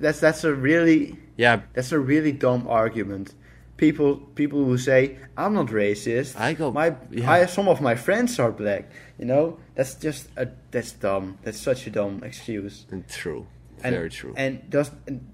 that's 0.00 0.20
that's 0.20 0.44
a 0.44 0.52
really 0.54 1.16
Yeah, 1.36 1.60
that's 1.72 1.92
a 1.92 1.98
really 1.98 2.32
dumb 2.32 2.66
argument. 2.68 3.34
People 3.76 4.16
people 4.34 4.64
who 4.64 4.76
say 4.78 5.18
I'm 5.36 5.54
not 5.54 5.68
racist. 5.68 6.38
I 6.38 6.54
go- 6.54 6.70
My 6.72 6.94
yeah. 7.10 7.30
I, 7.30 7.46
some 7.46 7.68
of 7.68 7.80
my 7.80 7.94
friends 7.94 8.38
are 8.38 8.52
black. 8.52 8.90
You 9.18 9.26
know, 9.26 9.58
that's 9.74 9.94
just 9.94 10.28
a 10.36 10.48
that's 10.70 10.92
dumb. 10.92 11.38
That's 11.42 11.58
such 11.58 11.86
a 11.86 11.90
dumb 11.90 12.22
excuse. 12.24 12.86
and 12.90 13.06
true. 13.08 13.46
And, 13.84 13.94
Very 13.96 14.10
true. 14.10 14.34
And 14.36 14.68
does 14.70 14.90
and 15.06 15.26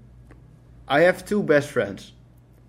I 0.87 1.01
have 1.01 1.25
two 1.25 1.43
best 1.43 1.69
friends. 1.69 2.13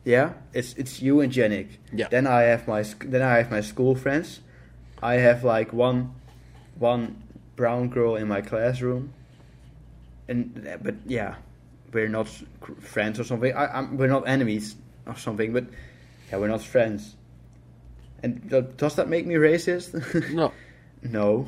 Yeah, 0.05 0.33
it's 0.53 0.75
it's 0.75 1.03
you 1.03 1.21
and 1.21 1.33
Janik. 1.33 1.79
Yeah. 1.93 2.09
Then 2.09 2.27
I 2.27 2.43
have 2.43 2.67
my 2.67 2.83
then 3.01 3.23
I 3.23 3.37
have 3.39 3.51
my 3.51 3.61
school 3.61 3.95
friends. 3.95 4.41
I 5.03 5.15
have 5.15 5.45
like 5.45 5.73
one 5.73 6.15
one 6.79 7.23
brown 7.57 7.89
girl 7.89 8.17
in 8.17 8.29
my 8.29 8.41
classroom. 8.41 9.13
And 10.29 10.79
but 10.83 10.95
yeah, 11.07 11.35
we're 11.93 12.09
not 12.09 12.29
friends 12.81 13.21
or 13.21 13.25
something. 13.25 13.53
I, 13.55 13.79
I'm, 13.79 13.97
we're 13.97 14.07
not 14.07 14.27
enemies 14.27 14.77
or 15.07 15.17
something. 15.17 15.53
But 15.53 15.65
yeah, 16.31 16.39
we're 16.39 16.49
not 16.49 16.63
friends. 16.63 17.17
And 18.23 18.49
do- 18.49 18.73
does 18.77 18.97
that 18.97 19.09
make 19.09 19.27
me 19.27 19.35
racist? 19.35 19.93
no, 20.33 20.53
no. 21.03 21.47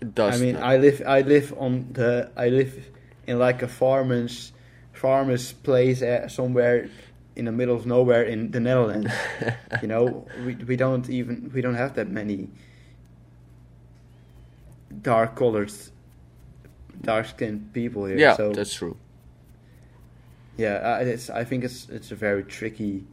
it 0.00 0.14
does. 0.14 0.40
I 0.40 0.44
mean, 0.44 0.54
not. 0.54 0.62
I 0.64 0.76
live, 0.76 1.02
I 1.06 1.20
live 1.22 1.54
on 1.56 1.88
the, 1.92 2.30
I 2.36 2.48
live 2.48 2.90
in 3.26 3.38
like 3.38 3.62
a 3.62 3.68
farmer's, 3.68 4.52
farmer's 4.92 5.52
place 5.52 6.02
uh, 6.02 6.28
somewhere 6.28 6.90
in 7.36 7.44
the 7.44 7.52
middle 7.52 7.76
of 7.76 7.86
nowhere 7.86 8.22
in 8.22 8.50
the 8.50 8.60
Netherlands. 8.60 9.12
you 9.82 9.88
know, 9.88 10.26
we 10.44 10.54
we 10.54 10.76
don't 10.76 11.08
even 11.08 11.50
we 11.54 11.60
don't 11.60 11.74
have 11.74 11.94
that 11.94 12.08
many 12.08 12.48
dark 15.02 15.36
colored, 15.36 15.72
dark 17.02 17.26
skinned 17.26 17.72
people 17.72 18.06
here. 18.06 18.18
yeah, 18.18 18.36
so 18.36 18.52
that's 18.52 18.74
true. 18.74 18.96
yeah, 20.56 20.76
I, 20.76 21.00
it's, 21.02 21.30
I 21.30 21.44
think 21.44 21.64
it's 21.64 21.88
it's 21.90 22.10
a 22.10 22.16
very 22.16 22.42
tricky 22.42 23.04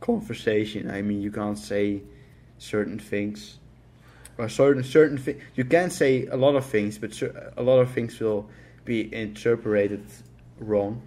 conversation. 0.00 0.90
I 0.90 1.02
mean, 1.02 1.20
you 1.20 1.32
can't 1.32 1.58
say 1.58 2.02
certain 2.58 2.98
things, 2.98 3.58
or 4.38 4.48
certain 4.48 4.84
certain 4.84 5.18
things. 5.18 5.42
You 5.56 5.64
can 5.64 5.90
say 5.90 6.26
a 6.26 6.36
lot 6.36 6.54
of 6.54 6.64
things, 6.64 6.98
but 6.98 7.20
a 7.56 7.62
lot 7.62 7.80
of 7.80 7.90
things 7.90 8.20
will 8.20 8.48
be 8.84 9.12
interpreted 9.12 10.04
wrong. 10.60 11.02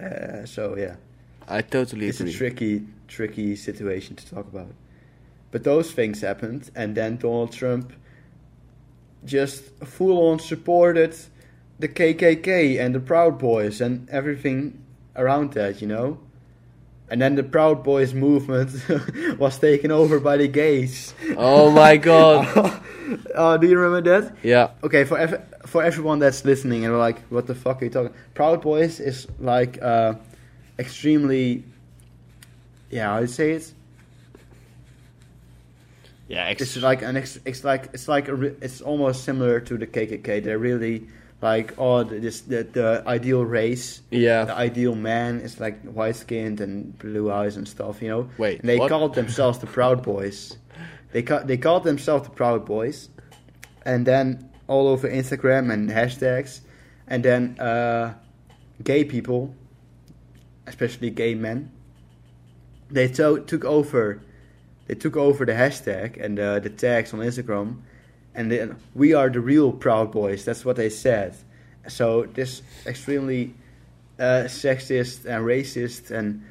Uh, 0.00 0.44
so 0.44 0.76
yeah, 0.76 0.96
I 1.48 1.62
totally 1.62 2.08
it's 2.08 2.20
a 2.20 2.30
tricky, 2.30 2.86
tricky 3.08 3.56
situation 3.56 4.16
to 4.16 4.26
talk 4.34 4.46
about. 4.46 4.72
But 5.50 5.64
those 5.64 5.92
things 5.92 6.20
happened, 6.20 6.70
and 6.74 6.94
then 6.94 7.16
Donald 7.16 7.52
Trump 7.52 7.92
just 9.24 9.62
full 9.84 10.30
on 10.30 10.38
supported 10.38 11.16
the 11.78 11.88
KKK 11.88 12.80
and 12.80 12.94
the 12.94 13.00
Proud 13.00 13.38
Boys 13.38 13.80
and 13.80 14.08
everything 14.10 14.82
around 15.14 15.52
that, 15.54 15.80
you 15.80 15.86
know. 15.86 16.18
And 17.08 17.20
then 17.22 17.36
the 17.36 17.42
Proud 17.44 17.84
Boys 17.84 18.14
movement 18.14 18.72
was 19.38 19.58
taken 19.58 19.92
over 19.92 20.18
by 20.18 20.38
the 20.38 20.48
gays. 20.48 21.14
oh 21.36 21.70
my 21.70 21.96
god. 21.96 22.82
uh, 23.34 23.56
do 23.58 23.68
you 23.68 23.78
remember 23.78 24.20
that? 24.20 24.36
yeah. 24.42 24.70
Okay, 24.82 25.04
for 25.04 25.18
for 25.66 25.82
everyone 25.82 26.18
that's 26.20 26.44
listening 26.44 26.84
and 26.84 26.96
like, 26.98 27.20
what 27.28 27.46
the 27.46 27.54
fuck 27.54 27.82
are 27.82 27.84
you 27.86 27.90
talking? 27.90 28.14
Proud 28.34 28.62
Boys 28.62 29.00
is 29.00 29.26
like 29.40 29.82
uh, 29.82 30.14
extremely, 30.78 31.64
yeah, 32.90 33.14
I'd 33.14 33.30
say 33.30 33.52
it's. 33.52 33.74
Yeah. 36.28 36.46
Ex- 36.46 36.62
It's 36.62 36.76
like 36.78 37.02
an 37.02 37.16
ex- 37.16 37.38
it's 37.44 37.62
like 37.64 37.88
it's 37.92 38.08
like 38.08 38.28
a 38.28 38.34
re- 38.34 38.56
it's 38.60 38.80
almost 38.80 39.24
similar 39.24 39.60
to 39.60 39.78
the 39.78 39.86
KKK. 39.86 40.42
They're 40.42 40.58
really 40.58 41.06
like 41.40 41.74
oh 41.78 42.02
the- 42.02 42.18
this 42.18 42.40
the, 42.40 42.64
the 42.64 43.04
ideal 43.06 43.44
race, 43.44 44.02
yeah, 44.10 44.44
the 44.44 44.54
ideal 44.54 44.96
man 44.96 45.38
is 45.40 45.60
like 45.60 45.80
white 45.82 46.16
skinned 46.16 46.60
and 46.60 46.98
blue 46.98 47.30
eyes 47.30 47.56
and 47.56 47.68
stuff, 47.68 48.02
you 48.02 48.08
know. 48.08 48.28
Wait, 48.38 48.58
and 48.60 48.68
they 48.68 48.76
what? 48.78 48.88
called 48.88 49.14
themselves 49.14 49.58
the 49.60 49.66
Proud 49.68 50.02
Boys. 50.02 50.56
They 51.12 51.22
ca- 51.22 51.44
they 51.44 51.56
called 51.58 51.84
themselves 51.84 52.24
the 52.24 52.34
Proud 52.34 52.66
Boys, 52.66 53.08
and 53.84 54.04
then 54.04 54.50
all 54.68 54.88
over 54.88 55.08
Instagram 55.08 55.72
and 55.72 55.90
hashtags, 55.90 56.60
and 57.06 57.24
then 57.24 57.58
uh, 57.60 58.14
gay 58.82 59.04
people, 59.04 59.54
especially 60.66 61.10
gay 61.10 61.34
men, 61.34 61.70
they 62.90 63.08
to- 63.08 63.44
took 63.46 63.64
over. 63.64 64.20
They 64.86 64.94
took 64.94 65.16
over 65.16 65.44
the 65.44 65.52
hashtag 65.52 66.22
and 66.22 66.38
uh, 66.38 66.60
the 66.60 66.70
tags 66.70 67.12
on 67.12 67.20
Instagram, 67.20 67.78
and 68.34 68.50
then 68.50 68.76
we 68.94 69.14
are 69.14 69.28
the 69.28 69.40
real 69.40 69.72
Proud 69.72 70.12
Boys. 70.12 70.44
That's 70.44 70.64
what 70.64 70.76
they 70.76 70.90
said. 70.90 71.36
So 71.88 72.24
this 72.24 72.62
extremely 72.86 73.54
uh, 74.18 74.44
sexist 74.46 75.24
and 75.24 75.44
racist 75.44 76.10
and 76.10 76.44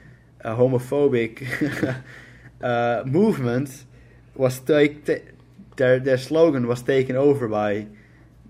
uh, 0.44 0.56
homophobic 0.56 1.96
uh, 2.62 3.04
movement 3.06 3.84
was 4.36 4.60
take 4.60 5.06
ta- 5.06 5.26
their 5.78 6.00
their 6.00 6.18
slogan 6.18 6.68
was 6.68 6.82
taken 6.82 7.16
over 7.16 7.48
by 7.48 7.88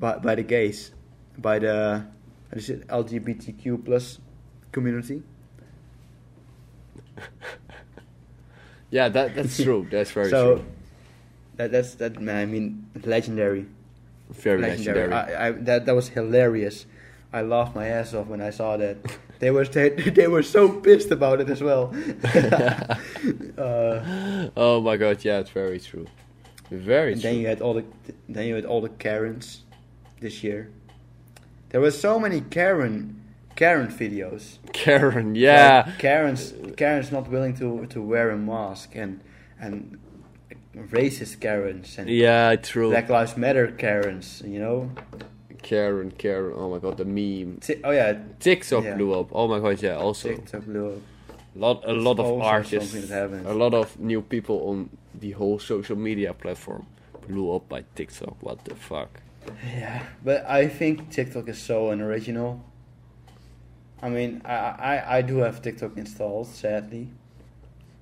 by, 0.06 0.18
by 0.20 0.36
the 0.36 0.44
gays, 0.44 0.92
by 1.36 1.58
the 1.58 2.06
what 2.50 2.60
is 2.60 2.70
it 2.70 2.88
LGBTQ 2.88 3.84
plus 3.84 4.20
community. 4.72 5.24
Yeah. 8.92 9.10
That 9.10 9.36
that's 9.36 9.58
true. 9.62 9.88
That's 9.92 10.12
very 10.12 10.30
so 10.30 10.58
true. 10.58 10.66
that 11.58 11.72
that's 11.72 11.96
that 11.96 12.22
man. 12.22 12.38
I 12.38 12.46
mean, 12.46 12.88
legendary. 13.04 13.66
Very 14.30 14.62
legendary. 14.62 15.10
legendary. 15.10 15.36
I, 15.36 15.48
I, 15.48 15.52
that 15.68 15.86
that 15.88 15.96
was 15.96 16.08
hilarious. 16.08 16.86
I 17.34 17.42
laughed 17.42 17.76
my 17.76 17.88
ass 17.88 18.14
off 18.14 18.28
when 18.28 18.42
I 18.42 18.52
saw 18.52 18.78
that. 18.78 18.98
they 19.40 19.52
were 19.52 19.66
they, 19.66 19.90
they 19.90 20.28
were 20.28 20.44
so 20.44 20.70
pissed 20.70 21.12
about 21.12 21.42
it 21.42 21.50
as 21.50 21.62
well. 21.62 21.94
uh, 23.58 24.48
oh 24.56 24.80
my 24.82 24.96
god. 24.96 25.26
Yeah. 25.26 25.40
It's 25.40 25.50
very 25.50 25.80
true. 25.80 26.08
Very 26.72 27.14
and 27.14 27.22
true. 27.22 27.32
then 27.32 27.40
you 27.40 27.48
had 27.48 27.62
all 27.62 27.74
the 27.74 27.84
then 28.30 28.48
you 28.48 28.56
had 28.56 28.66
all 28.66 28.80
the 28.80 28.96
Karens 29.04 29.65
this 30.26 30.44
year. 30.44 30.62
There 31.70 31.82
were 31.82 31.92
so 32.08 32.20
many 32.20 32.40
Karen 32.58 32.96
Karen 33.56 33.88
videos. 34.02 34.44
Karen. 34.74 35.36
Yeah. 35.36 35.84
Like 35.86 36.00
Karen's 36.00 36.54
Karen's 36.80 37.12
not 37.12 37.26
willing 37.34 37.54
to 37.62 37.86
to 37.94 38.00
wear 38.12 38.28
a 38.32 38.38
mask 38.38 38.88
and 39.04 39.12
and 39.64 39.76
racist 40.92 41.40
Karens 41.46 41.98
and 42.00 42.10
yeah. 42.10 42.56
True. 42.72 42.90
Black 42.92 43.10
Lives 43.10 43.36
Matter 43.38 43.68
Karens. 43.84 44.42
You 44.54 44.60
know. 44.66 44.78
Karen. 45.70 46.12
Karen. 46.12 46.54
Oh 46.62 46.70
my 46.74 46.80
god. 46.80 46.98
The 46.98 47.06
meme. 47.06 47.58
Ti- 47.66 47.82
oh 47.84 47.92
yeah, 47.92 48.12
TikTok 48.40 48.84
Yeah. 48.84 48.96
blew 48.98 49.12
up. 49.20 49.28
Oh 49.32 49.48
my 49.48 49.60
god. 49.60 49.82
Yeah. 49.82 49.98
Also. 50.06 50.30
TikTok 50.30 50.64
blew 50.66 50.86
up. 50.94 51.02
lot 51.56 51.78
a 51.88 51.94
It's 51.96 52.04
lot 52.08 52.20
of 52.20 52.28
artists 52.42 52.92
something 52.92 53.10
that 53.10 53.16
happens. 53.22 53.46
a 53.48 53.54
lot 53.64 53.74
of 53.74 53.88
new 54.00 54.22
people 54.22 54.58
on 54.70 54.90
the 55.24 55.32
whole 55.40 55.58
social 55.60 55.96
media 55.98 56.34
platform 56.34 56.84
blew 57.28 57.48
up 57.56 57.64
by 57.70 57.82
tiktok 57.96 58.36
what 58.46 58.58
the 58.68 58.76
fuck 58.76 59.12
Yeah, 59.64 60.04
but 60.24 60.46
I 60.50 60.68
think 60.68 61.10
TikTok 61.10 61.48
is 61.50 61.58
so 61.58 61.90
unoriginal. 61.90 62.64
I 64.02 64.10
mean, 64.10 64.42
I 64.46 64.56
I, 64.56 65.18
I 65.18 65.22
do 65.22 65.38
have 65.38 65.62
TikTok 65.62 65.98
installed, 65.98 66.48
sadly, 66.48 67.10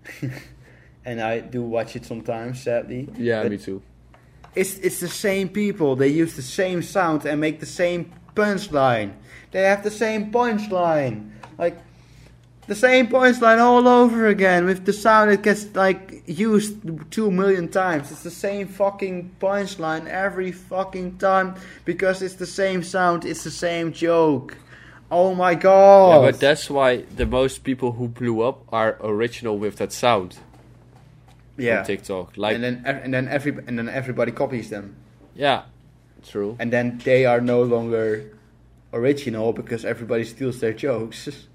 and 1.06 1.22
I 1.22 1.39
do 1.39 1.64
watch 1.64 1.96
it 1.96 2.06
sometimes, 2.06 2.62
sadly. 2.62 3.10
yeah 3.18 3.44
But 3.44 3.52
me 3.52 3.58
too 3.58 3.82
It's 4.56 4.78
it's 4.80 5.00
the 5.00 5.08
same 5.08 5.50
people. 5.50 5.96
They 5.96 6.10
use 6.10 6.36
the 6.36 6.41
same 6.41 6.82
sound 6.84 7.26
and 7.26 7.39
make 7.39 7.60
the 7.60 7.66
same 7.66 8.12
punchline. 8.36 9.14
They 9.52 9.64
have 9.64 9.84
the 9.84 9.91
same 9.91 10.32
punchline, 10.32 11.32
like 11.58 11.78
the 12.68 12.76
same 12.76 13.07
punchline 13.07 13.59
all 13.59 13.88
over 13.88 14.28
again 14.28 14.66
with 14.66 14.86
the 14.86 14.93
sound. 14.93 15.32
It 15.32 15.41
gets 15.43 15.76
like 15.76 16.24
used 16.26 16.78
two 17.11 17.30
million 17.32 17.68
times. 17.68 18.11
It's 18.11 18.24
the 18.24 18.32
same 18.32 18.68
fucking 18.68 19.36
punchline 19.39 20.07
every 20.07 20.51
fucking 20.51 21.18
time 21.18 21.55
because 21.86 22.22
it's 22.22 22.36
the 22.36 22.45
same 22.45 22.84
sound. 22.84 23.26
It's 23.26 23.43
the 23.43 23.51
same 23.51 23.91
joke. 23.91 24.57
Oh 25.11 25.36
my 25.36 25.53
god! 25.53 26.09
yeah 26.09 26.32
but 26.32 26.39
that's 26.39 26.70
why 26.72 27.03
the 27.16 27.28
most 27.28 27.64
people 27.64 27.91
who 27.91 28.07
blew 28.07 28.41
up 28.41 28.64
are 28.74 28.97
original 29.03 29.59
with 29.59 29.76
that 29.76 29.91
sound 29.91 30.38
yeah. 31.55 31.80
on 31.80 31.86
tiktok 31.86 32.36
like 32.36 32.55
and 32.55 32.64
then 32.64 32.82
and 32.84 33.14
then 33.14 33.28
every 33.28 33.51
and 33.68 33.78
then 33.78 33.88
everybody 33.89 34.32
copies 34.32 34.72
them. 34.72 34.95
yeah 35.36 35.64
true 36.26 36.55
and 36.59 36.74
then 36.74 36.99
they 37.03 37.28
are 37.28 37.39
no 37.39 37.61
longer 37.61 38.32
original 38.91 39.53
because 39.53 39.86
everybody 39.86 40.24
steals 40.24 40.59
their 40.59 40.74
jokes. 40.74 41.30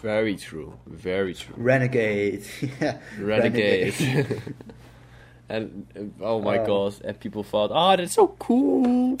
very 0.00 0.36
true 0.36 0.74
very 0.86 1.34
true 1.34 1.54
Renegade, 1.56 2.44
yeah, 2.80 2.98
renegade 3.18 3.94
and 5.48 5.86
uh, 6.20 6.24
oh 6.24 6.40
my 6.40 6.58
Oh. 6.58 6.66
god 6.66 6.94
and 7.04 7.18
people 7.18 7.42
thought 7.42 7.70
oh 7.72 7.96
that's 7.96 8.14
so 8.14 8.28
cool 8.38 9.18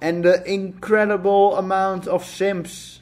and 0.00 0.24
the 0.24 0.42
incredible 0.50 1.56
amount 1.56 2.06
of 2.06 2.24
simps. 2.24 3.00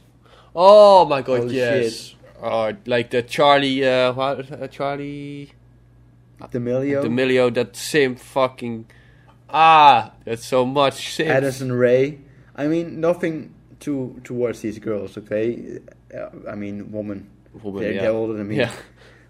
oh 0.54 1.04
my 1.06 1.22
god 1.22 1.50
yes 1.50 2.14
uh, 2.42 2.72
like 2.86 3.10
the 3.10 3.22
charlie 3.22 3.84
uh, 3.86 4.12
what, 4.12 4.50
uh 4.52 4.68
Charli 4.68 5.50
D'Amelio, 6.50 7.02
D'Amelio, 7.02 7.54
that 7.54 7.74
same 7.76 8.16
fucking 8.16 8.86
ah, 9.48 10.12
that's 10.24 10.44
so 10.44 10.66
much 10.66 11.14
sim. 11.14 11.28
Addison 11.28 11.72
Rae. 11.72 12.18
I 12.56 12.66
mean, 12.66 13.00
nothing 13.00 13.54
to 13.80 14.20
towards 14.24 14.60
these 14.60 14.78
girls, 14.78 15.16
okay? 15.16 15.78
Uh, 16.14 16.50
I 16.50 16.54
mean, 16.54 16.92
woman. 16.92 17.30
Woman, 17.62 17.82
they're, 17.82 17.92
yeah. 17.92 18.00
they're 18.02 18.10
older 18.10 18.34
than 18.34 18.48
me. 18.48 18.58
Yeah. 18.58 18.72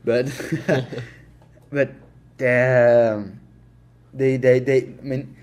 But 0.05 0.26
but 1.70 1.93
damn, 2.37 3.41
they 4.12 4.37
they 4.37 4.59
they. 4.59 4.82
I 4.82 5.03
mean, 5.03 5.35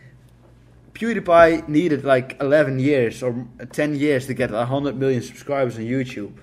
PewDiePie 0.94 1.68
needed 1.68 2.04
like 2.04 2.38
eleven 2.40 2.78
years 2.78 3.24
or 3.24 3.48
ten 3.72 3.96
years 3.96 4.28
to 4.28 4.36
get 4.36 4.52
hundred 4.52 4.98
million 4.98 5.24
subscribers 5.24 5.78
on 5.78 5.86
YouTube. 5.86 6.34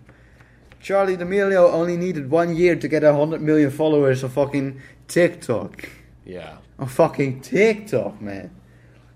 Charli 0.83 1.17
D'Amelio 1.17 1.73
only 1.73 1.97
needed 1.97 2.29
one 2.29 2.57
year 2.57 2.75
to 2.75 2.89
get 2.89 3.05
hundred 3.05 3.41
million 3.41 3.71
followers 3.71 4.25
on 4.25 4.31
fucking 4.31 4.81
TikTok. 5.07 5.89
Yeah. 6.25 6.57
On 6.79 6.89
fucking 6.89 7.41
TikTok, 7.41 8.21
man. 8.21 8.51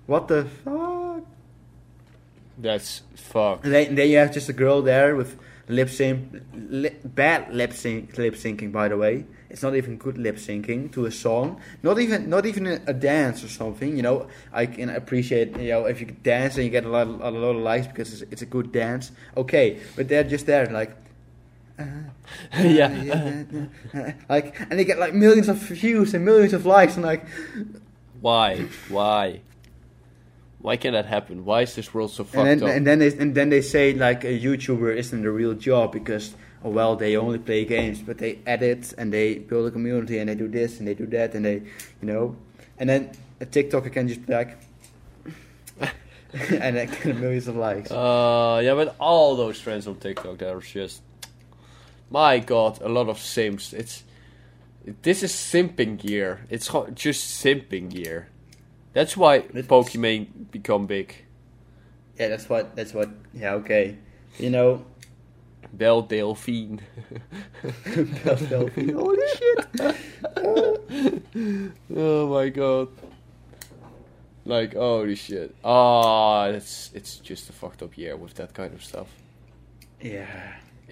What 0.06 0.28
the 0.28 0.44
fuck? 0.44 1.24
That's 2.58 3.02
fuck. 3.14 3.64
And 3.64 3.72
then, 3.72 3.88
and 3.88 3.98
then 3.98 4.10
you 4.10 4.18
have 4.18 4.32
just 4.32 4.48
a 4.48 4.52
girl 4.52 4.82
there 4.82 5.16
with 5.16 5.38
lip 5.72 5.88
sync, 5.90 6.42
li- 6.54 6.96
bad 7.04 7.52
lip 7.52 7.72
sync, 7.72 8.16
lip 8.18 8.34
syncing. 8.34 8.70
By 8.72 8.88
the 8.88 8.96
way, 8.96 9.24
it's 9.50 9.62
not 9.62 9.74
even 9.74 9.96
good 9.96 10.18
lip 10.18 10.36
syncing 10.36 10.92
to 10.92 11.06
a 11.06 11.10
song. 11.10 11.60
Not 11.82 11.98
even, 11.98 12.30
not 12.30 12.46
even 12.46 12.66
a, 12.66 12.80
a 12.86 12.94
dance 12.94 13.42
or 13.42 13.48
something. 13.48 13.96
You 13.96 14.02
know, 14.02 14.28
I 14.52 14.66
can 14.66 14.90
appreciate. 14.90 15.56
You 15.58 15.70
know, 15.70 15.84
if 15.86 16.00
you 16.00 16.06
dance 16.06 16.56
and 16.56 16.64
you 16.64 16.70
get 16.70 16.84
a 16.84 16.88
lot, 16.88 17.06
a 17.06 17.30
lot 17.30 17.56
of 17.56 17.62
likes 17.62 17.86
because 17.86 18.12
it's, 18.22 18.32
it's 18.32 18.42
a 18.42 18.46
good 18.46 18.72
dance. 18.72 19.10
Okay, 19.36 19.80
but 19.96 20.08
they're 20.08 20.24
just 20.24 20.46
there 20.46 20.66
like. 20.66 20.96
uh, 21.78 21.84
yeah. 22.62 23.44
like 24.28 24.60
and 24.60 24.78
they 24.78 24.84
get 24.84 24.98
like 24.98 25.14
millions 25.14 25.48
of 25.48 25.56
views 25.56 26.14
and 26.14 26.24
millions 26.24 26.52
of 26.52 26.66
likes 26.66 26.96
and 26.96 27.04
like 27.04 27.26
Why? 28.20 28.68
Why? 28.88 29.40
Why 30.62 30.76
can 30.76 30.94
that 30.94 31.06
happen? 31.06 31.44
Why 31.44 31.62
is 31.62 31.74
this 31.74 31.92
world 31.92 32.12
so 32.12 32.24
fucked 32.24 32.48
and 32.48 32.60
then, 32.60 32.68
up? 32.68 32.76
and 32.76 32.86
then 32.86 32.98
they 33.00 33.12
and 33.18 33.34
then 33.34 33.48
they 33.50 33.62
say 33.62 33.92
like 33.92 34.24
a 34.24 34.38
YouTuber 34.38 34.96
isn't 34.96 35.26
a 35.26 35.30
real 35.30 35.54
job 35.54 35.92
because 35.92 36.34
oh 36.64 36.70
well 36.70 36.94
they 36.94 37.16
only 37.16 37.38
play 37.38 37.64
games 37.64 38.00
but 38.00 38.18
they 38.18 38.38
edit 38.46 38.94
and 38.96 39.12
they 39.12 39.38
build 39.38 39.66
a 39.66 39.70
community 39.72 40.18
and 40.18 40.28
they 40.28 40.36
do 40.36 40.46
this 40.46 40.78
and 40.78 40.86
they 40.86 40.94
do 40.94 41.06
that 41.06 41.34
and 41.34 41.44
they 41.44 41.54
you 42.00 42.06
know 42.06 42.36
and 42.78 42.88
then 42.88 43.10
a 43.40 43.46
TikToker 43.46 43.92
can 43.92 44.06
just 44.06 44.24
be 44.24 44.32
like 44.32 44.56
and 46.50 46.76
that 46.76 46.90
get 47.02 47.16
millions 47.18 47.48
of 47.48 47.56
likes. 47.56 47.90
Uh, 47.90 48.60
yeah, 48.64 48.74
but 48.74 48.96
all 48.98 49.36
those 49.36 49.58
trends 49.60 49.86
on 49.86 49.96
TikTok, 49.96 50.38
they're 50.38 50.60
just, 50.60 51.02
my 52.10 52.38
god, 52.38 52.80
a 52.80 52.88
lot 52.88 53.08
of 53.08 53.18
simps. 53.18 53.72
It's, 53.72 54.02
this 55.02 55.22
is 55.22 55.32
simping 55.32 55.98
gear. 55.98 56.46
It's 56.48 56.70
just 56.94 57.44
simping 57.44 57.90
gear. 57.90 58.28
That's 58.92 59.16
why 59.16 59.36
It's- 59.36 59.66
Pokimane 59.66 60.50
become 60.50 60.86
big. 60.86 61.14
yeah, 62.18 62.28
that's 62.28 62.48
what. 62.48 62.76
That's 62.76 62.92
what. 62.94 63.08
Yeah, 63.34 63.54
okay. 63.54 63.96
You 64.38 64.50
know, 64.50 64.84
Belle 65.72 66.02
Delphine. 66.02 66.80
Belle 68.24 68.36
Delphine. 68.36 68.94
Holy 68.94 69.18
shit! 69.38 69.66
oh 71.96 72.28
my 72.28 72.48
god. 72.48 72.88
Like 74.44 74.74
holy 74.74 75.14
shit. 75.14 75.54
Ah, 75.64 76.46
it's 76.46 76.90
it's 76.94 77.16
just 77.18 77.48
a 77.48 77.52
fucked 77.52 77.82
up 77.82 77.96
year 77.96 78.16
with 78.16 78.34
that 78.34 78.52
kind 78.54 78.74
of 78.74 78.82
stuff. 78.84 79.08
Yeah. 80.00 80.26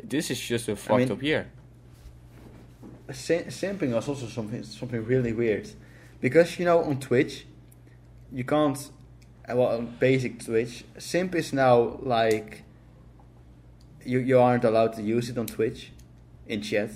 This 0.03 0.31
is 0.31 0.41
just 0.41 0.69
a 0.69 0.77
fucked 0.77 0.99
mean- 1.01 1.13
up 1.13 1.23
year. 1.23 1.51
Sim- 3.13 3.47
simping 3.51 3.93
was 3.93 4.09
also 4.09 4.27
something 4.27 4.63
something 4.63 5.05
really 5.05 5.33
weird, 5.33 5.69
because 6.21 6.59
you 6.61 6.65
know 6.65 6.81
on 6.85 7.01
Twitch, 7.01 7.45
you 8.33 8.45
can't. 8.45 8.91
Well, 9.49 9.83
basic 9.83 10.45
Twitch, 10.45 10.85
simp 10.99 11.35
is 11.35 11.53
now 11.53 11.99
like. 12.03 12.65
You 14.05 14.19
you 14.19 14.39
aren't 14.39 14.65
allowed 14.65 14.95
to 14.95 15.03
use 15.03 15.29
it 15.29 15.37
on 15.37 15.47
Twitch, 15.47 15.93
in 16.47 16.63
chat. 16.63 16.91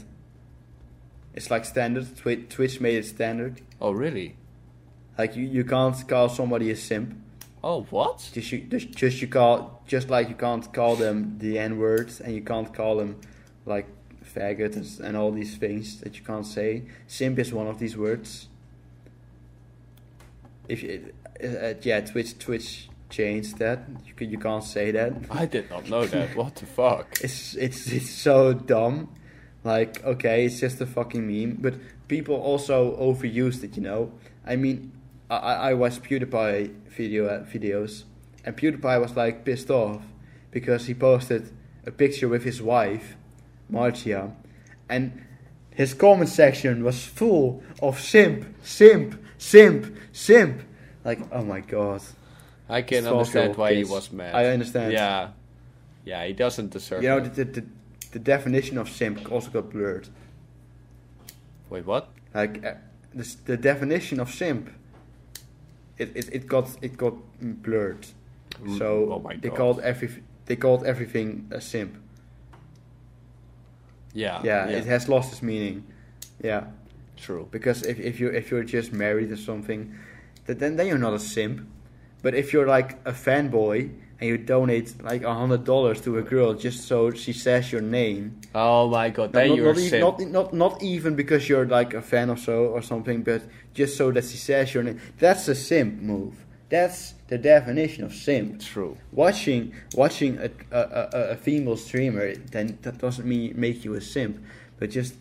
It's 1.34 1.50
like 1.50 1.64
standard. 1.64 2.16
Twi- 2.16 2.46
Twitch 2.48 2.80
made 2.80 2.96
it 2.96 3.06
standard. 3.06 3.60
Oh 3.80 3.90
really? 3.90 4.36
Like 5.18 5.36
you, 5.36 5.44
you 5.44 5.64
can't 5.64 5.96
call 6.08 6.28
somebody 6.28 6.70
a 6.70 6.76
simp. 6.76 7.16
Oh 7.62 7.82
what? 7.90 8.30
Just 8.32 8.52
you 8.52 8.60
just, 8.60 8.90
just 8.92 9.20
you 9.20 9.28
call 9.28 9.82
just 9.86 10.10
like 10.10 10.28
you 10.28 10.34
can't 10.34 10.72
call 10.72 10.96
them 10.96 11.36
the 11.38 11.58
N 11.58 11.78
words 11.78 12.20
and 12.20 12.34
you 12.34 12.42
can't 12.42 12.72
call 12.72 12.96
them 12.96 13.20
like 13.66 13.86
faggot 14.24 14.76
and, 14.76 15.06
and 15.06 15.16
all 15.16 15.30
these 15.30 15.56
things 15.56 16.00
that 16.00 16.16
you 16.16 16.24
can't 16.24 16.46
say. 16.46 16.84
Simp 17.06 17.38
is 17.38 17.52
one 17.52 17.66
of 17.66 17.78
these 17.78 17.96
words. 17.96 18.48
If 20.68 20.82
you, 20.82 21.12
uh, 21.42 21.46
uh, 21.46 21.74
yeah, 21.82 22.00
Twitch 22.00 22.38
Twitch 22.38 22.88
changed 23.10 23.58
that. 23.58 23.80
You 24.06 24.14
can, 24.14 24.30
you 24.30 24.38
can't 24.38 24.64
say 24.64 24.90
that. 24.90 25.12
I 25.30 25.46
did 25.46 25.70
not 25.70 25.88
know 25.88 26.06
that. 26.06 26.34
what 26.36 26.56
the 26.56 26.66
fuck? 26.66 27.18
It's 27.22 27.54
it's 27.54 27.86
it's 27.92 28.10
so 28.10 28.52
dumb. 28.52 29.08
Like 29.62 30.04
okay, 30.04 30.44
it's 30.44 30.60
just 30.60 30.80
a 30.80 30.86
fucking 30.86 31.26
meme, 31.26 31.58
but 31.60 31.74
people 32.08 32.36
also 32.36 32.96
overused 32.96 33.64
it. 33.64 33.76
You 33.76 33.82
know, 33.82 34.12
I 34.46 34.56
mean, 34.56 34.92
I 35.30 35.36
I 35.36 35.54
I 35.70 35.74
watched 35.74 36.02
PewDiePie 36.02 36.74
video 36.90 37.26
uh, 37.26 37.44
videos, 37.44 38.04
and 38.44 38.56
PewDiePie 38.56 39.00
was 39.00 39.16
like 39.16 39.44
pissed 39.44 39.70
off 39.70 40.02
because 40.50 40.86
he 40.86 40.94
posted 40.94 41.50
a 41.86 41.90
picture 41.90 42.28
with 42.28 42.44
his 42.44 42.60
wife, 42.62 43.16
Marzia, 43.70 44.32
and 44.88 45.24
his 45.70 45.94
comment 45.94 46.28
section 46.28 46.84
was 46.84 47.04
full 47.04 47.62
of 47.82 48.00
simp, 48.00 48.46
simp, 48.62 49.20
simp, 49.38 49.96
simp. 50.12 50.62
Like 51.04 51.20
oh 51.32 51.42
my 51.44 51.60
god. 51.60 52.02
I 52.68 52.82
can 52.82 52.98
It's 52.98 53.06
also 53.06 53.18
understand 53.40 53.56
why 53.56 53.74
he 53.74 53.84
was 53.84 54.10
mad. 54.12 54.34
I 54.34 54.46
understand. 54.46 54.92
Yeah. 54.92 55.28
Yeah, 56.04 56.24
he 56.26 56.32
doesn't 56.32 56.70
deserve 56.70 57.02
You 57.02 57.08
know 57.10 57.20
the, 57.20 57.44
the 57.44 57.44
the 57.44 57.64
the 58.12 58.18
definition 58.18 58.78
of 58.78 58.88
simp 58.88 59.30
also 59.32 59.50
got 59.50 59.70
blurred. 59.70 60.08
Wait, 61.70 61.84
what? 61.86 62.08
like 62.34 62.64
uh, 62.64 62.74
this, 63.14 63.34
the 63.46 63.56
definition 63.56 64.18
of 64.20 64.28
simp 64.30 64.68
it, 65.98 66.10
it, 66.16 66.28
it 66.32 66.46
got 66.46 66.68
it 66.82 66.96
got 66.96 67.14
blurred 67.40 68.06
Mm, 68.62 68.78
so 68.78 68.86
oh 69.12 69.32
they 69.40 69.48
God. 69.48 69.56
called 69.56 69.80
every 69.80 70.22
they 70.46 70.54
called 70.56 70.84
everything 70.86 71.48
a 71.50 71.60
simp 71.60 71.96
Yeah. 74.12 74.40
yeah, 74.44 74.66
it 74.68 74.84
has 74.86 75.08
lost 75.08 75.32
its 75.32 75.42
meaning 75.42 75.84
yeah 76.42 76.64
True. 77.16 77.48
because 77.50 77.82
if, 77.82 77.98
if 77.98 78.20
you 78.20 78.28
if 78.28 78.50
you're 78.50 78.62
just 78.64 78.92
married 78.92 79.30
or 79.32 79.36
something 79.36 79.86
th- 79.86 79.96
then 80.46 80.76
then 80.76 80.86
you're 80.86 80.98
not 80.98 81.14
a 81.14 81.18
simp 81.18 81.66
but 82.22 82.34
if 82.34 82.52
you're 82.52 82.66
like 82.66 82.92
a 83.04 83.12
fanboy 83.12 83.90
and 84.20 84.28
you 84.28 84.38
donate 84.38 85.02
like 85.02 85.22
a 85.22 85.34
hundred 85.34 85.64
dollars 85.64 86.00
to 86.00 86.18
a 86.18 86.22
girl 86.22 86.54
just 86.54 86.86
so 86.86 87.10
she 87.10 87.32
says 87.32 87.72
your 87.72 87.80
name 87.80 88.40
Oh 88.54 88.88
my 88.88 89.10
god, 89.10 89.32
then 89.32 89.48
not, 89.48 89.56
you're 89.56 89.74
not, 89.74 89.76
a 89.76 89.88
simp. 89.88 90.00
not, 90.00 90.20
not, 90.30 90.54
not 90.54 90.82
even 90.82 91.16
because 91.16 91.48
you're 91.48 91.66
like 91.66 91.92
a 91.92 92.00
fan 92.00 92.30
or 92.30 92.36
so 92.36 92.66
or 92.66 92.82
something, 92.82 93.22
but 93.22 93.42
just 93.74 93.96
so 93.96 94.12
that 94.12 94.24
she 94.24 94.36
says 94.36 94.72
your 94.72 94.84
name. 94.84 95.00
That's 95.18 95.48
a 95.48 95.56
simp 95.56 96.00
move. 96.00 96.46
That's 96.68 97.14
the 97.26 97.36
definition 97.36 98.04
of 98.04 98.14
simp. 98.14 98.60
True. 98.60 98.96
Watching 99.10 99.74
watching 99.94 100.38
a, 100.38 100.50
a, 100.70 100.80
a, 100.80 101.20
a 101.30 101.36
female 101.36 101.76
streamer, 101.76 102.36
then 102.36 102.78
that 102.82 102.98
doesn't 102.98 103.26
mean 103.26 103.54
make 103.56 103.84
you 103.84 103.94
a 103.94 104.00
simp, 104.00 104.40
but 104.78 104.90
just 104.90 105.16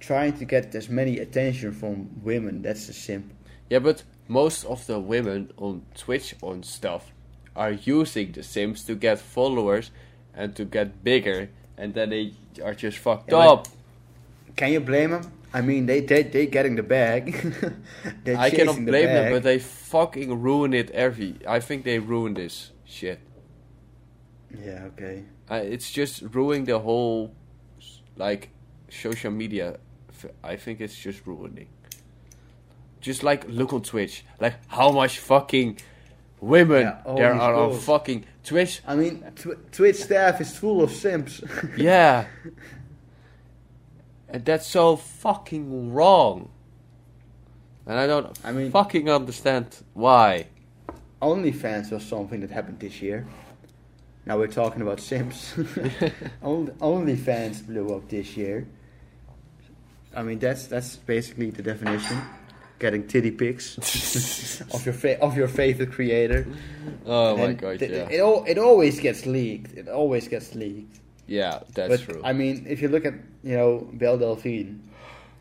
trying 0.00 0.34
to 0.34 0.44
get 0.44 0.74
as 0.74 0.90
many 0.90 1.18
attention 1.18 1.72
from 1.72 2.10
women. 2.22 2.60
That's 2.60 2.90
a 2.90 2.92
simp. 2.92 3.32
Yeah, 3.70 3.78
but 3.80 4.04
most 4.28 4.64
of 4.66 4.86
the 4.86 5.00
women 5.00 5.52
on 5.56 5.86
Twitch 5.96 6.34
on 6.42 6.62
stuff 6.62 7.12
are 7.56 7.72
using 7.72 8.32
the 8.32 8.42
Sims 8.42 8.84
to 8.84 8.94
get 8.94 9.18
followers 9.20 9.90
and 10.34 10.54
to 10.56 10.64
get 10.66 11.02
bigger, 11.04 11.50
and 11.78 11.94
then 11.94 12.10
they 12.10 12.34
are 12.62 12.74
just 12.74 12.98
fucked 12.98 13.30
Yeah, 13.30 13.38
up. 13.38 13.68
Can 14.56 14.72
you 14.72 14.80
blame 14.80 15.10
them? 15.10 15.32
I 15.52 15.62
mean, 15.62 15.86
they 15.86 16.00
they 16.00 16.22
they 16.22 16.46
getting 16.46 16.76
the 16.76 16.82
bag. 16.82 17.34
I 18.36 18.50
cannot 18.50 18.78
chasing 18.78 18.84
the 18.86 18.92
blame 18.92 19.12
them, 19.12 19.28
but 19.28 19.42
they 19.42 19.58
fucking 19.58 20.40
ruin 20.42 20.74
it 20.74 20.90
every. 20.92 21.38
I 21.46 21.60
think 21.60 21.84
they 21.84 21.98
ruin 21.98 22.34
this 22.34 22.72
shit. 22.84 23.20
yeah, 24.50 24.84
okay. 24.94 25.24
It's 25.50 25.90
just 25.90 26.22
ruining 26.22 26.64
the 26.64 26.78
whole, 26.78 27.34
like, 28.16 28.50
social 28.88 29.30
media. 29.32 29.78
I 30.44 30.56
think 30.56 30.80
it's 30.80 30.96
just 30.96 31.26
ruining. 31.26 31.68
Just 33.00 33.22
like 33.22 33.48
look 33.48 33.72
on 33.72 33.82
Twitch, 33.82 34.24
like 34.40 34.54
how 34.68 34.90
much 34.92 35.18
fucking 35.18 35.78
women 36.40 36.82
Yeah, 36.82 37.14
there 37.16 37.34
are 37.34 37.54
on 37.54 37.78
fucking 37.78 38.24
Twitch. 38.44 38.80
I 38.86 38.94
mean, 38.96 39.24
tw- 39.36 39.72
Twitch 39.72 39.96
staff 39.96 40.40
is 40.40 40.56
full 40.56 40.82
of 40.82 40.90
simps. 40.90 41.40
Yeah. 41.76 42.26
And 44.28 44.44
that's 44.44 44.66
so 44.66 44.96
fucking 44.96 45.92
wrong. 45.92 46.50
And 47.86 47.98
I 47.98 48.06
don't 48.06 48.38
I 48.44 48.52
mean- 48.52 48.70
fucking 48.70 49.08
understand 49.10 49.76
why. 49.94 50.46
OnlyFans 51.20 51.90
was 51.90 52.04
something 52.04 52.40
that 52.40 52.50
happened 52.50 52.78
this 52.80 53.02
year. 53.02 53.26
Now 54.26 54.38
we're 54.38 54.46
talking 54.48 54.82
about 54.82 55.00
Sims. 55.00 55.54
Only 56.42 56.72
OnlyFans 56.72 57.66
blew 57.66 57.94
up 57.94 58.08
this 58.08 58.36
year. 58.36 58.66
I 60.14 60.22
mean, 60.22 60.38
that's 60.38 60.66
that's 60.66 60.96
basically 60.96 61.50
the 61.50 61.62
definition. 61.62 62.18
Getting 62.80 63.06
titty 63.06 63.30
pics 63.30 63.76
of 64.74 64.84
your 64.86 64.94
fa- 64.94 65.20
of 65.20 65.36
your 65.36 65.48
favorite 65.48 65.92
creator. 65.92 66.46
Oh 67.06 67.36
my 67.36 67.42
And 67.44 67.58
god, 67.58 67.78
th- 67.78 67.90
yeah. 67.90 68.08
It 68.10 68.20
all 68.20 68.42
it 68.48 68.56
always 68.58 68.98
gets 68.98 69.26
leaked. 69.26 69.74
It 69.76 69.86
always 69.88 70.26
gets 70.28 70.54
leaked. 70.54 70.98
Yeah, 71.26 71.60
that's 71.74 71.90
but 71.90 72.00
true. 72.00 72.20
I 72.24 72.32
mean, 72.32 72.64
if 72.68 72.80
you 72.82 72.88
look 72.88 73.04
at 73.04 73.14
you 73.44 73.54
know 73.54 73.86
Belle 73.92 74.16
Delphine, 74.18 74.80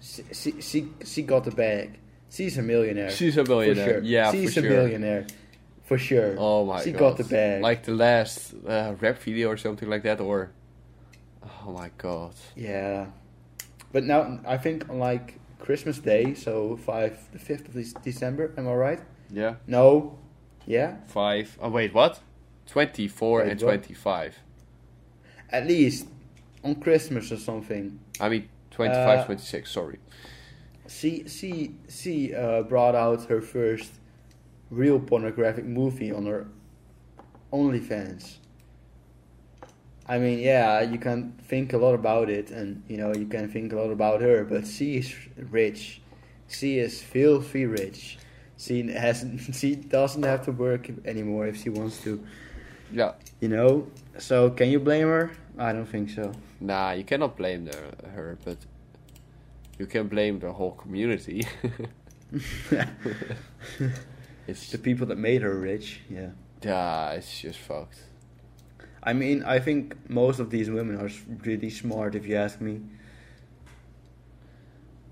she 0.02 0.24
she 0.34 0.62
she, 0.62 0.88
she 1.06 1.22
got 1.24 1.46
the 1.46 1.52
bag. 1.52 1.98
She's 2.30 2.58
a 2.58 2.62
millionaire. 2.62 3.10
She's 3.10 3.38
a 3.38 3.46
for 3.46 3.52
millionaire. 3.52 3.86
sure. 3.88 4.04
Yeah, 4.04 4.32
she's 4.34 4.54
for 4.54 4.60
a 4.60 4.64
sure. 4.64 4.72
millionaire. 4.72 5.26
For 5.86 5.98
sure. 5.98 6.36
Oh 6.38 6.66
my 6.66 6.84
she 6.84 6.92
god. 6.92 6.98
She 6.98 7.00
got 7.00 7.18
the 7.18 7.24
bag. 7.24 7.62
Like 7.64 7.84
the 7.84 7.94
last 7.94 8.54
uh, 8.68 8.96
rap 9.00 9.18
video 9.20 9.48
or 9.50 9.58
something 9.58 9.90
like 9.90 10.04
that, 10.04 10.20
or. 10.20 10.52
Oh 11.66 11.72
my 11.72 11.90
god. 11.98 12.34
Yeah, 12.58 13.08
but 13.94 14.04
now 14.04 14.40
I 14.46 14.58
think 14.58 14.90
like 14.90 15.39
Christmas 15.60 16.00
Day, 16.00 16.34
so 16.34 16.78
five 16.78 17.18
the 17.32 17.40
fifth 17.40 17.68
of 17.68 18.04
December. 18.04 18.52
Am 18.58 18.68
I 18.68 18.74
right? 18.74 19.00
Yeah. 19.30 19.56
No. 19.68 20.18
Yeah. 20.66 20.98
Five. 21.08 21.58
Oh, 21.62 21.70
wait, 21.70 21.94
what? 21.94 22.20
24 22.68 23.40
Wait, 23.40 23.52
and 23.52 23.62
what? 23.62 23.68
25. 23.68 24.40
At 25.52 25.68
least 25.68 26.08
on 26.64 26.76
Christmas 26.76 27.32
or 27.32 27.38
something. 27.38 28.00
I 28.20 28.30
mean, 28.30 28.50
25, 28.72 29.20
Uh, 29.20 29.26
26, 29.26 29.72
sorry. 29.72 30.00
She 30.88 31.28
she 31.28 31.76
she 31.88 32.34
uh, 32.34 32.64
brought 32.64 32.96
out 32.96 33.26
her 33.26 33.42
first 33.42 33.92
real 34.72 35.00
pornographic 35.00 35.66
movie 35.66 36.12
on 36.12 36.26
her 36.26 36.48
OnlyFans. 37.54 38.38
I 40.10 40.18
mean, 40.18 40.40
yeah, 40.40 40.82
you 40.82 40.98
can 40.98 41.34
think 41.48 41.74
a 41.74 41.78
lot 41.78 41.94
about 41.94 42.32
it, 42.32 42.50
and 42.50 42.82
you 42.88 42.98
know 42.98 43.14
you 43.14 43.28
can 43.28 43.48
think 43.48 43.72
a 43.74 43.76
lot 43.76 43.92
about 43.92 44.22
her, 44.22 44.44
but 44.44 44.66
she 44.66 44.98
is 44.98 45.16
rich. 45.38 46.02
She 46.48 46.80
is 46.80 47.00
filthy 47.00 47.68
rich. 47.68 48.18
She 48.58 48.92
has 48.92 49.24
she 49.54 49.76
doesn't 49.76 50.24
have 50.24 50.44
to 50.46 50.52
work 50.52 50.90
anymore 51.06 51.46
if 51.46 51.62
she 51.62 51.70
wants 51.70 52.02
to. 52.06 52.26
Yeah. 52.92 53.14
You 53.40 53.50
know. 53.50 53.88
So 54.18 54.50
can 54.50 54.70
you 54.70 54.80
blame 54.80 55.08
her? 55.08 55.32
I 55.60 55.74
don't 55.74 55.86
think 55.86 56.10
so. 56.10 56.34
Nah, 56.60 56.92
you 56.94 57.04
cannot 57.04 57.38
blame 57.38 57.66
the, 57.66 57.78
her, 58.16 58.38
but 58.44 58.58
you 59.78 59.86
can 59.86 60.08
blame 60.08 60.40
the 60.40 60.52
whole 60.52 60.72
community. 60.72 61.46
it's 64.48 64.72
the 64.72 64.78
people 64.78 65.06
that 65.08 65.18
made 65.18 65.44
her 65.44 65.56
rich, 65.56 66.02
yeah. 66.10 66.30
Yeah, 66.62 67.12
it's 67.12 67.42
just 67.42 67.60
fucked. 67.60 68.09
I 69.04 69.14
mean, 69.14 69.44
I 69.44 69.60
think 69.60 69.96
most 70.10 70.40
of 70.40 70.50
these 70.50 70.70
women 70.70 71.00
are 71.00 71.10
really 71.46 71.70
smart, 71.70 72.16
if 72.16 72.26
you 72.26 72.36
ask 72.36 72.60
me. 72.60 72.82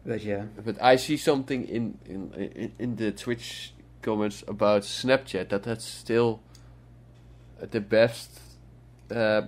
But 0.05 0.23
yeah, 0.23 0.45
But 0.63 0.81
I 0.81 0.95
see 0.95 1.17
something 1.17 1.67
in 1.67 1.97
in 2.05 2.71
in, 2.79 2.95
the 2.95 3.11
Twitch 3.11 3.73
comments 4.01 4.43
about 4.47 4.83
Snapchat 4.83 5.49
that 5.49 5.63
that's 5.63 5.83
still 5.83 6.39
the 7.59 7.81
best 7.81 8.39
uh, 9.11 9.41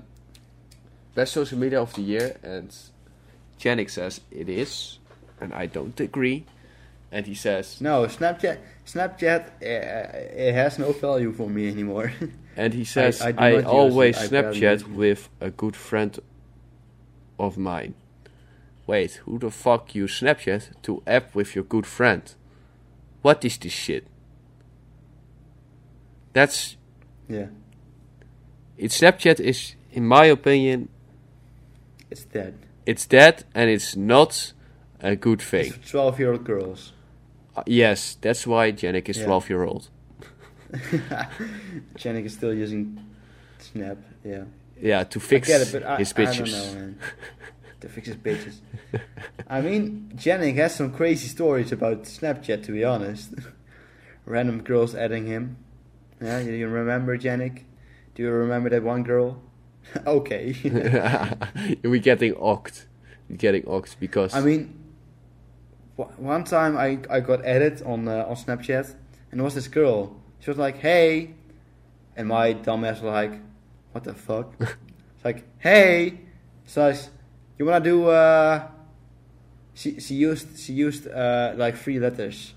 best 1.15 1.33
social 1.33 1.57
media 1.57 1.81
of 1.81 1.93
the 1.93 2.01
year, 2.01 2.37
and 2.43 2.75
Janik 3.57 3.89
says 3.89 4.19
it 4.31 4.49
is, 4.49 4.99
and 5.39 5.53
I 5.53 5.65
don't 5.65 5.97
agree. 5.99 6.45
And 7.12 7.26
he 7.26 7.34
says, 7.34 7.82
no, 7.82 8.05
Snapchat, 8.05 8.60
Snapchat, 8.86 9.47
uh, 9.62 10.18
it 10.47 10.53
has 10.53 10.78
no 10.78 10.91
value 10.91 11.32
for 11.32 11.49
me 11.49 11.68
anymore. 11.68 12.14
and 12.55 12.74
he 12.74 12.86
says, 12.86 13.22
I 13.22 13.34
I, 13.38 13.49
use 13.49 13.66
always 13.66 14.18
it, 14.18 14.22
I 14.22 14.28
Snapchat 14.28 14.82
it." 14.82 14.88
with 14.89 15.30
a 15.39 15.49
good 15.49 15.76
friend 15.76 16.20
of 17.39 17.57
mine. 17.57 17.95
Wait, 18.86 19.14
who 19.26 19.39
the 19.39 19.49
fuck 19.49 19.95
use 19.95 20.20
Snapchat 20.22 20.82
to 20.84 21.01
app 21.07 21.34
with 21.34 21.55
your 21.55 21.64
good 21.64 21.88
friend? 21.88 22.36
What 23.22 23.43
is 23.43 23.57
this 23.57 23.72
shit? 23.72 24.07
That's 26.34 26.78
yeah, 27.28 27.47
it. 28.78 28.91
Snapchat 28.91 29.39
is, 29.39 29.76
in 29.91 30.05
my 30.05 30.26
opinion, 30.26 30.89
it's 32.10 32.24
dead. 32.24 32.57
it's 32.86 33.05
dead 33.05 33.43
and 33.53 33.70
it's 33.70 33.95
not 33.95 34.53
a 35.01 35.16
good 35.16 35.41
thing. 35.41 35.74
It's 35.76 35.91
twelve-year-old 35.91 36.43
girls. 36.43 36.93
Yes, 37.68 38.18
that's 38.22 38.45
why 38.47 38.72
Janik 38.72 39.10
is 39.10 39.18
Yeah. 39.18 39.26
12 39.26 39.49
year 39.49 39.64
old. 39.64 39.89
Janik 41.97 42.26
is 42.26 42.34
still 42.34 42.53
using 42.53 42.99
Snap. 43.60 43.97
Yeah, 44.24 44.43
Yeah, 44.82 45.03
to 45.03 45.20
fix 45.20 45.49
it, 45.49 45.84
I, 45.84 45.97
his 45.97 46.14
bitches. 46.14 46.51
know, 46.76 46.93
to 47.82 47.89
fix 47.89 48.07
his 48.07 48.18
bitches. 48.18 48.57
I 49.47 49.62
mean, 49.62 50.12
Janik 50.16 50.55
has 50.55 50.76
some 50.76 50.91
crazy 50.91 51.28
stories 51.28 51.72
about 51.72 52.03
Snapchat. 52.03 52.64
To 52.66 52.72
be 52.72 52.84
honest, 52.84 53.34
random 54.26 54.62
girls 54.64 54.93
adding 54.95 55.26
him. 55.26 55.57
Yeah, 56.22 56.39
you, 56.39 56.51
you 56.53 56.68
remember 56.68 57.18
Janik? 57.18 57.64
Do 58.16 58.24
you 58.24 58.32
remember 58.32 58.70
that 58.70 58.84
one 58.84 59.03
girl? 59.03 59.41
okay. 60.05 60.53
We're 61.84 61.99
getting 62.01 62.36
ocked. 62.36 62.86
We're 63.30 63.38
getting 63.38 63.68
ocked 63.68 63.99
because 63.99 64.34
I 64.36 64.41
mean, 64.41 64.74
one 66.18 66.43
time 66.43 66.78
I, 66.78 67.00
I 67.10 67.20
got 67.20 67.45
added 67.45 67.82
on 67.84 68.08
uh, 68.08 68.26
on 68.28 68.36
Snapchat, 68.36 68.95
and 69.32 69.39
there 69.39 69.43
was 69.43 69.56
this 69.56 69.68
girl. 69.68 70.16
She 70.39 70.50
was 70.50 70.58
like, 70.58 70.78
"Hey," 70.78 71.34
and 72.16 72.28
my 72.28 72.54
dumbass 72.54 73.02
was 73.02 73.04
like, 73.04 73.34
"What 73.91 74.04
the 74.04 74.14
fuck?" 74.14 74.54
it's 74.60 75.26
like, 75.26 75.45
"Hey," 75.60 76.22
so 76.66 76.86
I 76.88 76.89
s- 76.91 77.10
you 77.58 77.66
wanna 77.66 77.84
do? 77.84 78.08
Uh, 78.08 78.68
she 79.74 80.00
she 80.00 80.16
used 80.16 80.60
she 80.60 80.74
used 80.74 81.08
uh, 81.08 81.54
like 81.56 81.76
three 81.76 82.00
letters, 82.00 82.54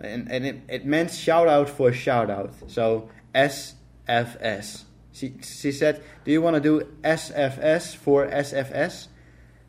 and 0.00 0.30
and 0.30 0.46
it, 0.46 0.56
it 0.68 0.86
meant 0.86 1.10
shout 1.12 1.48
out 1.48 1.68
for 1.68 1.92
shout 1.92 2.30
out. 2.30 2.52
So 2.68 3.08
S 3.34 3.74
F 4.08 4.36
S. 4.40 4.84
She 5.12 5.34
she 5.42 5.72
said, 5.72 6.02
"Do 6.24 6.30
you 6.30 6.42
wanna 6.42 6.60
do 6.60 6.86
SFS 7.02 7.96
for 7.96 8.26
SFS?" 8.26 9.08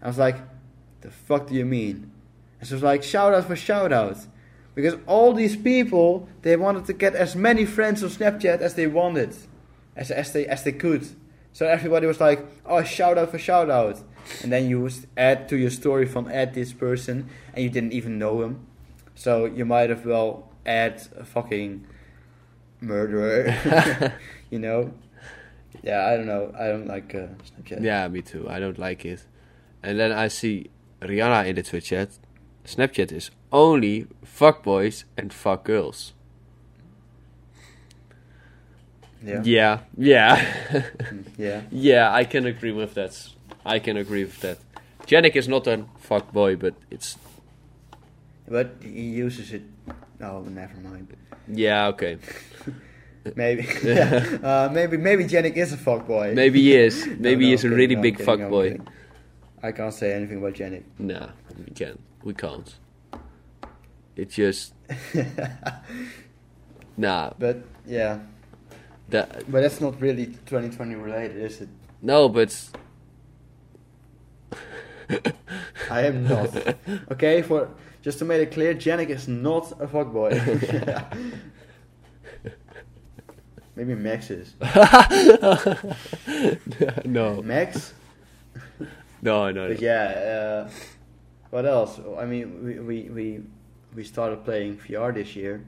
I 0.02 0.08
was 0.08 0.18
like, 0.20 0.38
the 1.02 1.10
fuck 1.10 1.48
do 1.48 1.56
you 1.56 1.66
mean? 1.66 2.12
And 2.60 2.68
she 2.68 2.74
was 2.74 2.84
like, 2.84 3.04
shout 3.04 3.34
out 3.34 3.46
for 3.46 3.56
shout 3.56 3.92
out. 3.92 4.18
Because 4.76 4.96
all 5.08 5.34
these 5.34 5.56
people, 5.56 6.30
they 6.44 6.56
wanted 6.56 6.86
to 6.86 6.94
get 6.94 7.16
as 7.16 7.36
many 7.36 7.66
friends 7.66 8.04
on 8.04 8.10
Snapchat 8.10 8.60
as 8.60 8.76
they 8.76 8.88
wanted. 8.88 9.36
As, 9.96 10.12
as 10.12 10.32
they 10.34 10.46
as 10.46 10.64
they 10.64 10.72
could. 10.72 11.08
So 11.52 11.66
everybody 11.66 12.06
was 12.06 12.20
like, 12.20 12.46
oh, 12.66 12.84
shout 12.84 13.18
out 13.18 13.32
for 13.32 13.40
shout 13.40 13.72
out. 13.72 14.00
And 14.44 14.52
then 14.52 14.70
you 14.70 14.88
add 15.16 15.50
to 15.50 15.58
your 15.58 15.72
story 15.72 16.06
from 16.06 16.28
add 16.30 16.54
this 16.54 16.74
person, 16.74 17.30
and 17.54 17.64
you 17.64 17.70
didn't 17.70 17.94
even 17.94 18.20
know 18.20 18.44
him. 18.44 18.68
So 19.16 19.46
you 19.46 19.66
might 19.66 19.90
as 19.90 20.06
well 20.06 20.52
add 20.66 21.02
a 21.18 21.26
fucking 21.26 21.88
murderer. 22.80 24.14
you 24.52 24.60
know? 24.60 24.94
Yeah, 25.82 26.06
I 26.06 26.18
don't 26.18 26.28
know. 26.28 26.54
I 26.58 26.68
don't 26.68 26.88
like 26.88 27.16
uh, 27.16 27.28
Snapchat. 27.50 27.82
yeah, 27.82 28.08
me 28.08 28.22
too. 28.22 28.48
I 28.48 28.60
don't 28.60 28.78
like 28.78 29.06
it. 29.06 29.26
And 29.82 30.00
then 30.00 30.12
I 30.12 30.28
see 30.28 30.70
Rihanna 31.02 31.48
in 31.48 31.56
the 31.56 31.64
Twitch 31.64 31.86
chat. 31.86 32.10
Snapchat 32.68 33.14
is 33.14 33.32
only 33.52 34.08
fuck 34.26 34.62
boys 34.62 35.06
and 35.18 35.32
fuck 35.34 35.64
girls. 35.64 36.12
Yeah. 39.24 39.42
Yeah, 39.44 39.80
yeah, 39.98 40.84
yeah. 41.38 41.62
yeah. 41.72 42.14
I 42.14 42.24
can 42.26 42.46
agree 42.46 42.74
with 42.74 42.94
that. 42.96 43.14
I 43.66 43.80
can 43.80 43.96
agree 43.98 44.26
with 44.26 44.40
that. 44.42 44.60
Janik 45.08 45.36
is 45.36 45.48
not 45.48 45.66
a 45.68 45.86
fuck 45.98 46.32
boy, 46.34 46.56
but 46.58 46.76
it's 46.92 47.18
But 48.48 48.76
he 48.84 49.24
uses 49.24 49.54
it. 49.54 49.64
Oh, 50.22 50.42
never 50.42 50.76
mind. 50.78 51.08
yeah 51.48 51.88
okay. 51.88 52.18
Maybe, 53.36 53.68
yeah. 53.84 54.38
uh, 54.44 54.70
maybe, 54.72 54.96
maybe 54.96 55.26
Janik 55.26 55.58
is 55.58 55.74
a 55.74 55.78
fuckboy. 55.78 56.34
Maybe 56.34 56.62
he 56.62 56.76
is. 56.76 57.06
Maybe 57.20 57.44
no, 57.44 57.48
he 57.48 57.54
is 57.54 57.64
a 57.66 57.68
I'm 57.68 57.74
really 57.74 57.96
kidding, 57.96 58.02
big 58.02 58.20
I'm 58.22 58.26
fuck 58.26 58.50
boy. 58.50 58.78
I 59.64 59.72
can't 59.72 59.94
say 59.94 60.14
anything 60.14 60.38
about 60.38 60.54
Janik. 60.54 60.84
Nah, 61.00 61.30
we 61.58 61.72
can't. 61.74 62.00
We 62.24 62.34
can't. 62.34 62.76
It's 64.16 64.36
just 64.36 64.74
nah. 66.98 67.32
But 67.38 67.64
yeah, 67.86 68.20
That 69.10 69.50
but 69.52 69.62
that's 69.62 69.82
not 69.82 70.00
really 70.02 70.28
2020 70.28 70.96
related, 70.96 71.38
is 71.38 71.62
it? 71.62 71.70
no, 72.02 72.30
but 72.30 72.70
I 75.90 76.02
am 76.02 76.28
not. 76.28 76.56
okay, 77.12 77.42
for 77.42 77.70
just 78.02 78.20
to 78.20 78.26
make 78.26 78.42
it 78.42 78.52
clear, 78.52 78.74
Janik 78.76 79.10
is 79.10 79.28
not 79.28 79.72
a 79.82 79.88
fuckboy. 79.88 80.34
maybe 83.76 83.96
Max 83.96 84.30
is. 84.32 84.54
no, 87.06 87.42
Max. 87.42 87.94
No, 89.22 89.52
no. 89.52 89.68
But 89.70 89.82
yeah, 89.82 90.04
uh, 90.68 90.70
what 91.50 91.66
else? 91.66 92.00
I 92.20 92.26
mean, 92.26 92.64
we, 92.66 92.80
we 92.80 93.10
we 93.10 93.40
we 93.96 94.04
started 94.04 94.44
playing 94.46 94.78
VR 94.78 95.14
this 95.14 95.36
year. 95.36 95.66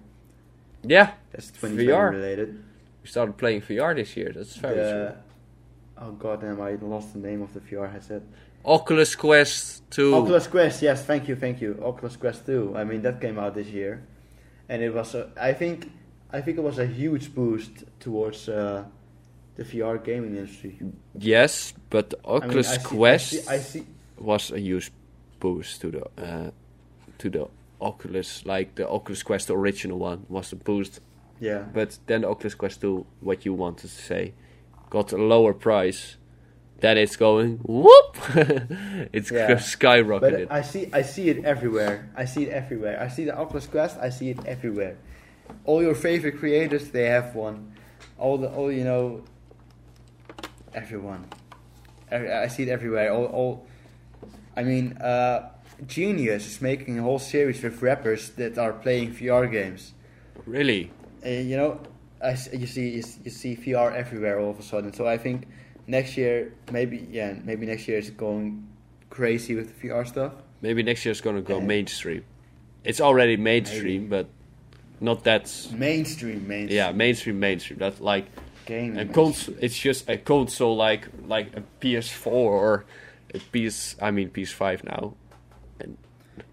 Yeah, 0.83 1.11
That's 1.31 1.51
2020 1.51 1.85
VR. 1.87 2.11
related. 2.11 2.63
we 3.03 3.07
started 3.09 3.37
playing 3.37 3.61
VR 3.61 3.95
this 3.95 4.15
year. 4.15 4.31
That's 4.33 4.55
very 4.55 4.75
The- 4.75 4.91
true. 4.91 5.21
Oh 6.01 6.11
god 6.13 6.41
damn, 6.41 6.61
I 6.61 6.75
lost 6.81 7.11
the 7.13 7.19
name 7.19 7.41
of 7.41 7.53
the 7.53 7.59
VR 7.59 7.91
headset. 7.91 8.21
Oculus 8.63 9.15
Quest 9.15 9.89
2. 9.91 10.15
Oculus 10.15 10.47
Quest, 10.47 10.81
yes, 10.81 11.03
thank 11.05 11.27
you, 11.27 11.35
thank 11.35 11.59
you. 11.61 11.77
Oculus 11.83 12.15
Quest 12.17 12.45
2. 12.45 12.73
I 12.77 12.83
mean 12.85 13.01
that 13.01 13.19
came 13.19 13.37
out 13.39 13.55
this 13.55 13.67
year. 13.67 14.03
And 14.69 14.81
it 14.81 14.93
was 14.93 15.15
a, 15.15 15.29
I 15.35 15.51
think 15.53 15.91
I 16.31 16.39
think 16.41 16.57
it 16.57 16.63
was 16.63 16.77
a 16.79 16.85
huge 16.85 17.33
boost 17.35 17.83
towards 17.99 18.47
uh, 18.47 18.85
the 19.59 19.65
VR 19.65 19.97
gaming 20.03 20.35
industry. 20.35 20.73
Yes, 21.17 21.73
but 21.89 22.09
the 22.11 22.17
I 22.25 22.31
mean, 22.31 22.43
Oculus 22.43 22.69
I 22.77 22.77
Quest 22.81 23.33
I 23.33 23.37
see, 23.37 23.49
I 23.49 23.59
see 23.59 23.83
was 24.17 24.51
a 24.51 24.59
huge 24.59 24.91
boost 25.39 25.81
to 25.81 25.87
the 25.91 26.03
uh, 26.17 26.51
to 27.19 27.29
the 27.29 27.47
Oculus, 27.81 28.45
like 28.45 28.75
the 28.75 28.87
Oculus 28.87 29.23
Quest 29.23 29.49
original 29.49 29.99
one 29.99 30.19
was 30.29 30.51
a 30.53 30.55
boost. 30.55 30.99
yeah. 31.39 31.63
But 31.73 31.97
then 32.07 32.21
the 32.21 32.29
Oculus 32.29 32.55
Quest 32.55 32.81
2, 32.81 33.05
what 33.21 33.45
you 33.45 33.53
wanted 33.53 33.89
to 33.89 34.01
say, 34.11 34.33
got 34.89 35.13
a 35.13 35.17
lower 35.17 35.53
price. 35.53 36.17
Then 36.81 36.97
it's 36.97 37.15
going 37.17 37.59
whoop. 37.63 38.15
it's 39.13 39.31
Yeah. 39.31 39.55
skyrocketed. 39.75 40.47
But 40.47 40.51
I 40.59 40.61
see 40.61 40.89
I 40.93 41.03
see 41.03 41.29
it 41.29 41.43
everywhere. 41.45 41.95
I 42.15 42.25
see 42.25 42.43
it 42.47 42.51
everywhere. 42.61 42.95
I 43.05 43.09
see 43.09 43.25
the 43.25 43.35
Oculus 43.37 43.67
Quest, 43.67 43.97
I 44.07 44.09
see 44.11 44.29
it 44.29 44.39
everywhere. 44.45 44.95
All 45.65 45.81
your 45.81 45.95
favorite 45.95 46.37
creators, 46.39 46.91
they 46.91 47.05
have 47.17 47.35
one. 47.35 47.57
All 48.17 48.37
the 48.37 48.49
all 48.57 48.71
you 48.71 48.83
know 48.83 49.23
everyone. 50.73 51.25
I 52.11 52.47
see 52.47 52.63
it 52.63 52.69
everywhere. 52.69 53.13
All, 53.13 53.25
all 53.25 53.67
I 54.55 54.63
mean, 54.63 54.93
uh, 54.97 55.49
Genius 55.87 56.47
is 56.47 56.61
making 56.61 56.97
a 56.99 57.03
whole 57.03 57.19
series 57.19 57.61
with 57.61 57.81
rappers 57.81 58.29
that 58.31 58.57
are 58.57 58.73
playing 58.73 59.13
VR 59.13 59.49
games. 59.51 59.93
really? 60.45 60.91
Uh, 61.25 61.29
you 61.29 61.55
know, 61.57 61.79
I 62.23 62.31
you 62.53 62.65
see 62.67 62.89
you, 62.89 63.03
you 63.23 63.31
see 63.31 63.55
VR 63.55 63.93
everywhere 63.93 64.39
all 64.39 64.49
of 64.51 64.59
a 64.59 64.63
sudden. 64.63 64.91
So 64.93 65.05
I 65.07 65.17
think 65.17 65.47
next 65.87 66.17
year, 66.17 66.53
maybe 66.71 67.07
yeah, 67.11 67.33
maybe 67.43 67.65
next 67.65 67.87
year 67.87 67.97
is 67.99 68.09
going 68.09 68.67
crazy 69.09 69.55
with 69.55 69.67
the 69.79 69.87
VR 69.87 70.07
stuff. 70.07 70.33
Maybe 70.61 70.81
next 70.83 71.05
year 71.05 71.11
is 71.11 71.21
gonna 71.21 71.41
go 71.41 71.59
Yeah. 71.59 71.65
mainstream. 71.65 72.23
It's 72.83 73.01
already 73.01 73.37
mainstream, 73.37 74.07
but 74.07 74.27
not 75.01 75.23
that. 75.25 75.43
Mainstream, 75.73 76.47
mainstream. 76.47 76.77
Yeah, 76.77 76.91
mainstream, 76.93 77.39
mainstream. 77.39 77.79
That's 77.79 77.99
like 77.99 78.25
Gaming. 78.69 78.99
a 78.99 79.05
console. 79.05 79.55
It's 79.59 79.77
just 79.77 80.07
a 80.07 80.17
console, 80.17 80.75
like 80.77 81.07
like 81.25 81.57
a 81.57 81.63
PS4 81.81 82.27
or 82.27 82.85
a 83.33 83.39
PS. 83.39 83.95
I 83.99 84.11
mean 84.11 84.29
PS5 84.29 84.83
now. 84.83 85.15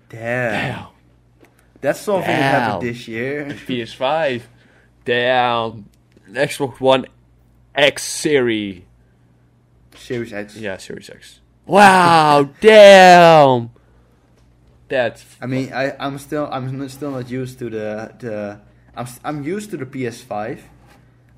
Damn. 0.09 0.87
That's 1.83 2.01
something 2.01 2.27
that 2.27 2.55
happened 2.55 2.89
this 2.89 3.07
year. 3.07 3.45
PS5. 3.69 4.43
Damn. 5.05 5.91
Xbox 6.31 6.81
One 6.81 7.05
X 7.75 8.03
series. 8.03 8.83
Series 9.95 10.33
X. 10.33 10.57
Yeah, 10.57 10.79
Series 10.79 11.11
X. 11.11 11.41
Wow, 11.67 12.49
damn. 12.61 13.71
That's. 14.89 15.25
I 15.41 15.47
mean, 15.47 15.73
I 15.73 15.95
I'm 15.99 16.17
still 16.19 16.49
I'm 16.51 16.89
still 16.89 17.11
not 17.11 17.29
used 17.29 17.59
to 17.59 17.69
the 17.69 18.15
the 18.19 18.61
I'm 18.97 19.07
I'm 19.23 19.43
used 19.43 19.71
to 19.73 19.77
the 19.77 19.87
PS5. 19.87 20.61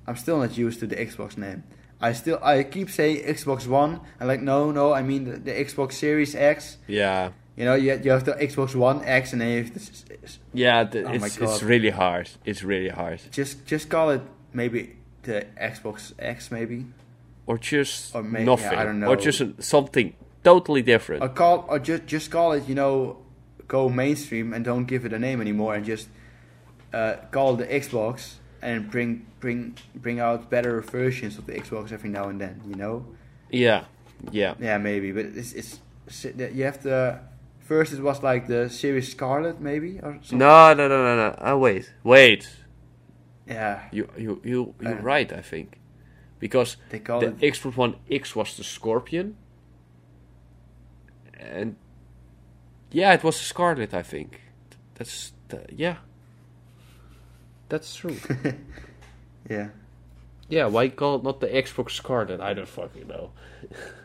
I'm 0.09 0.17
still 0.17 0.39
not 0.39 0.57
used 0.57 0.81
to 0.81 0.87
the 0.87 0.97
Xbox 0.97 1.37
name. 1.37 1.61
I 2.01 2.13
still 2.15 2.39
I 2.43 2.63
keep 2.63 2.89
saying 2.91 3.17
Xbox 3.37 3.67
One. 3.67 3.93
I'm 4.21 4.27
like 4.33 4.41
no 4.53 4.71
no 4.71 4.93
I 5.01 5.03
mean 5.03 5.23
the, 5.25 5.37
the 5.49 5.53
Xbox 5.67 5.93
Series 5.93 6.35
X. 6.35 6.79
yeah, 6.87 7.31
You 7.59 7.65
know 7.67 7.75
you 7.85 7.91
you 8.05 8.11
have 8.17 8.25
the 8.25 8.33
Xbox 8.49 8.75
One 8.75 8.99
X 9.05 9.33
and 9.33 9.41
then 9.43 9.49
you 9.53 9.59
have 9.65 9.73
the, 9.75 9.81
s- 9.81 10.05
s- 10.25 10.39
yeah. 10.55 10.85
The, 10.93 11.01
Oh 11.05 11.19
my 11.19 11.27
it's 11.27 11.37
God. 11.37 11.49
it's 11.51 11.63
really 11.63 11.91
hard. 11.91 12.27
It's 12.45 12.63
really 12.63 12.91
hard. 13.01 13.21
just 13.33 13.67
just 13.73 13.89
call 13.91 14.11
it 14.17 14.23
maybe 14.53 14.81
the 15.23 15.47
Xbox 15.73 16.13
X 16.19 16.51
maybe. 16.51 16.79
Or 17.49 17.59
just 17.59 18.15
Or 18.15 18.23
may- 18.23 18.45
nothing. 18.45 18.73
yeah, 18.73 18.81
I 18.81 18.85
don't 18.85 19.01
know. 19.01 19.09
Or 19.09 19.17
just 19.17 19.43
something 19.63 20.15
totally 20.45 20.83
different. 20.83 21.23
Or 21.25 21.29
call 21.41 21.65
or 21.69 21.79
just 21.81 22.03
just 22.07 22.31
call 22.31 22.53
it 22.53 22.65
you 22.69 22.75
know 22.77 23.17
go 23.67 23.89
mainstream 23.89 24.53
and 24.55 24.65
don't 24.65 24.87
give 24.87 25.05
it 25.05 25.13
a 25.13 25.19
name 25.19 25.41
anymore 25.41 25.75
and 25.77 25.85
just 25.85 26.09
uh, 26.93 27.15
call 27.33 27.57
the 27.57 27.67
Xbox 27.67 28.37
and 28.63 28.91
bring 28.91 29.27
bring 29.41 29.75
bring 29.95 30.21
out 30.21 30.51
better 30.51 30.81
versions 30.81 31.39
of 31.39 31.47
the 31.47 31.53
Xbox 31.55 31.93
every 31.93 32.11
now 32.11 32.29
and 32.29 32.41
then. 32.41 32.61
You 32.67 32.75
know. 32.75 33.07
yeah, 33.51 33.85
yeah. 34.31 34.55
Yeah, 34.61 34.79
maybe, 34.79 35.13
but 35.13 35.27
it's 35.27 35.53
it's 35.53 35.81
you 36.57 36.65
have 36.65 36.81
to. 36.83 37.21
First, 37.61 37.93
it 37.93 38.01
was 38.01 38.23
like 38.23 38.47
the 38.47 38.71
Series 38.71 39.11
Scarlett, 39.11 39.61
maybe 39.61 40.01
or 40.03 40.15
something. 40.23 40.39
No, 40.39 40.73
no, 40.73 40.89
no, 40.89 41.03
no, 41.05 41.17
no. 41.17 41.39
Oh, 41.39 41.59
wait, 41.59 41.93
wait. 42.03 42.49
Yeah, 43.47 43.89
You, 43.93 44.09
you, 44.17 44.41
you, 44.45 44.75
you're 44.81 44.99
Uh, 44.99 45.03
right. 45.03 45.31
I 45.33 45.43
think 45.43 45.79
because 46.39 46.77
the 46.91 46.97
it. 46.97 47.39
Xbox 47.41 47.77
One 47.77 47.97
X 48.11 48.35
was 48.35 48.57
the 48.57 48.65
Scorpion, 48.65 49.37
and 51.39 51.77
yeah, 52.91 53.13
it 53.15 53.23
was 53.23 53.39
the 53.39 53.45
Scarlett. 53.45 53.95
I 53.95 54.03
think 54.03 54.41
that's 54.95 55.33
the, 55.49 55.65
yeah. 55.71 55.97
That's 57.69 57.95
true. 57.95 58.16
yeah, 59.51 59.69
yeah, 60.49 60.66
why 60.66 60.89
call 60.89 61.16
it 61.16 61.25
not 61.25 61.41
the 61.41 61.49
Xbox 61.49 61.91
Scarlett? 61.91 62.41
I 62.41 62.55
don't 62.55 62.69
fucking 62.69 63.09
know. 63.09 63.31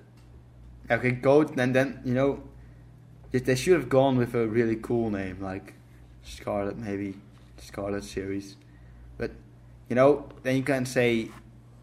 okay, 0.91 1.11
go 1.11 1.41
and 1.41 1.74
then 1.76 2.01
you 2.03 2.14
know, 2.14 2.43
they 3.32 3.55
should 3.55 3.74
have 3.74 3.89
gone 3.89 4.18
with 4.18 4.36
a 4.36 4.47
really 4.47 4.76
cool 4.76 5.09
name 5.09 5.41
like 5.41 5.74
Scarlett, 6.24 6.78
maybe 6.78 7.16
Scarlett 7.57 8.03
Series, 8.03 8.57
but 9.18 9.32
you 9.89 9.95
know, 9.95 10.30
then 10.43 10.57
you 10.57 10.64
can 10.64 10.86
say 10.86 11.30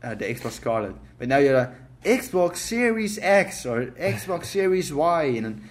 uh, 0.02 0.14
the 0.14 0.26
Xbox 0.26 0.52
Scarlett. 0.52 0.96
But 1.18 1.28
now 1.28 1.38
you're 1.38 1.56
like 1.56 1.72
Xbox 2.04 2.56
Series 2.56 3.18
X 3.18 3.66
or 3.66 3.86
Xbox 3.86 4.44
Series 4.56 4.92
Y, 4.92 5.22
and 5.24 5.44
then, 5.44 5.70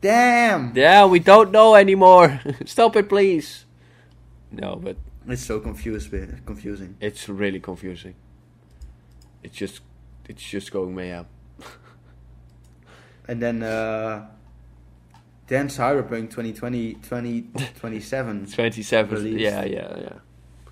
damn, 0.00 0.72
Yeah, 0.74 1.06
we 1.06 1.18
don't 1.20 1.50
know 1.50 1.74
anymore. 1.74 2.40
Stop 2.64 2.96
it, 2.96 3.08
please. 3.08 3.64
No, 4.50 4.76
but 4.76 4.96
it's 5.28 5.42
so 5.44 5.60
confused, 5.60 6.10
confusing. 6.46 6.96
it's 7.00 7.28
really 7.28 7.60
confusing. 7.60 8.14
It's 9.42 9.56
just, 9.56 9.80
it's 10.28 10.42
just 10.42 10.70
going 10.72 10.94
mayhem. 10.94 11.26
And 13.28 13.42
then 13.42 13.60
uh, 13.60 14.24
then 15.48 15.66
Cyberpunk 15.68 16.30
2020 16.30 16.94
2027 16.94 18.46
Twenty-seven. 18.52 19.14
Released. 19.16 19.40
Yeah, 19.40 19.64
yeah, 19.64 19.98
yeah. 19.98 20.12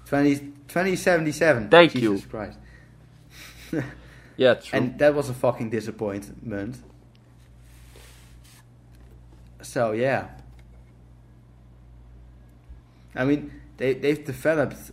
20, 0.06 0.36
2077. 0.68 1.68
Thank 1.68 1.92
Jesus 1.92 2.02
you. 2.02 2.14
Jesus 2.14 2.30
Christ. 2.30 2.58
Yeah, 4.36 4.54
true. 4.54 4.78
And 4.78 4.98
that 4.98 5.14
was 5.14 5.30
a 5.30 5.32
fucking 5.34 5.70
disappointment. 5.70 6.76
So 9.62 9.92
yeah. 9.92 10.26
I 13.14 13.24
mean, 13.24 13.52
they 13.76 13.94
they've 13.94 14.24
developed 14.24 14.92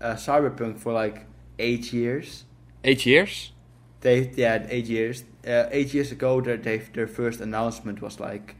uh, 0.00 0.14
Cyberpunk 0.14 0.78
for 0.78 0.92
like 0.92 1.26
eight 1.58 1.92
years. 1.92 2.44
Eight 2.84 3.06
years. 3.06 3.52
They 4.00 4.30
yeah 4.34 4.66
eight 4.68 4.86
years. 4.86 5.24
Uh, 5.46 5.66
eight 5.70 5.94
years 5.94 6.12
ago, 6.12 6.40
their 6.40 6.56
their 6.56 7.06
first 7.06 7.40
announcement 7.40 8.00
was 8.00 8.20
like 8.20 8.56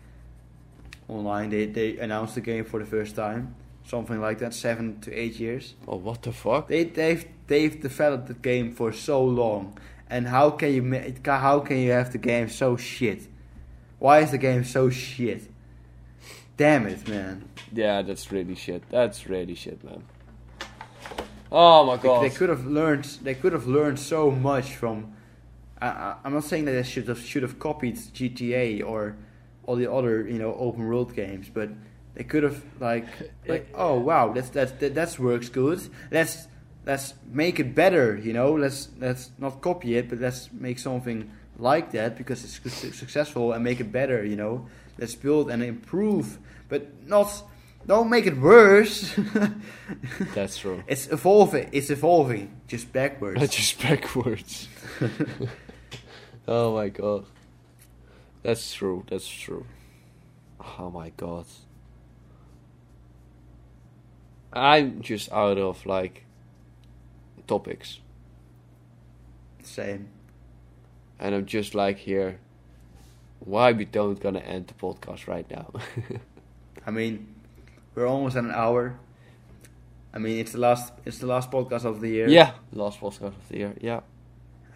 online. 1.08 1.50
They 1.50 1.66
they 1.66 1.98
announced 1.98 2.34
the 2.34 2.40
game 2.40 2.64
for 2.64 2.78
the 2.80 2.86
first 2.86 3.16
time, 3.16 3.54
something 3.84 4.20
like 4.20 4.38
that. 4.38 4.54
Seven 4.54 5.00
to 5.00 5.12
eight 5.12 5.38
years. 5.38 5.74
Oh, 5.86 5.96
what 5.96 6.22
the 6.22 6.32
fuck? 6.32 6.68
They 6.68 6.84
they've 6.84 7.24
they've 7.46 7.80
developed 7.80 8.28
the 8.28 8.34
game 8.34 8.72
for 8.72 8.92
so 8.92 9.24
long, 9.24 9.78
and 10.08 10.28
how 10.28 10.50
can 10.50 10.72
you 10.72 11.14
how 11.24 11.60
can 11.60 11.78
you 11.78 11.90
have 11.90 12.12
the 12.12 12.18
game 12.18 12.48
so 12.48 12.76
shit? 12.76 13.28
Why 13.98 14.20
is 14.20 14.30
the 14.32 14.38
game 14.38 14.64
so 14.64 14.90
shit? 14.90 15.51
Damn 16.62 16.86
it, 16.86 17.08
man! 17.08 17.48
Yeah, 17.72 18.02
that's 18.02 18.30
really 18.30 18.54
shit. 18.54 18.84
That's 18.88 19.28
really 19.28 19.56
shit, 19.56 19.82
man. 19.82 20.04
Oh 21.50 21.84
my 21.84 21.96
god. 21.96 22.22
they 22.22 22.30
could 22.30 22.50
have 22.50 22.64
learned. 22.64 23.04
They 23.20 23.34
could 23.34 23.52
have 23.52 23.66
learned 23.66 23.98
so 23.98 24.30
much 24.30 24.76
from. 24.76 25.12
I, 25.80 26.14
I'm 26.22 26.32
not 26.32 26.44
saying 26.44 26.66
that 26.66 26.72
they 26.78 26.84
should 26.84 27.08
have 27.08 27.18
should 27.18 27.42
have 27.42 27.58
copied 27.58 27.96
GTA 27.96 28.86
or 28.86 29.16
all 29.64 29.74
the 29.74 29.90
other 29.90 30.24
you 30.28 30.38
know 30.38 30.54
open 30.54 30.86
world 30.86 31.16
games, 31.16 31.50
but 31.52 31.68
they 32.14 32.22
could 32.22 32.44
have 32.44 32.62
like 32.78 33.08
like 33.48 33.66
oh 33.74 33.98
wow 33.98 34.32
that's 34.32 34.50
that's 34.50 34.70
that 34.70 34.94
that's 34.94 35.18
works 35.18 35.48
good. 35.48 35.80
Let's 36.12 36.46
let's 36.86 37.14
make 37.26 37.58
it 37.58 37.74
better. 37.74 38.16
You 38.16 38.34
know 38.34 38.52
let's 38.52 38.88
let's 39.00 39.32
not 39.36 39.60
copy 39.62 39.96
it, 39.96 40.08
but 40.08 40.20
let's 40.20 40.52
make 40.52 40.78
something 40.78 41.28
like 41.58 41.90
that 41.90 42.16
because 42.16 42.44
it's 42.44 42.54
successful 42.96 43.52
and 43.52 43.64
make 43.64 43.80
it 43.80 43.90
better. 43.90 44.24
You 44.24 44.36
know 44.36 44.68
let's 44.98 45.14
build 45.14 45.50
and 45.50 45.62
improve, 45.62 46.38
but 46.72 47.06
not 47.06 47.30
don't 47.86 48.08
make 48.08 48.26
it 48.26 48.38
worse. 48.38 49.14
That's 50.34 50.56
true. 50.56 50.82
It's 50.86 51.06
evolving. 51.08 51.68
It's 51.70 51.90
evolving, 51.90 52.62
just 52.66 52.90
backwards. 52.94 53.46
just 53.50 53.82
backwards. 53.82 54.68
oh 56.48 56.74
my 56.74 56.88
god. 56.88 57.26
That's 58.42 58.72
true. 58.72 59.04
That's 59.10 59.28
true. 59.28 59.66
Oh 60.78 60.90
my 60.90 61.10
god. 61.10 61.44
I'm 64.50 65.02
just 65.02 65.30
out 65.30 65.58
of 65.58 65.84
like 65.84 66.24
topics, 67.46 68.00
Same. 69.62 70.08
and 71.18 71.34
I'm 71.34 71.44
just 71.44 71.74
like 71.74 71.98
here. 71.98 72.38
Why 73.40 73.72
we 73.72 73.84
don't 73.84 74.18
gonna 74.18 74.38
end 74.38 74.68
the 74.68 74.74
podcast 74.74 75.26
right 75.26 75.50
now? 75.50 75.70
I 76.86 76.90
mean, 76.90 77.34
we're 77.94 78.06
almost 78.06 78.36
at 78.36 78.44
an 78.44 78.50
hour. 78.50 78.98
I 80.14 80.18
mean, 80.18 80.38
it's 80.38 80.52
the 80.52 80.58
last. 80.58 80.92
It's 81.04 81.18
the 81.18 81.26
last 81.26 81.50
podcast 81.50 81.84
of 81.84 82.00
the 82.00 82.08
year. 82.08 82.28
yeah, 82.28 82.52
last 82.72 83.00
podcast 83.00 83.22
of 83.36 83.48
the 83.48 83.58
year. 83.58 83.74
Yeah, 83.80 84.00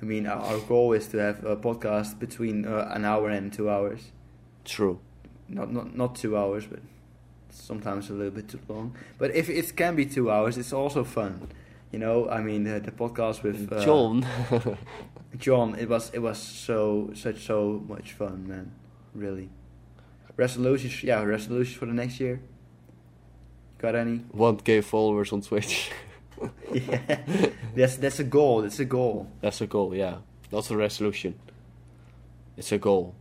I 0.01 0.05
mean, 0.05 0.27
our, 0.27 0.41
our 0.41 0.59
goal 0.61 0.93
is 0.93 1.07
to 1.09 1.19
have 1.19 1.45
a 1.45 1.57
podcast 1.57 2.19
between 2.19 2.67
uh, 2.67 2.91
an 2.95 3.05
hour 3.05 3.29
and 3.31 3.53
two 3.53 3.69
hours. 3.71 4.13
true. 4.65 4.99
Not 5.49 5.73
not 5.73 5.97
not 5.97 6.15
two 6.17 6.37
hours, 6.37 6.67
but 6.67 6.81
sometimes 7.51 8.11
a 8.11 8.15
little 8.15 8.33
bit 8.33 8.49
too 8.49 8.61
long. 8.69 8.97
But 9.19 9.35
if 9.35 9.49
it 9.49 9.77
can 9.77 9.95
be 9.95 10.07
two 10.07 10.31
hours, 10.31 10.57
it's 10.59 10.73
also 10.73 11.05
fun. 11.05 11.49
You 11.93 12.01
know, 12.01 12.29
I 12.29 12.41
mean, 12.43 12.65
the, 12.65 12.81
the 12.81 12.91
podcast 12.91 13.43
with 13.43 13.73
uh, 13.73 13.85
John. 13.85 14.27
John, 15.39 15.75
it 15.79 15.89
was 15.89 16.11
it 16.15 16.21
was 16.21 16.39
so 16.39 17.11
such 17.15 17.45
so 17.47 17.83
much 17.89 18.13
fun, 18.13 18.49
man. 18.49 18.73
Really. 19.15 19.51
Resolutions, 20.37 21.03
yeah, 21.03 21.23
resolutions 21.23 21.77
for 21.77 21.87
the 21.87 21.95
next 21.95 22.21
year. 22.21 22.41
Got 23.79 23.95
any? 23.95 24.19
1k 24.35 24.85
followers 24.85 25.33
on 25.33 25.41
Twitch. 25.43 25.91
yeah, 26.73 27.21
that's 27.75 27.97
that's 27.97 28.19
a 28.19 28.25
goal. 28.25 28.63
That's 28.63 28.79
a 28.79 28.85
goal. 28.85 29.27
That's 29.41 29.61
a 29.61 29.67
goal, 29.67 29.95
yeah. 29.95 30.19
that's 30.51 30.71
a 30.71 30.77
resolution. 30.77 31.35
It's 32.57 32.73
a 32.73 32.79
goal. 32.79 33.15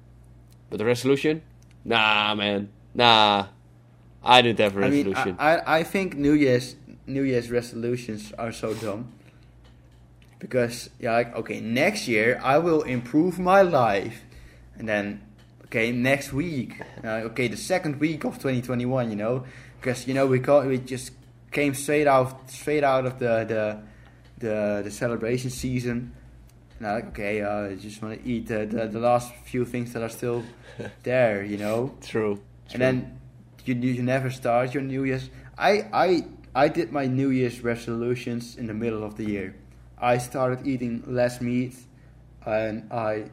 But 0.70 0.80
the 0.80 0.86
resolution? 0.86 1.42
Nah, 1.84 2.36
man. 2.36 2.70
Nah. 2.94 3.48
I 4.24 4.42
didn't 4.42 4.60
have 4.60 4.76
a 4.76 4.86
I 4.86 4.90
mean, 4.90 5.12
resolution. 5.12 5.36
I, 5.40 5.58
I 5.58 5.80
I 5.80 5.84
think 5.84 6.16
New 6.16 6.34
Year's 6.34 6.76
New 7.06 7.22
Year's 7.22 7.52
resolutions 7.52 8.34
are 8.38 8.52
so 8.52 8.74
dumb. 8.74 9.12
Because 10.40 10.90
yeah, 11.00 11.14
like 11.14 11.36
okay, 11.36 11.62
next 11.62 12.08
year 12.08 12.40
I 12.44 12.58
will 12.58 12.82
improve 12.82 13.40
my 13.40 13.62
life, 13.62 14.24
and 14.78 14.90
then 14.90 15.22
okay, 15.76 15.92
next 15.92 16.32
week, 16.32 16.82
uh, 17.04 17.28
okay, 17.28 17.50
the 17.50 17.58
second 17.58 18.00
week 18.00 18.24
of 18.24 18.36
2021, 18.36 19.10
you 19.10 19.18
know, 19.18 19.44
because 19.82 20.08
you 20.08 20.14
know 20.14 20.26
we 20.26 20.40
call, 20.40 20.64
we 20.64 20.78
just 20.78 21.12
came 21.52 21.74
straight 21.74 22.08
out 22.08 22.50
straight 22.50 22.84
out 22.84 23.06
of 23.06 23.20
the 23.20 23.44
the 23.44 23.80
the, 24.38 24.82
the 24.86 24.92
celebration 24.92 25.50
season. 25.50 26.14
And 26.80 26.88
I 26.88 26.94
like 26.94 27.08
okay, 27.08 27.42
uh, 27.42 27.72
I 27.72 27.76
just 27.76 28.02
want 28.02 28.24
to 28.24 28.30
eat 28.30 28.48
the, 28.48 28.66
the 28.66 28.88
the 28.88 29.00
last 29.00 29.34
few 29.44 29.66
things 29.66 29.92
that 29.92 30.02
are 30.02 30.10
still 30.10 30.44
there, 31.04 31.44
you 31.44 31.58
know. 31.58 31.94
True. 32.02 32.40
And 32.72 32.82
then 32.82 33.20
you 33.66 33.76
you 33.76 34.02
never 34.02 34.32
start 34.32 34.74
your 34.74 34.84
New 34.84 35.04
Year's. 35.04 35.30
I 35.58 35.88
I 35.92 36.26
I 36.56 36.70
did 36.70 36.94
my 36.94 37.06
New 37.06 37.32
Year's 37.32 37.60
resolutions 37.62 38.56
in 38.56 38.68
the 38.68 38.74
middle 38.74 39.04
of 39.04 39.18
the 39.18 39.26
year. 39.26 39.56
I 39.98 40.20
started 40.20 40.66
eating 40.66 41.04
less 41.06 41.42
meat, 41.42 41.76
and 42.46 42.90
I 42.94 43.26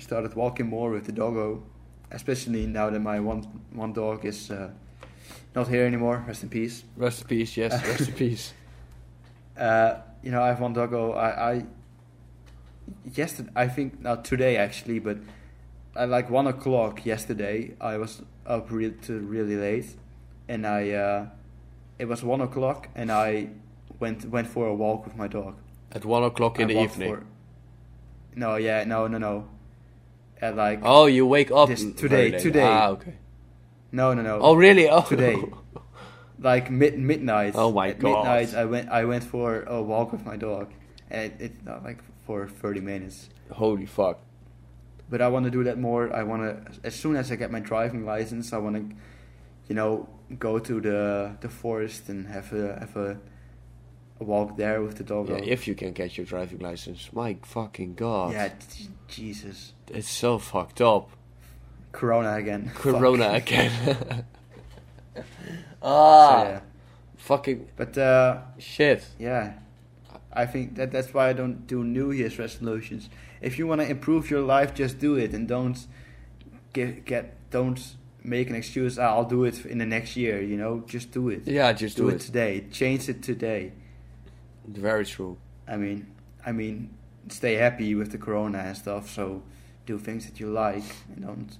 started 0.00 0.34
walking 0.34 0.66
more 0.68 0.90
with 0.90 1.04
the 1.06 1.12
doggo, 1.12 1.62
especially 2.10 2.66
now 2.66 2.90
that 2.90 3.00
my 3.00 3.20
one 3.20 3.42
one 3.72 3.92
dog 3.92 4.24
is 4.24 4.50
uh, 4.50 4.70
not 5.54 5.68
here 5.68 5.84
anymore. 5.86 6.24
Rest 6.26 6.42
in 6.42 6.48
peace. 6.48 6.84
Rest 6.96 7.22
in 7.22 7.28
peace. 7.28 7.56
Yes, 7.56 7.72
rest 7.88 8.08
in 8.08 8.14
peace. 8.14 8.52
Uh, 9.56 9.94
you 10.22 10.30
know, 10.30 10.42
I 10.42 10.48
have 10.48 10.60
one 10.60 10.72
doggo. 10.72 11.12
I, 11.12 11.52
I 11.52 11.64
yesterday, 13.14 13.50
I 13.56 13.68
think 13.68 14.00
not 14.00 14.24
today 14.24 14.56
actually, 14.56 14.98
but 14.98 15.18
at 15.96 16.08
like 16.08 16.30
one 16.30 16.46
o'clock 16.46 17.04
yesterday, 17.04 17.74
I 17.80 17.96
was 17.98 18.22
up 18.46 18.70
re- 18.70 18.94
to 19.06 19.18
really 19.20 19.56
late, 19.56 19.96
and 20.48 20.66
I 20.66 20.90
uh, 20.90 21.26
it 21.98 22.06
was 22.06 22.22
one 22.22 22.40
o'clock, 22.40 22.88
and 22.94 23.10
I 23.10 23.48
went 24.00 24.24
went 24.26 24.48
for 24.48 24.66
a 24.66 24.74
walk 24.74 25.04
with 25.04 25.16
my 25.16 25.28
dog. 25.28 25.56
At 25.92 26.04
one 26.04 26.22
o'clock 26.22 26.58
in 26.58 26.70
I 26.70 26.74
the 26.74 26.80
evening. 26.82 27.14
for- 27.14 27.24
no, 28.36 28.56
yeah, 28.56 28.84
no, 28.84 29.08
no, 29.08 29.18
no. 29.18 29.48
At 30.40 30.56
like 30.56 30.80
Oh, 30.82 31.06
you 31.06 31.26
wake 31.26 31.50
up 31.50 31.68
This- 31.68 31.84
today- 31.94 32.30
today. 32.38 32.62
Ah, 32.62 32.88
okay. 32.90 33.14
no, 33.92 34.14
no, 34.14 34.22
no. 34.22 34.38
Oh, 34.40 34.54
really? 34.54 34.88
Oh, 34.88 35.02
Today. 35.02 35.42
like 36.38 36.70
mid 36.70 36.98
midnight. 36.98 37.54
Oh 37.56 37.72
my 37.72 37.88
At 37.88 37.98
God. 37.98 38.08
Midnight, 38.24 38.54
I 38.54 38.64
went 38.64 38.88
I 38.90 39.04
went 39.04 39.24
for 39.24 39.62
a 39.62 39.82
walk 39.82 40.12
with 40.12 40.24
my 40.24 40.36
dog, 40.36 40.68
and 41.10 41.32
it, 41.32 41.40
it 41.40 41.52
uh, 41.66 41.80
like 41.84 41.98
for 42.26 42.46
thirty 42.46 42.80
minutes. 42.80 43.28
Holy 43.50 43.86
fuck. 43.86 44.18
But 45.10 45.20
I 45.22 45.28
want 45.28 45.44
to 45.46 45.50
do 45.50 45.64
that 45.64 45.78
more. 45.78 46.14
I 46.14 46.22
want 46.22 46.42
to 46.42 46.72
as 46.86 46.94
soon 46.94 47.16
as 47.16 47.32
I 47.32 47.36
get 47.36 47.50
my 47.50 47.60
driving 47.60 48.04
license, 48.04 48.52
I 48.52 48.58
want 48.58 48.76
to, 48.76 48.94
you 49.68 49.74
know, 49.74 50.06
go 50.38 50.58
to 50.60 50.80
the 50.80 51.32
the 51.40 51.48
forest 51.48 52.08
and 52.08 52.26
have 52.28 52.52
a 52.52 52.78
have 52.78 52.96
a 52.96 53.16
walk 54.18 54.56
there 54.56 54.82
with 54.82 54.96
the 54.98 55.04
dog. 55.04 55.28
Yeah, 55.28 55.36
if 55.36 55.66
you 55.68 55.74
can 55.74 55.92
get 55.92 56.16
your 56.16 56.26
driving 56.26 56.58
license. 56.60 57.10
My 57.12 57.36
fucking 57.42 57.94
god. 57.94 58.32
yeah, 58.32 58.48
j- 58.48 58.88
Jesus, 59.08 59.72
It's 59.88 60.08
so 60.10 60.38
fucked 60.38 60.80
up. 60.80 61.10
Corona 61.92 62.34
again. 62.34 62.70
Corona 62.74 63.30
Fuck. 63.30 63.42
again. 63.42 64.24
So, 65.16 65.24
ah, 65.82 66.42
yeah. 66.42 66.60
fucking 67.16 67.68
But 67.76 67.96
uh, 67.96 68.38
shit. 68.58 69.04
Yeah, 69.18 69.54
I 70.32 70.46
think 70.46 70.74
that 70.76 70.90
that's 70.90 71.14
why 71.14 71.28
I 71.28 71.32
don't 71.32 71.66
do 71.66 71.84
New 71.84 72.10
Year's 72.12 72.38
resolutions. 72.38 73.08
If 73.40 73.58
you 73.58 73.66
want 73.66 73.80
to 73.80 73.88
improve 73.88 74.30
your 74.30 74.42
life, 74.42 74.74
just 74.74 74.98
do 74.98 75.16
it, 75.16 75.32
and 75.34 75.46
don't 75.46 75.78
get 76.72 77.04
get 77.04 77.36
don't 77.50 77.80
make 78.24 78.50
an 78.50 78.56
excuse. 78.56 78.98
"Ah, 78.98 79.14
I'll 79.14 79.24
do 79.24 79.44
it 79.44 79.64
in 79.66 79.78
the 79.78 79.86
next 79.86 80.16
year. 80.16 80.42
You 80.42 80.56
know, 80.56 80.82
just 80.86 81.12
do 81.12 81.28
it. 81.28 81.46
Yeah, 81.46 81.72
just 81.72 81.96
do, 81.96 82.02
do 82.04 82.08
it. 82.10 82.14
it. 82.16 82.20
today. 82.20 82.64
Change 82.72 83.08
it 83.08 83.22
today. 83.22 83.72
Very 84.68 85.06
true. 85.06 85.38
I 85.66 85.76
mean, 85.76 86.06
I 86.44 86.52
mean, 86.52 86.90
stay 87.28 87.54
happy 87.54 87.94
with 87.94 88.12
the 88.12 88.18
Corona 88.18 88.58
and 88.58 88.76
stuff. 88.76 89.10
So 89.10 89.42
do 89.86 89.98
things 89.98 90.26
that 90.26 90.38
you 90.40 90.48
like, 90.50 90.84
and 91.08 91.22
don't 91.26 91.56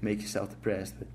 make 0.00 0.20
yourself 0.20 0.50
depressed. 0.50 0.94
But 0.98 1.08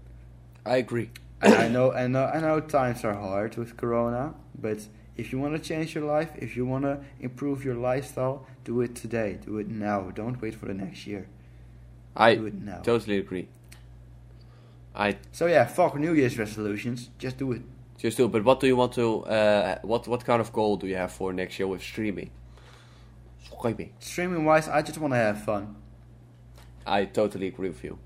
I 0.65 0.77
agree. 0.77 1.11
and 1.41 1.53
I 1.53 1.67
know, 1.67 1.91
I 1.93 2.07
know, 2.07 2.25
I 2.25 2.39
know 2.39 2.59
times 2.59 3.03
are 3.05 3.13
hard 3.13 3.55
with 3.55 3.77
Corona, 3.77 4.33
but 4.59 4.79
if 5.15 5.31
you 5.31 5.39
want 5.39 5.53
to 5.53 5.59
change 5.59 5.95
your 5.95 6.03
life, 6.05 6.31
if 6.37 6.55
you 6.57 6.65
want 6.65 6.83
to 6.85 6.99
improve 7.19 7.63
your 7.63 7.75
lifestyle, 7.75 8.45
do 8.63 8.81
it 8.81 8.95
today. 8.95 9.37
Do 9.45 9.57
it 9.57 9.67
now. 9.69 10.11
Don't 10.11 10.41
wait 10.41 10.55
for 10.55 10.65
the 10.65 10.73
next 10.73 11.05
year. 11.07 11.21
do 11.21 11.27
I 12.15 12.29
it 12.31 12.55
now. 12.55 12.79
totally 12.81 13.17
agree. 13.17 13.47
I 14.95 15.17
So 15.31 15.45
yeah, 15.45 15.65
fuck 15.65 15.95
New 15.95 16.13
Year's 16.13 16.37
resolutions. 16.37 17.09
Just 17.19 17.37
do 17.37 17.51
it. 17.51 17.61
Just 17.99 18.17
do. 18.17 18.27
But 18.27 18.43
what 18.43 18.59
do 18.59 18.67
you 18.67 18.75
want 18.75 18.93
to? 18.93 19.25
Uh, 19.25 19.79
what 19.83 20.07
what 20.07 20.25
kind 20.25 20.41
of 20.41 20.51
goal 20.51 20.77
do 20.77 20.87
you 20.87 20.95
have 20.95 21.11
for 21.11 21.33
next 21.33 21.59
year 21.59 21.67
with 21.67 21.83
streaming? 21.83 22.31
Streaming. 23.43 23.91
Streaming 23.99 24.45
wise, 24.45 24.67
I 24.67 24.81
just 24.81 24.97
want 24.97 25.13
to 25.13 25.17
have 25.17 25.43
fun. 25.43 25.75
I 26.87 27.05
totally 27.05 27.47
agree 27.47 27.69
with 27.69 27.83
you. 27.83 27.99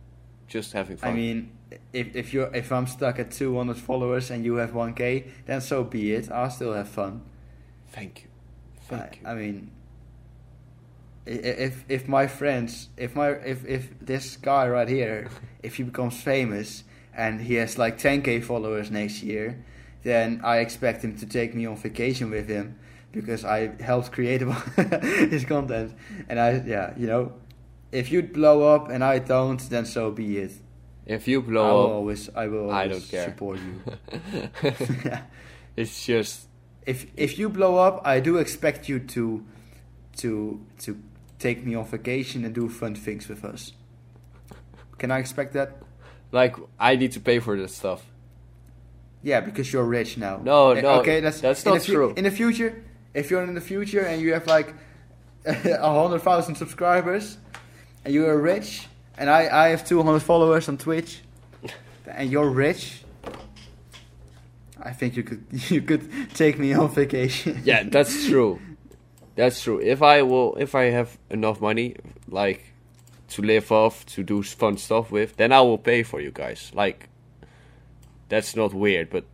Just 0.47 0.73
having 0.73 0.97
fun. 0.97 1.11
I 1.11 1.13
mean, 1.13 1.51
if 1.93 2.15
if 2.15 2.33
you 2.33 2.43
if 2.53 2.71
I'm 2.71 2.87
stuck 2.87 3.19
at 3.19 3.31
200 3.31 3.77
followers 3.77 4.31
and 4.31 4.43
you 4.43 4.55
have 4.55 4.71
1k, 4.71 5.27
then 5.45 5.61
so 5.61 5.83
be 5.83 6.13
it. 6.13 6.31
I'll 6.31 6.49
still 6.49 6.73
have 6.73 6.89
fun. 6.89 7.21
thank 7.91 8.23
you, 8.23 8.29
thank 8.87 9.21
I, 9.23 9.33
you. 9.33 9.37
I 9.37 9.41
mean, 9.41 9.71
if 11.25 11.85
if 11.87 12.07
my 12.07 12.27
friends, 12.27 12.89
if 12.97 13.15
my 13.15 13.29
if 13.29 13.65
if 13.65 13.99
this 14.01 14.37
guy 14.37 14.67
right 14.67 14.89
here, 14.89 15.29
if 15.61 15.75
he 15.75 15.83
becomes 15.83 16.19
famous 16.21 16.83
and 17.15 17.41
he 17.41 17.55
has 17.55 17.77
like 17.77 17.97
10k 17.99 18.43
followers 18.43 18.89
next 18.89 19.21
year, 19.21 19.63
then 20.03 20.41
I 20.43 20.57
expect 20.59 21.03
him 21.03 21.15
to 21.17 21.25
take 21.25 21.55
me 21.55 21.65
on 21.65 21.75
vacation 21.77 22.29
with 22.29 22.47
him 22.47 22.77
because 23.11 23.45
I 23.45 23.71
helped 23.81 24.11
create 24.11 24.41
his 25.31 25.45
content. 25.45 25.93
And 26.29 26.39
I 26.39 26.61
yeah, 26.65 26.93
you 26.97 27.07
know, 27.07 27.33
if 27.91 28.11
you 28.11 28.21
blow 28.23 28.73
up 28.75 28.89
and 28.89 29.03
I 29.03 29.19
don't, 29.19 29.59
then 29.69 29.85
so 29.85 30.11
be 30.11 30.37
it. 30.37 30.51
if 31.05 31.27
you 31.27 31.41
I 31.41 31.41
will 31.41 31.49
blow 31.49 31.85
up, 31.85 31.91
always 31.91 32.29
I 32.35 32.47
will 32.47 32.71
I 32.71 32.83
always 32.83 32.91
don't 32.91 33.09
care. 33.09 33.25
support 33.25 33.59
you. 33.59 33.81
it's 35.77 36.05
just 36.05 36.47
if 36.85 37.05
if 37.17 37.37
you 37.39 37.49
blow 37.49 37.77
up, 37.77 38.01
I 38.05 38.19
do 38.19 38.37
expect 38.37 38.89
you 38.89 38.99
to 38.99 39.45
to 40.17 40.65
to 40.79 40.97
take 41.39 41.65
me 41.65 41.75
on 41.75 41.85
vacation 41.85 42.45
and 42.45 42.53
do 42.55 42.69
fun 42.69 42.95
things 42.95 43.27
with 43.27 43.43
us. 43.45 43.73
Can 44.97 45.11
I 45.11 45.19
expect 45.19 45.53
that? 45.53 45.77
like 46.31 46.55
I 46.79 46.95
need 46.95 47.11
to 47.13 47.19
pay 47.19 47.39
for 47.39 47.55
this 47.55 47.75
stuff. 47.75 48.03
Yeah, 49.23 49.39
because 49.41 49.71
you're 49.71 49.85
rich 49.85 50.17
now. 50.17 50.37
No, 50.43 50.71
Eh, 50.71 50.81
no, 50.81 50.99
Okay, 50.99 51.21
that's 51.21 51.39
that's 51.41 51.65
not 51.65 51.81
fu- 51.81 51.93
true. 51.93 52.13
In 52.17 52.23
the 52.25 52.31
future, 52.31 52.83
if 53.13 53.31
you're 53.31 53.43
in 53.43 53.53
the 53.55 53.61
future 53.61 54.01
and 54.05 54.21
you 54.21 54.33
have 54.33 54.45
like 54.47 54.73
a 55.45 55.89
hundred 56.03 56.19
thousand 56.21 56.55
subscribers, 56.55 57.37
and 58.05 58.13
you 58.13 58.25
are 58.27 58.37
rich, 58.37 58.87
and 59.17 59.29
I 59.29 59.47
I 59.65 59.69
have 59.69 59.83
two 59.85 60.01
hundred 60.03 60.21
followers 60.23 60.67
on 60.69 60.77
Twitch, 60.77 61.21
and 62.07 62.29
you're 62.29 62.49
rich. 62.49 62.99
I 64.81 64.91
think 64.91 65.15
you 65.15 65.23
could 65.23 65.43
you 65.71 65.81
could 65.81 66.03
take 66.33 66.59
me 66.59 66.73
on 66.73 66.89
vacation. 66.89 67.61
Yeah, 67.63 67.83
that's 67.89 68.27
true. 68.27 68.59
That's 69.35 69.63
true. 69.63 69.79
If 69.81 70.01
I 70.01 70.21
will, 70.21 70.55
if 70.59 70.75
I 70.75 70.91
have 70.91 71.17
enough 71.29 71.59
money, 71.61 71.95
like 72.27 72.73
to 73.29 73.41
live 73.41 73.71
off, 73.71 74.05
to 74.05 74.23
do 74.23 74.43
fun 74.43 74.77
stuff 74.77 75.11
with, 75.11 75.37
then 75.37 75.51
I 75.51 75.61
will 75.61 75.77
pay 75.79 76.03
for 76.03 76.21
you 76.21 76.31
guys. 76.31 76.71
Like, 76.75 77.09
that's 78.33 78.55
not 78.55 78.73
weird, 78.73 79.09
but 79.11 79.25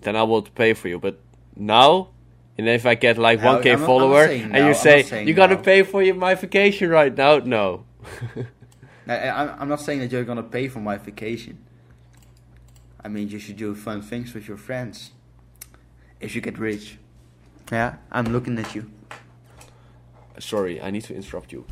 then 0.00 0.16
I 0.16 0.22
will 0.22 0.42
pay 0.42 0.72
for 0.74 0.88
you. 0.88 0.98
But 0.98 1.18
now, 1.54 2.08
and 2.56 2.66
if 2.68 2.86
I 2.86 2.94
get 2.94 3.18
like 3.18 3.40
No, 3.42 3.52
one 3.52 3.62
k 3.62 3.72
I'm 3.72 3.80
not- 3.80 3.80
not 3.80 3.86
follower, 3.86 4.24
and 4.24 4.52
now, 4.52 4.68
you 4.68 4.74
say 4.74 5.24
you 5.26 5.34
gotta 5.34 5.56
now. 5.56 5.62
pay 5.70 5.82
for 5.82 6.02
your, 6.02 6.14
my 6.14 6.34
vacation 6.34 6.88
right 6.90 7.14
now, 7.14 7.38
no. 7.38 7.84
I, 9.06 9.54
I'm 9.60 9.68
not 9.68 9.80
saying 9.80 10.00
that 10.00 10.10
you're 10.12 10.24
gonna 10.24 10.42
pay 10.58 10.68
for 10.68 10.80
my 10.80 10.96
vacation. 10.98 11.58
I 13.04 13.08
mean, 13.08 13.28
you 13.28 13.38
should 13.38 13.56
do 13.56 13.74
fun 13.74 14.00
things 14.02 14.34
with 14.34 14.48
your 14.48 14.56
friends. 14.56 15.12
If 16.20 16.34
you 16.34 16.40
get 16.40 16.58
rich. 16.58 16.98
Yeah, 17.70 17.96
I'm 18.10 18.26
looking 18.32 18.58
at 18.58 18.74
you. 18.74 18.90
Sorry, 20.38 20.80
I 20.80 20.90
need 20.90 21.04
to 21.04 21.14
interrupt 21.14 21.52
you. 21.52 21.64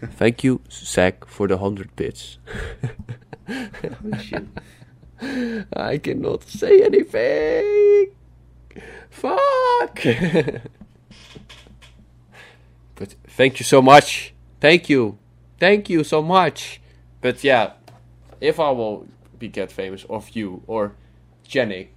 Thank 0.20 0.42
you, 0.44 0.60
Zach, 0.70 1.24
for 1.26 1.46
the 1.48 1.58
hundred 1.58 1.94
bits. 1.96 2.38
I 5.72 5.98
cannot 5.98 6.44
say 6.44 6.82
anything. 6.82 8.12
Fuck. 9.10 10.04
but 12.94 13.14
thank 13.28 13.58
you 13.58 13.64
so 13.64 13.82
much. 13.82 14.32
Thank 14.60 14.88
you. 14.88 15.18
Thank 15.58 15.90
you 15.90 16.04
so 16.04 16.22
much. 16.22 16.80
But 17.20 17.42
yeah, 17.42 17.72
if 18.40 18.60
I 18.60 18.70
will 18.70 19.08
be 19.38 19.48
get 19.48 19.72
famous 19.72 20.04
of 20.08 20.30
you 20.30 20.62
or 20.66 20.94
Janik, 21.48 21.88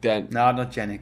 then 0.00 0.28
No, 0.30 0.52
not 0.52 0.72
Janik. 0.72 1.00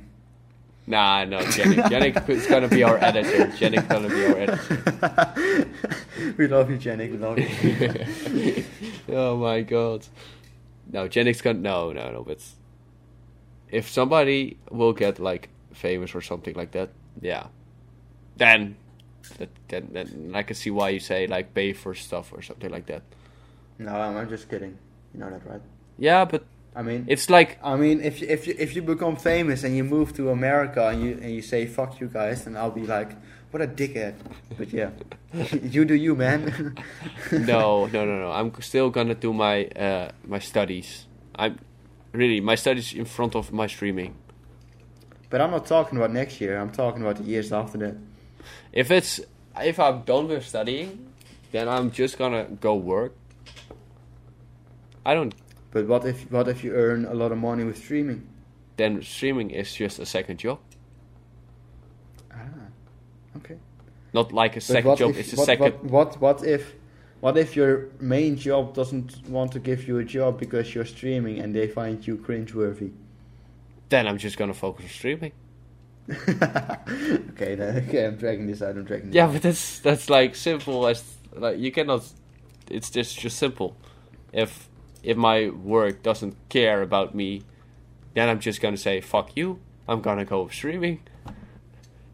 Nah, 0.87 1.25
no 1.25 1.39
Janik. 1.39 1.85
Janik 1.91 2.29
is 2.29 2.47
gonna 2.47 2.69
be 2.69 2.83
our 2.83 2.99
editor. 3.03 3.47
Janik's 3.57 3.87
gonna 3.87 4.09
be 4.09 4.25
our 4.27 4.39
editor. 4.39 5.69
we 6.39 6.47
love 6.47 6.71
you, 6.71 6.79
Janik. 6.79 7.11
We 7.11 7.19
love 7.19 7.39
you. 7.39 8.65
oh 9.17 9.37
my 9.37 9.63
god. 9.63 10.07
No, 10.91 11.09
Janik's 11.09 11.41
gonna 11.41 11.59
no, 11.59 11.93
no, 11.93 12.13
no. 12.13 12.23
But 12.23 12.43
if 13.71 13.89
somebody 13.89 14.59
will 14.71 14.93
get 14.93 15.19
like 15.19 15.49
famous 15.73 16.15
or 16.15 16.21
something 16.21 16.55
like 16.55 16.73
that, 16.73 16.91
yeah, 17.21 17.47
then 18.37 18.77
that, 19.39 19.49
then, 19.69 19.89
then 19.93 20.33
I 20.35 20.43
can 20.43 20.57
see 20.57 20.71
why 20.71 20.91
you 20.91 21.01
say 21.01 21.27
like 21.27 21.55
pay 21.55 21.73
for 21.73 21.95
stuff 21.95 22.33
or 22.33 22.43
something 22.43 22.71
like 22.71 22.87
that. 22.87 23.03
no, 23.79 23.95
I'm, 23.95 24.17
I'm 24.17 24.29
just 24.29 24.49
kidding. 24.49 24.77
You 25.13 25.21
know 25.21 25.31
that, 25.31 25.47
right? 25.47 25.61
Yeah, 25.99 26.25
but 26.25 26.45
I 26.77 26.83
mean, 26.83 27.05
it's 27.09 27.31
like 27.31 27.59
I 27.63 27.77
mean, 27.77 28.01
if 28.01 28.21
you, 28.21 28.27
if 28.29 28.47
you, 28.47 28.55
if 28.59 28.75
you 28.75 28.83
become 28.83 29.17
famous 29.17 29.63
and 29.63 29.77
you 29.77 29.85
move 29.85 30.13
to 30.15 30.31
America 30.31 30.89
and 30.89 31.03
you 31.03 31.19
and 31.23 31.31
you 31.31 31.43
say 31.43 31.67
fuck 31.67 32.01
you 32.01 32.09
guys, 32.09 32.45
then 32.45 32.57
I'll 32.57 32.71
be 32.71 32.87
like, 32.87 33.13
what 33.53 33.63
a 33.63 33.69
dickhead. 33.69 34.15
But 34.59 34.73
yeah, 34.73 34.91
you 35.63 35.85
do 35.85 35.95
you, 35.95 36.17
man. 36.17 36.75
no, 37.33 37.87
no, 37.87 38.05
no, 38.05 38.19
no. 38.19 38.33
I'm 38.33 38.53
still 38.61 38.91
gonna 38.91 39.15
do 39.15 39.33
my 39.33 39.67
uh, 39.67 40.11
my 40.27 40.41
studies. 40.41 41.07
I'm 41.37 41.61
really, 42.13 42.41
my 42.41 42.57
studies 42.57 42.93
in 42.93 43.05
front 43.05 43.37
of 43.37 43.53
my 43.53 43.69
streaming. 43.69 44.17
But 45.31 45.41
I'm 45.41 45.53
not 45.53 45.67
talking 45.67 45.99
about 45.99 46.13
next 46.13 46.41
year. 46.41 46.59
I'm 46.59 46.71
talking 46.71 47.03
about 47.03 47.17
the 47.17 47.25
years 47.25 47.53
after 47.53 47.79
that. 47.79 47.97
If 48.73 48.91
it's 48.91 49.21
if 49.63 49.79
I'm 49.79 50.03
done 50.03 50.27
with 50.27 50.45
studying, 50.45 51.13
then 51.53 51.69
I'm 51.69 51.93
just 51.93 52.19
gonna 52.19 52.47
go 52.61 52.75
work. 52.75 53.15
I 55.07 55.15
don't. 55.15 55.35
But 55.75 55.87
what 55.89 56.05
if 56.07 56.31
what 56.31 56.49
if 56.49 56.65
you 56.65 56.73
earn 56.73 57.05
a 57.05 57.13
lot 57.15 57.33
of 57.33 57.39
money 57.39 57.65
with 57.65 57.77
streaming? 57.77 58.21
Then 58.77 59.03
streaming 59.03 59.51
is 59.51 59.75
just 59.75 59.99
a 59.99 60.07
second 60.07 60.39
job, 60.39 60.59
Ah, 62.33 62.37
okay. 63.37 63.57
not 64.13 64.33
like 64.33 64.57
a 64.57 64.61
second 64.61 64.97
job. 64.97 65.11
if- 65.11 65.19
It's 65.19 65.33
a 65.33 65.37
what, 65.37 65.47
second. 65.47 65.73
What, 65.83 65.91
what 65.91 66.21
what 66.21 66.47
if 66.47 66.75
what 67.21 67.37
if 67.37 67.57
your 67.57 67.89
main 68.01 68.37
job 68.37 68.73
doesn't 68.75 69.29
want 69.29 69.51
to 69.53 69.59
give 69.59 69.89
you 69.89 69.99
a 69.99 70.05
job 70.05 70.39
because 70.39 70.75
you're 70.75 70.85
streaming 70.97 71.41
and 71.43 71.55
they 71.55 71.67
find 71.69 72.07
you 72.07 72.17
cringeworthy? 72.19 72.91
Then 73.89 74.07
I'm 74.07 74.19
just 74.19 74.37
gonna 74.39 74.55
focus 74.55 74.85
on 74.85 74.91
streaming. 74.91 75.33
okay, 76.11 77.55
then, 77.55 77.85
okay, 77.89 78.07
I'm 78.07 78.17
dragging 78.17 78.47
this 78.47 78.61
out. 78.63 78.77
I'm 78.77 78.85
dragging 78.85 79.07
this 79.09 79.15
Yeah, 79.17 79.27
out. 79.27 79.33
but 79.33 79.43
that's 79.43 79.81
that's 79.81 80.09
like 80.11 80.35
simple 80.37 80.87
as 80.87 81.03
like 81.35 81.59
you 81.59 81.73
cannot. 81.73 82.03
It's 82.71 82.91
just 82.91 83.19
just 83.19 83.39
simple. 83.39 83.75
If 84.33 84.69
if 85.05 85.17
my 85.17 85.51
work 85.51 86.03
doesn't 86.03 86.37
care 86.49 86.83
about 86.83 87.15
me, 87.15 87.43
then 88.15 88.29
I'm 88.29 88.41
just 88.41 88.61
gonna 88.61 88.77
say 88.77 89.01
fuck 89.01 89.37
you. 89.37 89.61
I'm 89.87 90.01
gonna 90.01 90.25
go 90.25 90.49
streaming. 90.49 91.01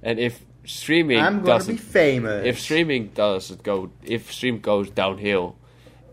And 0.03 0.19
if 0.19 0.45
streaming 0.65 1.21
I'm 1.21 1.41
gonna 1.41 1.47
doesn't, 1.47 1.77
be 1.77 1.81
famous. 1.81 2.47
if 2.47 2.61
streaming 2.61 3.09
doesn't 3.09 3.63
go, 3.63 3.91
if 4.03 4.33
stream 4.33 4.59
goes 4.59 4.91
downhill, 4.91 5.57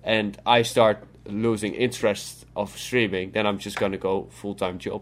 and 0.03 0.38
I 0.45 0.61
start 0.61 1.03
losing 1.25 1.73
interest 1.73 2.45
of 2.55 2.78
streaming, 2.78 3.32
then 3.32 3.47
I'm 3.47 3.57
just 3.57 3.78
gonna 3.78 3.97
go 3.97 4.28
full 4.30 4.55
time 4.55 4.78
job. 4.78 5.01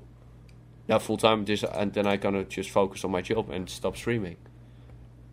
Not 0.88 1.01
full 1.01 1.17
time, 1.17 1.45
just 1.45 1.63
and 1.63 1.91
then 1.93 2.07
I'm 2.07 2.19
gonna 2.19 2.45
just 2.45 2.69
focus 2.69 3.03
on 3.03 3.11
my 3.11 3.21
job 3.21 3.49
and 3.49 3.69
stop 3.69 3.97
streaming, 3.97 4.38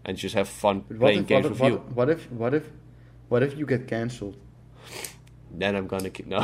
and 0.05 0.17
just 0.17 0.35
have 0.35 0.49
fun 0.49 0.81
playing 0.81 1.21
if, 1.21 1.27
games 1.27 1.45
what, 1.45 1.53
with 1.53 1.61
if, 1.61 1.69
you. 1.69 1.77
what, 1.77 1.93
what 1.93 2.11
if 2.11 2.33
what 2.33 2.55
if 2.55 2.71
what 3.29 3.43
if 3.43 3.57
you 3.57 3.67
get 3.67 3.87
cancelled? 3.87 4.37
Then 5.55 5.77
I'm 5.77 5.87
gonna 5.87 6.11
keep 6.11 6.27
no. 6.27 6.41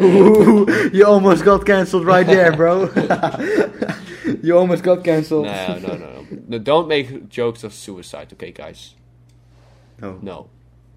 Ooh, 0.00 0.90
you 0.92 1.04
almost 1.06 1.44
got 1.44 1.66
cancelled 1.66 2.06
right 2.06 2.26
there, 2.26 2.56
bro. 2.56 2.84
you 4.42 4.56
almost 4.56 4.82
got 4.82 5.04
cancelled. 5.04 5.44
no, 5.46 5.78
no, 5.78 5.88
no, 5.88 5.96
no. 5.96 6.26
No, 6.48 6.58
Don't 6.58 6.88
make 6.88 7.28
jokes 7.28 7.64
of 7.64 7.74
suicide, 7.74 8.32
okay, 8.32 8.50
guys. 8.50 8.94
No. 10.00 10.18
No, 10.22 10.48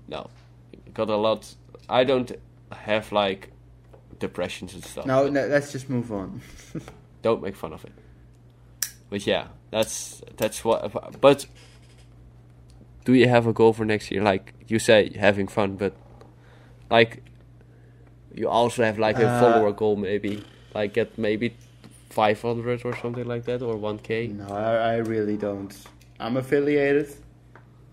no. 0.07 0.29
Got 0.93 1.09
a 1.09 1.15
lot. 1.15 1.53
I 1.87 2.03
don't 2.03 2.31
have 2.71 3.11
like 3.11 3.51
depressions 4.19 4.73
and 4.73 4.83
stuff. 4.83 5.05
No, 5.05 5.27
no, 5.27 5.47
let's 5.47 5.71
just 5.71 5.89
move 5.89 6.11
on. 6.11 6.41
Don't 7.21 7.41
make 7.41 7.55
fun 7.55 7.73
of 7.73 7.83
it. 7.83 7.91
But 9.09 9.25
yeah, 9.25 9.47
that's 9.71 10.21
that's 10.37 10.63
what. 10.63 11.19
But 11.19 11.45
do 13.05 13.13
you 13.13 13.27
have 13.27 13.47
a 13.47 13.53
goal 13.53 13.73
for 13.73 13.85
next 13.85 14.11
year? 14.11 14.23
Like 14.23 14.53
you 14.67 14.79
say, 14.79 15.11
having 15.17 15.47
fun, 15.47 15.75
but 15.75 15.93
like 16.89 17.23
you 18.33 18.47
also 18.47 18.83
have 18.83 18.99
like 18.99 19.17
a 19.19 19.27
Uh, 19.27 19.39
follower 19.39 19.71
goal, 19.71 19.95
maybe 19.95 20.43
like 20.73 20.93
get 20.93 21.17
maybe 21.17 21.55
five 22.09 22.41
hundred 22.41 22.85
or 22.85 22.95
something 22.95 23.25
like 23.25 23.45
that, 23.45 23.61
or 23.61 23.75
one 23.77 23.97
k. 23.99 24.27
No, 24.27 24.47
I, 24.47 24.93
I 24.93 24.95
really 24.97 25.37
don't. 25.37 25.75
I'm 26.19 26.37
affiliated, 26.37 27.09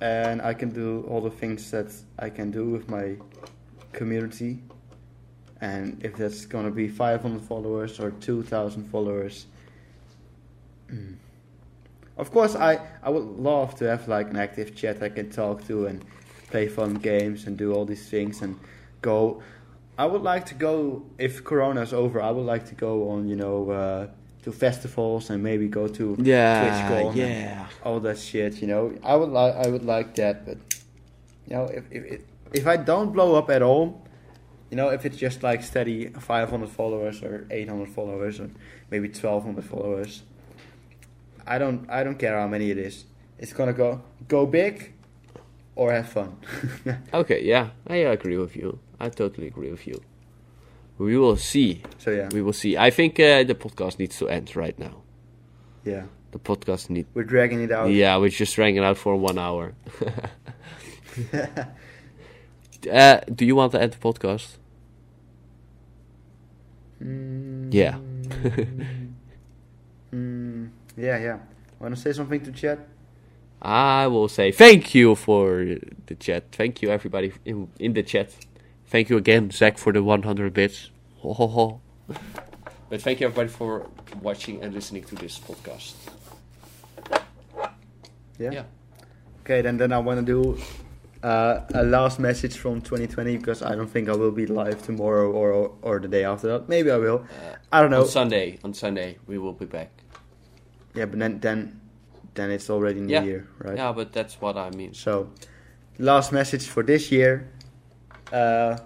and 0.00 0.42
I 0.42 0.54
can 0.54 0.70
do 0.70 1.04
all 1.09 1.20
the 1.20 1.30
things 1.30 1.70
that 1.70 1.92
I 2.18 2.30
can 2.30 2.50
do 2.50 2.70
with 2.70 2.88
my 2.88 3.16
community. 3.92 4.59
And 5.61 6.04
if 6.04 6.16
that's 6.16 6.44
gonna 6.44 6.70
be 6.70 6.86
500 6.86 7.40
followers 7.40 7.98
or 7.98 8.11
2,000 8.11 8.84
followers, 8.90 9.46
mm. 10.92 11.16
Of 12.16 12.30
course 12.30 12.54
I 12.54 12.80
I 13.02 13.10
would 13.10 13.24
love 13.24 13.74
to 13.76 13.84
have 13.88 14.08
like 14.08 14.30
an 14.30 14.36
active 14.36 14.74
chat 14.74 15.02
I 15.02 15.08
can 15.08 15.30
talk 15.30 15.66
to 15.66 15.86
and 15.86 16.04
play 16.48 16.68
fun 16.68 16.94
games 16.94 17.46
and 17.46 17.56
do 17.56 17.72
all 17.74 17.84
these 17.84 18.08
things 18.08 18.42
and 18.42 18.58
go. 19.02 19.42
I 19.98 20.04
would 20.04 20.22
like 20.22 20.44
to 20.46 20.54
go 20.54 21.02
if 21.18 21.42
Corona's 21.42 21.92
over. 21.92 22.20
I 22.20 22.30
would 22.30 22.44
like 22.44 22.66
to 22.66 22.74
go 22.74 23.08
on 23.10 23.28
you 23.28 23.36
know 23.36 23.70
uh, 23.70 24.06
to 24.42 24.52
festivals 24.52 25.30
and 25.30 25.42
maybe 25.42 25.68
go 25.68 25.88
to 25.88 26.16
TwitchCon 26.62 27.08
and 27.08 27.16
yeah. 27.16 27.66
all 27.82 27.98
that 28.00 28.18
shit. 28.18 28.60
You 28.62 28.68
know, 28.68 28.94
I 29.02 29.16
would 29.16 29.30
like 29.30 29.54
I 29.54 29.68
would 29.68 29.84
like 29.84 30.14
that, 30.16 30.46
but 30.46 30.58
you 31.46 31.56
know, 31.56 31.64
if 31.64 31.84
if 31.90 32.20
if 32.52 32.66
I 32.66 32.76
don't 32.76 33.12
blow 33.12 33.34
up 33.34 33.50
at 33.50 33.62
all, 33.62 34.06
you 34.70 34.76
know, 34.76 34.88
if 34.90 35.04
it's 35.04 35.16
just 35.16 35.42
like 35.42 35.62
steady 35.62 36.08
500 36.08 36.68
followers 36.68 37.22
or 37.22 37.46
800 37.50 37.88
followers 37.88 38.40
or 38.40 38.50
maybe 38.90 39.08
1200 39.08 39.64
followers, 39.64 40.22
I 41.47 41.59
don't 41.59 41.88
I 41.88 42.03
don't 42.05 42.18
care 42.18 42.38
how 42.38 42.49
many 42.49 42.70
it 42.70 42.78
is. 42.78 43.05
It's 43.38 43.53
gonna 43.53 43.72
go 43.72 44.01
go 44.28 44.47
big 44.47 44.92
or 45.74 45.92
have 45.92 46.09
fun. 46.09 46.36
Okay, 47.14 47.42
yeah, 47.44 47.70
I 47.86 47.97
agree 47.97 48.38
with 48.38 48.57
you. 48.57 48.78
I 48.99 49.09
totally 49.11 49.47
agree 49.49 49.70
with 49.70 49.86
you. 49.86 50.01
We 50.99 51.18
will 51.18 51.36
see. 51.36 51.82
so 51.99 52.11
yeah, 52.11 52.28
We 52.32 52.40
will 52.42 52.55
see. 52.55 52.76
I 52.78 52.90
think 52.90 53.20
uh, 53.20 53.44
the 53.44 53.55
podcast 53.55 53.99
needs 53.99 54.16
to 54.18 54.28
end 54.28 54.57
right 54.57 54.78
now. 54.78 55.03
yeah, 55.84 56.05
The 56.32 56.38
podcast 56.38 56.88
need. 56.90 57.07
we're 57.14 57.24
dragging 57.24 57.61
it 57.62 57.70
out. 57.70 57.90
Yeah, 57.90 58.16
we're 58.16 58.30
just 58.30 58.55
dragging 58.57 58.78
it 58.82 58.84
out 58.84 58.97
for 58.97 59.14
one 59.16 59.38
hour. 59.38 59.74
uh, 62.90 63.20
do 63.34 63.44
you 63.44 63.55
want 63.57 63.72
to 63.72 63.80
end 63.82 63.92
the 63.92 63.99
podcast? 63.99 64.57
Mm, 67.03 67.72
Yeah. 67.72 67.99
yeah, 70.97 71.18
yeah. 71.18 71.38
Want 71.78 71.94
to 71.94 72.01
say 72.01 72.12
something 72.12 72.40
to 72.40 72.53
chat? 72.53 72.78
I 73.61 74.07
will 74.07 74.28
say 74.28 74.53
thank 74.53 74.94
you 74.94 75.14
for 75.14 75.64
the 76.07 76.14
chat. 76.14 76.44
Thank 76.53 76.82
you 76.82 76.90
everybody 76.90 77.32
in 77.44 77.68
in 77.78 77.92
the 77.94 78.03
chat. 78.03 78.34
Thank 78.86 79.11
you 79.11 79.16
again, 79.16 79.51
Zach, 79.51 79.78
for 79.78 79.92
the 79.92 80.03
100 80.03 80.53
bits. 80.53 80.90
Ho, 81.18 81.32
ho, 81.32 81.47
ho. 81.49 81.80
But 82.88 83.03
thank 83.03 83.20
you 83.20 83.26
everybody 83.26 83.49
for 83.49 83.88
watching 84.22 84.62
and 84.62 84.72
listening 84.72 85.03
to 85.05 85.16
this 85.16 85.40
podcast. 85.40 85.94
Yeah. 88.38 88.51
Yeah. 88.53 88.64
Okay, 89.40 89.61
then 89.62 89.76
then 89.76 89.92
I 89.92 89.99
want 89.99 90.20
to 90.20 90.26
do 90.26 90.59
uh, 91.22 91.61
a 91.74 91.82
last 91.82 92.20
message 92.20 92.56
from 92.56 92.81
2020 92.81 93.36
because 93.39 93.62
I 93.62 93.74
don't 93.74 93.90
think 93.90 94.09
I 94.09 94.14
will 94.14 94.31
be 94.31 94.47
live 94.47 94.82
tomorrow 94.82 95.31
or 95.32 95.73
or 95.82 95.98
the 95.98 96.09
day 96.09 96.24
after 96.24 96.47
that. 96.48 96.68
Maybe 96.68 96.90
I 96.90 96.97
will. 96.97 97.24
I 97.73 97.81
don't 97.81 97.90
know. 97.90 98.02
On 98.02 98.09
Sunday, 98.09 98.59
on 98.62 98.74
Sunday 98.74 99.18
we 99.27 99.39
will 99.39 99.52
be 99.52 99.66
back. 99.66 99.90
Yeah, 100.97 101.06
but 101.06 101.18
then 101.18 101.40
then 101.40 101.81
then 102.35 102.51
it's 102.51 102.70
already 102.70 103.01
New 103.01 103.12
Yeah. 103.12 103.24
Year, 103.24 103.48
right? 103.59 103.77
Yeah, 103.77 103.93
but 103.93 104.12
that's 104.12 104.40
what 104.40 104.56
I 104.56 104.70
mean. 104.70 104.94
So, 104.94 105.31
last 105.98 106.32
message 106.32 106.66
for 106.66 106.82
this 106.82 107.10
year. 107.12 107.48
Uh, 108.32 108.77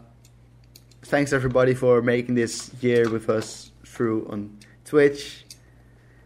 thanks 1.03 1.32
everybody 1.32 1.74
for 1.74 2.03
making 2.03 2.35
this 2.35 2.70
year 2.81 3.09
with 3.09 3.28
us 3.31 3.73
through 3.85 4.27
on 4.31 4.59
Twitch, 4.85 5.45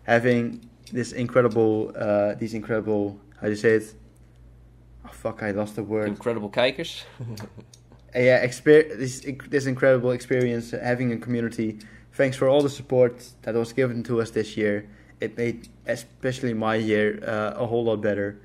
having 0.04 0.68
this 0.92 1.12
incredible, 1.12 1.92
uh, 1.96 2.34
these 2.34 2.54
incredible, 2.54 3.18
how 3.40 3.46
do 3.46 3.50
you 3.50 3.56
say 3.56 3.74
it? 3.74 3.94
Oh 5.04 5.12
fuck, 5.12 5.42
I 5.42 5.50
lost 5.52 5.76
the 5.76 5.82
word. 5.82 6.08
Incredible 6.08 6.50
kijkers. 6.50 7.04
Uh, 7.20 7.24
yeah, 8.14 8.44
exper- 8.44 8.96
this 8.98 9.20
this 9.48 9.66
incredible 9.66 10.12
experience 10.12 10.70
having 10.70 11.12
a 11.12 11.16
community. 11.18 11.78
Thanks 12.12 12.36
for 12.36 12.48
all 12.48 12.62
the 12.62 12.70
support 12.70 13.14
that 13.42 13.54
was 13.54 13.72
given 13.72 14.02
to 14.04 14.20
us 14.20 14.30
this 14.30 14.56
year. 14.56 14.86
It 15.24 15.36
made 15.36 15.68
especially 15.86 16.54
my 16.54 16.76
year 16.76 17.18
uh, 17.26 17.62
a 17.62 17.66
whole 17.66 17.84
lot 17.84 18.00
better, 18.00 18.36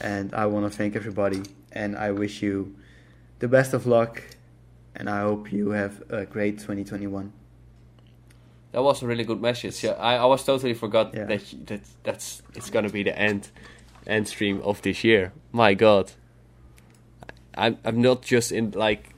and 0.00 0.34
I 0.34 0.46
want 0.46 0.70
to 0.70 0.76
thank 0.76 0.94
everybody. 0.96 1.42
And 1.72 1.96
I 1.96 2.10
wish 2.12 2.42
you 2.42 2.74
the 3.38 3.48
best 3.48 3.74
of 3.74 3.86
luck, 3.86 4.22
and 4.94 5.08
I 5.08 5.20
hope 5.22 5.52
you 5.52 5.70
have 5.70 6.02
a 6.10 6.24
great 6.24 6.58
2021. 6.58 7.32
That 8.72 8.82
was 8.82 9.02
a 9.02 9.06
really 9.06 9.24
good 9.24 9.40
message. 9.40 9.82
Yeah, 9.84 9.92
I, 9.92 10.16
I 10.16 10.24
was 10.24 10.44
totally 10.44 10.74
forgot 10.74 11.14
Yeah. 11.14 11.24
that 11.24 11.42
that 11.66 11.80
that's 12.02 12.42
it's 12.54 12.70
gonna 12.70 12.90
be 12.90 13.02
the 13.04 13.16
end 13.18 13.48
end 14.06 14.28
stream 14.28 14.60
of 14.62 14.82
this 14.82 15.04
year. 15.04 15.32
My 15.52 15.74
God, 15.74 16.12
I'm 17.56 17.78
I'm 17.84 18.02
not 18.02 18.22
just 18.22 18.52
in 18.52 18.72
like, 18.72 19.14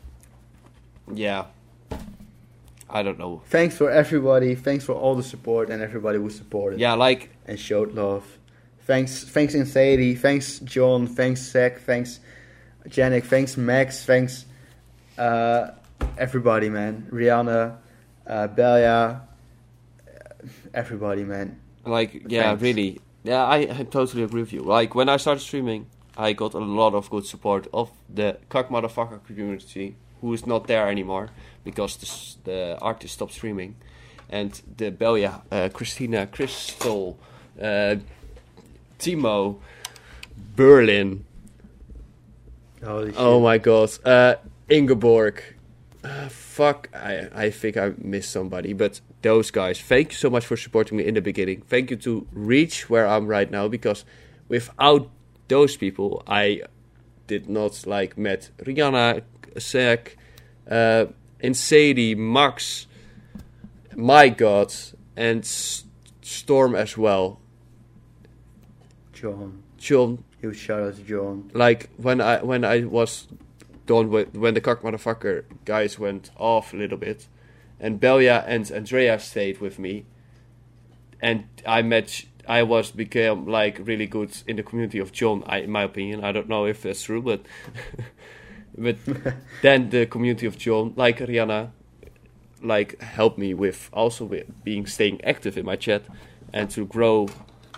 yeah, 1.13 1.45
I 2.89 3.03
don't 3.03 3.19
know. 3.19 3.43
Thanks 3.47 3.77
for 3.77 3.91
everybody. 3.91 4.55
Thanks 4.55 4.85
for 4.85 4.93
all 4.93 5.15
the 5.17 5.23
support 5.23 5.71
and 5.71 5.83
everybody 5.83 6.19
who 6.19 6.31
supported. 6.31 6.79
Yeah, 6.81 6.95
like 6.95 7.31
and 7.47 7.59
showed 7.59 7.95
love. 7.95 8.39
Thanks, 8.83 9.25
thanks 9.25 9.55
Insanity, 9.55 10.15
thanks 10.15 10.61
John, 10.61 11.09
thanks 11.09 11.41
Zach, 11.43 11.81
thanks 11.81 12.21
Janik, 12.89 13.25
thanks 13.25 13.57
Max, 13.57 14.05
thanks 14.07 14.45
uh, 15.19 15.73
everybody, 16.17 16.69
man. 16.69 17.09
Rihanna, 17.11 17.79
uh, 18.29 18.49
Belia, 18.49 19.23
everybody, 20.73 21.25
man. 21.25 21.59
like 21.85 22.23
yeah, 22.29 22.43
Thanks. 22.51 22.63
really. 22.63 23.01
Yeah, 23.25 23.45
I, 23.45 23.57
I 23.57 23.83
totally 23.91 24.23
agree 24.23 24.43
with 24.43 24.53
you. 24.53 24.61
Like 24.61 24.95
when 24.95 25.09
I 25.09 25.17
started 25.17 25.41
streaming, 25.41 25.87
I 26.17 26.33
got 26.33 26.55
a 26.55 26.59
lot 26.61 26.95
of 26.95 27.11
good 27.11 27.27
support 27.27 27.67
of 27.75 27.91
the 28.09 28.39
cock 28.49 28.69
motherfucker 28.69 29.25
community. 29.27 29.97
who 30.21 30.33
is 30.33 30.47
not 30.47 30.67
there 30.67 30.89
anymore 30.89 31.29
because 31.67 31.97
the, 31.97 32.51
the 32.51 32.79
artist 32.81 33.15
stopped 33.15 33.33
streaming, 33.33 33.77
and 34.31 34.63
the 34.79 34.91
Belia, 34.91 35.43
uh, 35.51 35.69
Christina, 35.69 36.27
Crystal, 36.27 37.19
uh, 37.61 37.97
Timo, 38.99 39.59
Berlin. 40.57 41.27
Holy 42.83 43.11
shit. 43.11 43.19
Oh 43.19 43.41
my 43.41 43.59
god, 43.59 43.91
uh, 44.05 44.37
Ingeborg. 44.71 45.43
Uh, 46.03 46.29
fuck, 46.29 46.89
I 46.95 47.29
I 47.35 47.51
think 47.51 47.77
I 47.77 47.93
missed 47.99 48.31
somebody, 48.31 48.73
but 48.73 49.01
those 49.23 49.51
guys. 49.51 49.81
Thank 49.81 50.13
you 50.13 50.17
so 50.17 50.31
much 50.31 50.47
for 50.47 50.57
supporting 50.57 50.99
me 50.99 51.05
in 51.05 51.15
the 51.15 51.21
beginning. 51.21 51.63
Thank 51.69 51.91
you 51.91 51.97
to 51.97 52.27
reach 52.33 52.89
where 52.89 53.07
I'm 53.07 53.27
right 53.27 53.51
now 53.51 53.69
because 53.69 54.05
without 54.49 55.11
those 55.49 55.77
people, 55.77 56.23
I 56.27 56.63
did 57.27 57.49
not 57.49 57.87
like 57.87 58.17
met 58.17 58.51
Rihanna, 58.59 59.23
Zach, 59.59 60.17
uh, 60.71 61.07
and 61.41 61.57
Sadie, 61.57 62.15
Max, 62.15 62.87
my 63.95 64.29
God, 64.29 64.73
and 65.17 65.41
S- 65.41 65.85
Storm 66.23 66.75
as 66.75 66.97
well. 66.99 67.41
John. 69.13 69.63
John, 69.79 70.25
Huge 70.41 70.57
shout 70.59 70.83
out 70.83 70.97
to 70.97 71.03
John. 71.03 71.51
like 71.55 71.91
when 71.97 72.21
I 72.21 72.43
when 72.43 72.65
I 72.65 72.85
was 72.85 73.29
done 73.87 74.11
with 74.11 74.35
when 74.35 74.55
the 74.55 74.61
cock 74.61 74.83
motherfucker 74.83 75.45
guys 75.65 75.99
went 75.99 76.31
off 76.37 76.73
a 76.73 76.77
little 76.77 76.99
bit, 76.99 77.27
and 77.79 78.01
Belia 78.01 78.45
and 78.47 78.71
Andrea 78.71 79.19
stayed 79.19 79.61
with 79.61 79.79
me, 79.79 80.05
and 81.23 81.45
I 81.67 81.83
met 81.83 82.25
I 82.49 82.63
was 82.65 82.91
became 82.91 83.47
like 83.47 83.79
really 83.85 84.07
good 84.07 84.31
in 84.47 84.57
the 84.57 84.63
community 84.63 84.99
of 84.99 85.13
John. 85.13 85.43
I, 85.47 85.59
in 85.59 85.71
my 85.71 85.83
opinion, 85.85 86.25
I 86.25 86.33
don't 86.33 86.49
know 86.49 86.67
if 86.67 86.83
that's 86.83 87.03
true, 87.05 87.23
but 87.23 87.43
but 88.79 88.97
then 89.63 89.91
the 89.91 90.07
community 90.07 90.47
of 90.47 90.59
John, 90.59 90.93
like 90.97 91.19
Rihanna, 91.19 91.71
like 92.63 93.01
helped 93.01 93.39
me 93.39 93.55
with 93.55 93.91
also 93.93 94.25
with 94.25 94.65
being 94.65 94.87
staying 94.87 95.23
active 95.25 95.57
in 95.57 95.65
my 95.65 95.77
chat 95.77 96.03
and 96.53 96.71
to 96.71 96.87
grow 96.87 97.29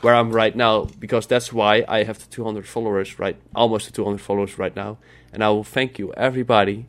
where 0.01 0.15
I'm 0.15 0.31
right 0.31 0.55
now 0.55 0.85
because 0.99 1.27
that's 1.27 1.53
why 1.53 1.85
I 1.89 2.05
have 2.05 2.19
the 2.19 2.27
200 2.27 2.67
followers 2.67 3.19
right 3.19 3.37
almost 3.55 3.87
the 3.87 3.93
200 3.93 4.21
followers 4.21 4.59
right 4.59 4.75
now. 4.75 4.99
And 5.33 5.43
I 5.43 5.51
will 5.51 5.65
thank 5.65 5.99
you 5.99 6.13
everybody. 6.15 6.87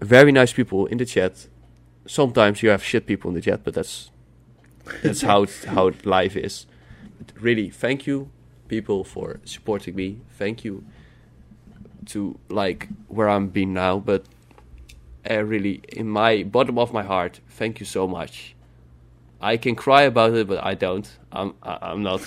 Very 0.00 0.32
nice 0.32 0.52
people 0.52 0.86
in 0.86 0.98
the 0.98 1.06
chat. 1.06 1.48
Sometimes 2.06 2.62
you 2.62 2.70
have 2.70 2.84
shit 2.84 3.06
people 3.06 3.30
in 3.30 3.34
the 3.34 3.40
chat 3.40 3.64
but 3.64 3.74
that's 3.74 4.10
that's 5.02 5.22
how 5.22 5.46
how 5.66 5.92
life 6.04 6.36
is. 6.36 6.66
But 7.18 7.32
really 7.40 7.70
thank 7.70 8.06
you 8.06 8.30
people 8.68 9.04
for 9.04 9.40
supporting 9.44 9.96
me. 9.96 10.20
Thank 10.38 10.64
you 10.64 10.84
to 12.10 12.38
like 12.48 12.88
where 13.08 13.28
I'm 13.28 13.48
being 13.48 13.72
now 13.72 13.98
but 13.98 14.24
uh, 15.30 15.42
really 15.42 15.82
in 15.92 16.08
my 16.08 16.42
bottom 16.42 16.78
of 16.78 16.92
my 16.92 17.02
heart 17.02 17.40
thank 17.48 17.80
you 17.80 17.86
so 17.86 18.06
much. 18.06 18.54
I 19.40 19.56
can 19.56 19.74
cry 19.74 20.02
about 20.02 20.34
it 20.34 20.46
but 20.48 20.62
i 20.62 20.74
don't. 20.74 21.08
I'm 21.32 21.54
I, 21.62 21.78
i'm 21.82 22.02
not. 22.02 22.22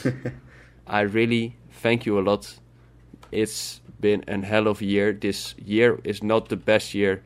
I 0.87 1.01
really 1.01 1.55
thank 1.71 2.05
you 2.05 2.19
a 2.19 2.21
lot. 2.21 2.59
It's 3.31 3.81
been 3.99 4.23
a 4.27 4.45
hell 4.45 4.67
of 4.67 4.81
a 4.81 4.85
year. 4.85 5.13
This 5.13 5.55
year 5.57 5.99
is 6.03 6.23
not 6.23 6.49
the 6.49 6.57
best 6.57 6.93
year 6.93 7.23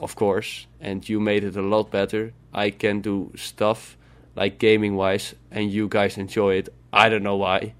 of 0.00 0.14
course 0.14 0.66
and 0.80 1.08
you 1.08 1.20
made 1.20 1.44
it 1.44 1.56
a 1.56 1.62
lot 1.62 1.90
better. 1.90 2.32
I 2.52 2.70
can 2.70 3.00
do 3.00 3.32
stuff 3.36 3.96
like 4.36 4.58
gaming 4.58 4.94
wise 4.94 5.34
and 5.50 5.70
you 5.70 5.88
guys 5.88 6.16
enjoy 6.16 6.54
it. 6.54 6.68
I 6.92 7.08
don't 7.08 7.22
know 7.22 7.36
why 7.36 7.74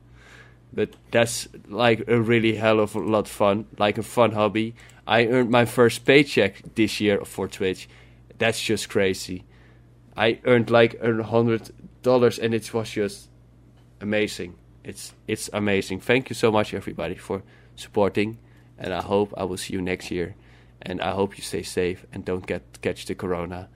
but 0.73 0.90
that's 1.11 1.49
like 1.69 2.07
a 2.09 2.20
really 2.20 2.57
hell 2.57 2.81
of 2.81 2.95
a 2.95 3.01
lot 3.01 3.28
fun, 3.28 3.66
like 3.78 3.99
a 3.99 4.03
fun 4.03 4.32
hobby. 4.32 4.74
I 5.07 5.27
earned 5.27 5.51
my 5.51 5.65
first 5.65 6.05
paycheck 6.05 6.62
this 6.74 7.01
year 7.01 7.24
for 7.24 7.49
Twitch. 7.49 7.89
That's 8.39 8.61
just 8.61 8.89
crazy. 8.89 9.45
I 10.16 10.40
earned 10.45 10.70
like 10.70 10.95
a 11.01 11.23
hundred 11.23 11.70
dollars, 12.03 12.39
and 12.39 12.55
it 12.55 12.73
was 12.74 12.90
just 12.90 13.28
amazing. 14.01 14.57
It's 14.85 15.15
it's 15.27 15.49
amazing. 15.53 16.01
Thank 16.01 16.31
you 16.31 16.35
so 16.35 16.51
much, 16.51 16.74
everybody, 16.74 17.15
for 17.15 17.43
supporting, 17.77 18.39
and 18.78 18.93
I 18.93 19.03
hope 19.03 19.32
I 19.36 19.45
will 19.45 19.57
see 19.57 19.74
you 19.74 19.82
next 19.82 20.11
year. 20.11 20.35
And 20.81 21.01
I 21.01 21.11
hope 21.11 21.36
you 21.36 21.43
stay 21.43 21.62
safe 21.62 22.07
and 22.12 22.24
don't 22.24 22.47
get 22.47 22.62
catch 22.82 23.07
the 23.07 23.15
corona. 23.15 23.69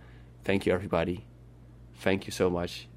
Thank 0.45 0.67
you, 0.67 0.73
everybody. 0.73 1.27
Thank 1.97 2.27
you 2.27 2.33
so 2.33 2.49
much. 2.51 2.89